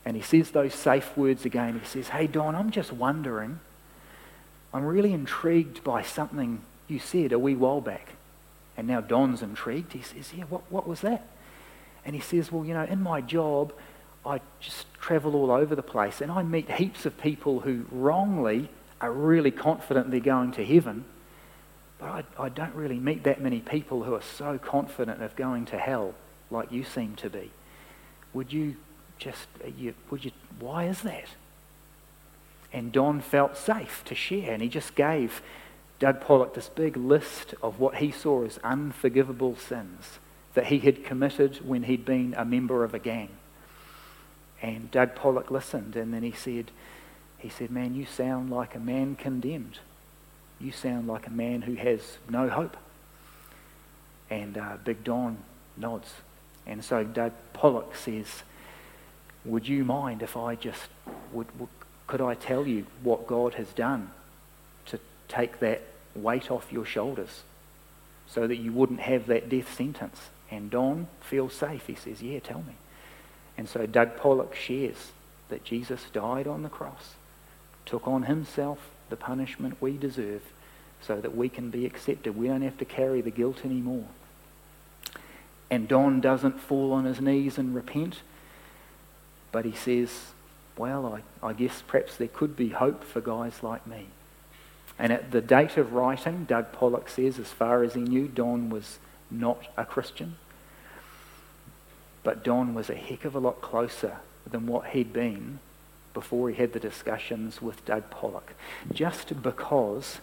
and 0.06 0.16
he 0.16 0.22
says 0.22 0.52
those 0.52 0.74
safe 0.74 1.16
words 1.16 1.46
again. 1.46 1.80
He 1.80 1.86
says, 1.86 2.10
Hey, 2.10 2.28
Don, 2.28 2.56
I'm 2.56 2.72
just 2.72 2.92
wondering. 2.92 3.60
I'm 4.74 4.86
really 4.86 5.14
intrigued 5.14 5.84
by 5.84 6.02
something 6.02 6.62
you 6.88 7.00
said 7.00 7.32
a 7.32 7.40
wee 7.40 7.56
while 7.56 7.82
back. 7.82 8.10
And 8.76 8.88
now 8.88 9.02
Don's 9.02 9.42
intrigued. 9.42 9.94
He 9.94 10.02
says, 10.02 10.34
Yeah, 10.34 10.46
what, 10.46 10.70
what 10.72 10.88
was 10.88 11.02
that? 11.02 11.26
And 12.06 12.16
he 12.16 12.22
says, 12.22 12.52
Well, 12.52 12.66
you 12.66 12.74
know, 12.74 12.84
in 12.84 13.02
my 13.02 13.22
job, 13.22 13.74
I 14.26 14.42
just 14.60 14.92
travel 14.96 15.36
all 15.36 15.52
over 15.52 15.76
the 15.76 15.84
place 15.84 16.22
and 16.22 16.32
I 16.32 16.44
meet 16.44 16.72
heaps 16.72 17.06
of 17.06 17.18
people 17.18 17.60
who 17.60 17.86
wrongly 17.92 18.70
are 19.02 19.12
really 19.12 19.52
confident 19.52 20.12
they're 20.12 20.20
going 20.20 20.54
to 20.54 20.66
heaven. 20.66 21.06
But 22.00 22.26
I, 22.40 22.44
I 22.46 22.50
don't 22.50 22.74
really 22.74 23.00
meet 23.00 23.24
that 23.24 23.42
many 23.42 23.60
people 23.60 24.04
who 24.04 24.14
are 24.16 24.22
so 24.22 24.58
confident 24.58 25.22
of 25.22 25.36
going 25.36 25.66
to 25.68 25.78
hell 25.78 26.14
like 26.52 26.72
you 26.72 26.84
seem 26.84 27.16
to 27.18 27.30
be. 27.30 27.52
Would 28.34 28.52
you 28.52 28.76
just, 29.24 29.48
uh, 29.64 29.70
you, 29.78 29.94
would 30.10 30.26
you, 30.26 30.32
why 30.60 30.86
is 30.86 31.02
that? 31.02 31.28
And 32.72 32.92
Don 32.92 33.22
felt 33.22 33.56
safe 33.56 34.04
to 34.06 34.16
share, 34.16 34.52
and 34.52 34.62
he 34.62 34.70
just 34.70 34.96
gave 34.96 35.42
Doug 36.00 36.22
Pollock 36.22 36.54
this 36.54 36.70
big 36.70 36.98
list 36.98 37.54
of 37.62 37.80
what 37.80 37.96
he 37.96 38.12
saw 38.12 38.44
as 38.44 38.60
unforgivable 38.64 39.56
sins 39.56 40.20
that 40.54 40.68
he 40.68 40.80
had 40.80 41.06
committed 41.06 41.58
when 41.66 41.84
he'd 41.84 42.06
been 42.06 42.34
a 42.38 42.46
member 42.46 42.84
of 42.84 42.94
a 42.94 43.00
gang. 43.00 43.30
And 44.62 44.92
Doug 44.92 45.16
Pollock 45.16 45.52
listened, 45.52 45.96
and 45.96 46.14
then 46.14 46.24
he 46.24 46.32
said, 46.32 46.72
he 47.38 47.50
said, 47.50 47.70
Man, 47.70 47.96
you 47.96 48.06
sound 48.06 48.50
like 48.50 48.76
a 48.76 48.80
man 48.80 49.16
condemned. 49.16 49.80
You 50.60 50.72
sound 50.72 51.08
like 51.08 51.28
a 51.28 51.32
man 51.32 51.64
who 51.64 51.76
has 51.76 52.18
no 52.30 52.50
hope. 52.50 52.78
And 54.30 54.58
uh, 54.58 54.78
Big 54.84 55.04
Don 55.04 55.38
nods. 55.76 56.14
And 56.66 56.84
so 56.84 57.04
Doug 57.04 57.34
Pollock 57.52 57.96
says, 57.96 58.44
would 59.46 59.68
you 59.68 59.84
mind 59.84 60.22
if 60.22 60.38
I 60.38 60.56
just, 60.56 60.88
would, 61.32 61.48
would, 61.60 61.70
could 62.08 62.22
I 62.22 62.36
tell 62.36 62.66
you 62.66 62.86
what 63.02 63.28
God 63.28 63.56
has 63.56 63.68
done 63.70 64.12
to 64.88 65.00
take 65.28 65.60
that 65.60 65.82
weight 66.16 66.52
off 66.52 66.72
your 66.72 66.86
shoulders 66.86 67.44
so 68.28 68.48
that 68.48 68.58
you 68.58 68.72
wouldn't 68.72 69.02
have 69.02 69.28
that 69.28 69.50
death 69.50 69.74
sentence? 69.76 70.30
And 70.50 70.70
Don 70.70 71.08
feels 71.22 71.54
safe. 71.54 71.88
He 71.88 71.96
says, 71.96 72.22
Yeah, 72.22 72.40
tell 72.40 72.60
me. 72.60 72.76
And 73.58 73.68
so 73.68 73.86
Doug 73.86 74.18
Pollock 74.18 74.56
shares 74.56 75.12
that 75.50 75.64
Jesus 75.64 76.06
died 76.12 76.48
on 76.48 76.64
the 76.64 76.70
cross, 76.70 77.16
took 77.86 78.08
on 78.08 78.24
himself 78.24 78.80
the 79.10 79.16
punishment 79.16 79.78
we 79.82 79.98
deserve 79.98 80.42
so 81.02 81.20
that 81.20 81.36
we 81.36 81.50
can 81.50 81.70
be 81.70 81.86
accepted. 81.86 82.38
We 82.38 82.48
don't 82.48 82.62
have 82.62 82.78
to 82.78 82.86
carry 82.86 83.22
the 83.22 83.32
guilt 83.32 83.66
anymore. 83.66 84.08
And 85.70 85.88
Don 85.88 86.22
doesn't 86.22 86.60
fall 86.60 86.94
on 86.94 87.06
his 87.06 87.20
knees 87.20 87.58
and 87.58 87.76
repent. 87.76 88.22
But 89.54 89.64
he 89.64 89.72
says, 89.72 90.34
well, 90.78 91.06
I, 91.06 91.48
I 91.48 91.54
guess 91.54 91.84
perhaps 91.88 92.18
there 92.18 92.28
could 92.28 92.58
be 92.58 92.70
hope 92.70 93.04
for 93.06 93.22
guys 93.22 93.64
like 93.64 93.88
me. 93.88 94.08
And 95.00 95.14
at 95.14 95.32
the 95.32 95.42
date 95.42 95.78
of 95.78 95.94
writing, 95.94 96.46
Doug 96.46 96.74
Pollock 96.74 97.08
says, 97.08 97.40
as 97.40 97.48
far 97.48 97.84
as 97.84 97.94
he 97.94 98.02
knew, 98.02 98.28
Don 98.28 98.70
was 98.70 98.98
not 99.32 99.68
a 99.78 99.86
Christian. 99.86 100.36
But 102.24 102.44
Don 102.44 102.74
was 102.74 102.90
a 102.90 102.96
heck 102.96 103.26
of 103.26 103.36
a 103.36 103.40
lot 103.40 103.62
closer 103.62 104.18
than 104.50 104.66
what 104.66 104.88
he'd 104.88 105.14
been 105.14 105.60
before 106.14 106.50
he 106.50 106.56
had 106.56 106.74
the 106.74 106.80
discussions 106.80 107.62
with 107.62 107.86
Doug 107.86 108.10
Pollock. 108.10 108.54
Just 108.92 109.42
because 109.42 110.20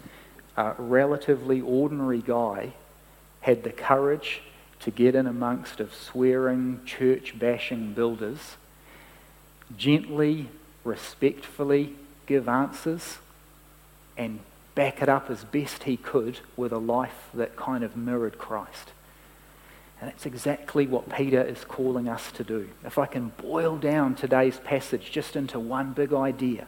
a 0.57 0.75
relatively 0.77 1.61
ordinary 1.61 2.21
guy 2.21 2.73
had 3.43 3.63
the 3.63 3.71
courage 3.71 4.43
to 4.81 4.91
get 4.91 5.15
in 5.15 5.27
amongst 5.27 5.79
of 5.79 5.95
swearing, 5.95 6.81
church 6.85 7.39
bashing 7.39 7.93
builders 7.93 8.57
gently, 9.77 10.49
respectfully 10.85 11.95
give 12.27 12.49
answers 12.49 13.19
and 14.17 14.41
back 14.75 15.03
it 15.03 15.09
up 15.09 15.31
as 15.31 15.45
best 15.45 15.85
he 15.85 15.97
could 15.97 16.39
with 16.57 16.73
a 16.73 16.79
life 16.79 17.29
that 17.35 17.57
kind 17.57 17.83
of 17.83 17.97
mirrored 17.97 18.39
Christ. 18.39 18.93
And 20.01 20.09
that's 20.09 20.25
exactly 20.25 20.87
what 20.87 21.15
Peter 21.15 21.43
is 21.43 21.65
calling 21.65 22.09
us 22.09 22.33
to 22.33 22.45
do. 22.45 22.71
If 22.85 22.97
I 22.99 23.07
can 23.07 23.33
boil 23.37 23.77
down 23.77 24.15
today's 24.15 24.59
passage 24.59 25.11
just 25.11 25.37
into 25.37 25.59
one 25.59 25.93
big 25.93 26.13
idea, 26.13 26.67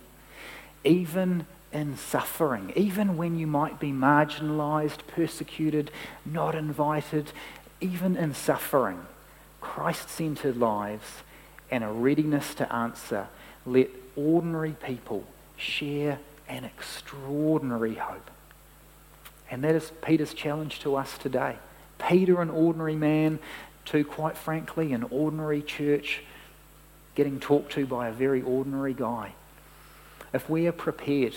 even 0.84 1.46
in 1.72 1.96
suffering, 1.96 2.72
even 2.76 3.16
when 3.16 3.38
you 3.38 3.46
might 3.46 3.80
be 3.80 3.90
marginalized, 3.90 5.06
persecuted, 5.06 5.90
not 6.26 6.54
invited, 6.54 7.32
even 7.80 8.16
in 8.16 8.34
suffering, 8.34 9.06
Christ 9.62 10.10
centered 10.10 10.58
lives 10.58 11.22
and 11.72 11.82
a 11.82 11.88
readiness 11.88 12.54
to 12.54 12.70
answer, 12.72 13.26
let 13.64 13.88
ordinary 14.14 14.76
people 14.84 15.24
share 15.56 16.18
an 16.46 16.64
extraordinary 16.64 17.94
hope. 17.94 18.30
And 19.50 19.64
that 19.64 19.74
is 19.74 19.90
Peter's 20.02 20.34
challenge 20.34 20.80
to 20.80 20.94
us 20.96 21.16
today. 21.16 21.56
Peter, 21.98 22.42
an 22.42 22.50
ordinary 22.50 22.94
man, 22.94 23.38
to 23.86 24.04
quite 24.04 24.36
frankly, 24.36 24.92
an 24.92 25.04
ordinary 25.10 25.62
church 25.62 26.22
getting 27.14 27.40
talked 27.40 27.72
to 27.72 27.86
by 27.86 28.08
a 28.08 28.12
very 28.12 28.42
ordinary 28.42 28.94
guy. 28.94 29.32
If 30.34 30.50
we 30.50 30.66
are 30.66 30.72
prepared 30.72 31.34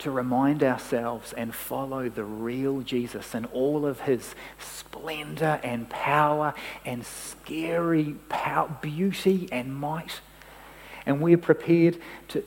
to 0.00 0.10
remind 0.10 0.62
ourselves 0.62 1.32
and 1.32 1.54
follow 1.54 2.08
the 2.08 2.24
real 2.24 2.80
Jesus 2.80 3.34
and 3.34 3.46
all 3.52 3.86
of 3.86 4.00
his 4.00 4.34
splendor 4.58 5.60
and 5.62 5.88
power 5.88 6.54
and 6.84 7.04
scary 7.04 8.16
power, 8.28 8.76
beauty 8.80 9.48
and 9.52 9.74
might. 9.74 10.20
And 11.06 11.20
we're 11.20 11.38
prepared 11.38 11.98
to, 12.28 12.44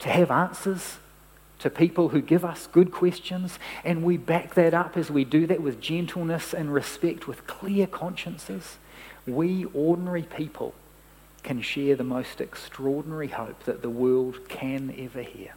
to 0.00 0.08
have 0.08 0.30
answers 0.30 0.98
to 1.60 1.70
people 1.70 2.10
who 2.10 2.20
give 2.20 2.44
us 2.44 2.68
good 2.68 2.92
questions, 2.92 3.58
and 3.84 4.04
we 4.04 4.16
back 4.16 4.54
that 4.54 4.74
up 4.74 4.96
as 4.96 5.10
we 5.10 5.24
do 5.24 5.46
that 5.46 5.60
with 5.60 5.80
gentleness 5.80 6.54
and 6.54 6.72
respect, 6.72 7.26
with 7.26 7.46
clear 7.46 7.86
consciences. 7.86 8.78
We, 9.26 9.64
ordinary 9.74 10.22
people, 10.22 10.74
can 11.42 11.60
share 11.60 11.96
the 11.96 12.04
most 12.04 12.40
extraordinary 12.40 13.28
hope 13.28 13.64
that 13.64 13.82
the 13.82 13.90
world 13.90 14.48
can 14.48 14.94
ever 14.96 15.22
hear. 15.22 15.54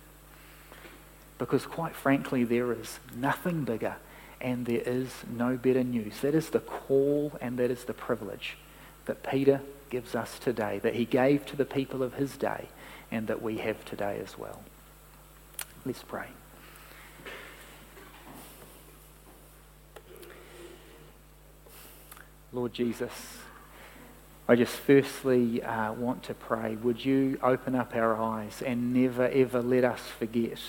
Because, 1.41 1.65
quite 1.65 1.95
frankly, 1.95 2.43
there 2.43 2.71
is 2.71 2.99
nothing 3.15 3.63
bigger 3.63 3.95
and 4.39 4.67
there 4.67 4.83
is 4.85 5.09
no 5.27 5.57
better 5.57 5.83
news. 5.83 6.19
That 6.21 6.35
is 6.35 6.51
the 6.51 6.59
call 6.59 7.31
and 7.41 7.57
that 7.57 7.71
is 7.71 7.85
the 7.85 7.95
privilege 7.95 8.57
that 9.05 9.23
Peter 9.23 9.59
gives 9.89 10.13
us 10.13 10.37
today, 10.37 10.77
that 10.83 10.93
he 10.93 11.03
gave 11.03 11.47
to 11.47 11.55
the 11.55 11.65
people 11.65 12.03
of 12.03 12.13
his 12.13 12.37
day, 12.37 12.67
and 13.09 13.25
that 13.25 13.41
we 13.41 13.57
have 13.57 13.83
today 13.85 14.21
as 14.23 14.37
well. 14.37 14.61
Let's 15.83 16.03
pray. 16.03 16.27
Lord 22.53 22.71
Jesus, 22.71 23.39
I 24.47 24.55
just 24.55 24.75
firstly 24.75 25.63
uh, 25.63 25.93
want 25.93 26.21
to 26.25 26.35
pray, 26.35 26.75
would 26.75 27.03
you 27.03 27.39
open 27.41 27.73
up 27.73 27.95
our 27.95 28.15
eyes 28.15 28.61
and 28.61 28.93
never 28.93 29.27
ever 29.27 29.63
let 29.63 29.83
us 29.83 30.01
forget 30.19 30.59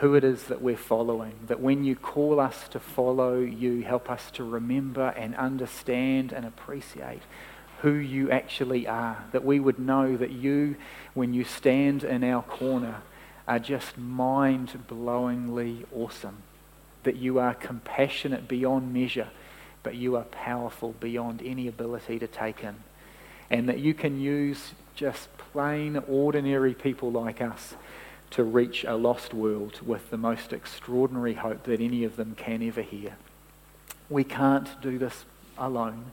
who 0.00 0.14
it 0.14 0.22
is 0.22 0.44
that 0.44 0.62
we're 0.62 0.76
following. 0.76 1.34
That 1.46 1.60
when 1.60 1.84
you 1.84 1.96
call 1.96 2.38
us 2.40 2.68
to 2.68 2.78
follow 2.78 3.40
you, 3.40 3.82
help 3.82 4.10
us 4.10 4.30
to 4.32 4.44
remember 4.44 5.08
and 5.16 5.34
understand 5.34 6.32
and 6.32 6.44
appreciate 6.44 7.22
who 7.82 7.94
you 7.94 8.30
actually 8.30 8.86
are. 8.86 9.24
That 9.32 9.44
we 9.44 9.60
would 9.60 9.78
know 9.78 10.16
that 10.16 10.30
you, 10.30 10.76
when 11.14 11.34
you 11.34 11.44
stand 11.44 12.04
in 12.04 12.22
our 12.22 12.42
corner, 12.42 13.02
are 13.46 13.58
just 13.58 13.98
mind 13.98 14.84
blowingly 14.88 15.84
awesome. 15.94 16.42
That 17.02 17.16
you 17.16 17.38
are 17.38 17.54
compassionate 17.54 18.46
beyond 18.46 18.92
measure, 18.92 19.28
but 19.82 19.96
you 19.96 20.16
are 20.16 20.24
powerful 20.24 20.94
beyond 21.00 21.42
any 21.44 21.66
ability 21.66 22.18
to 22.20 22.26
take 22.26 22.62
in. 22.62 22.76
And 23.50 23.68
that 23.68 23.78
you 23.78 23.94
can 23.94 24.20
use 24.20 24.74
just 24.94 25.28
plain, 25.38 25.96
ordinary 26.08 26.74
people 26.74 27.10
like 27.10 27.40
us 27.40 27.74
to 28.30 28.44
reach 28.44 28.84
a 28.84 28.94
lost 28.94 29.32
world 29.32 29.80
with 29.84 30.10
the 30.10 30.18
most 30.18 30.52
extraordinary 30.52 31.34
hope 31.34 31.64
that 31.64 31.80
any 31.80 32.04
of 32.04 32.16
them 32.16 32.34
can 32.36 32.62
ever 32.62 32.82
hear. 32.82 33.16
We 34.10 34.24
can't 34.24 34.80
do 34.80 34.98
this 34.98 35.24
alone, 35.56 36.06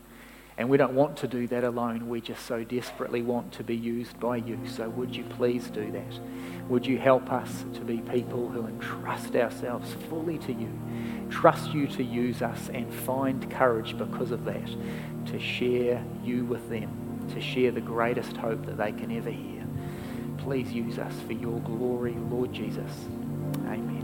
and 0.58 0.70
we 0.70 0.78
don't 0.78 0.94
want 0.94 1.18
to 1.18 1.28
do 1.28 1.48
that 1.48 1.64
alone. 1.64 2.10
We 2.10 2.22
just 2.22 2.46
so 2.46 2.64
desperately 2.64 3.22
want 3.22 3.52
to 3.54 3.64
be 3.64 3.76
used 3.76 4.20
by 4.20 4.38
you. 4.38 4.60
So, 4.68 4.90
would 4.90 5.16
you 5.16 5.24
please 5.24 5.68
do 5.68 5.92
that? 5.92 6.20
Would 6.70 6.86
you 6.86 6.98
help 6.98 7.32
us 7.32 7.66
to 7.74 7.82
be 7.82 7.98
people 7.98 8.50
who 8.50 8.66
entrust 8.66 9.36
ourselves 9.36 9.96
fully 10.10 10.38
to 10.40 10.54
you, 10.54 10.70
trust 11.30 11.74
you 11.74 11.88
to 11.88 12.04
use 12.04 12.42
us, 12.42 12.70
and 12.74 12.92
find 12.94 13.50
courage 13.52 13.98
because 13.98 14.32
of 14.32 14.46
that 14.46 14.70
to 15.28 15.40
share 15.40 16.04
you 16.24 16.46
with 16.46 16.70
them, 16.70 17.28
to 17.34 17.42
share 17.42 17.72
the 17.72 17.82
greatest 17.82 18.38
hope 18.38 18.66
that 18.66 18.78
they 18.78 18.92
can 18.92 19.16
ever 19.16 19.32
hear? 19.32 19.55
Please 20.46 20.72
use 20.72 21.00
us 21.00 21.14
for 21.26 21.34
your 21.34 21.60
glory, 21.62 22.14
Lord 22.30 22.54
Jesus. 22.54 22.92
Amen. 23.66 23.95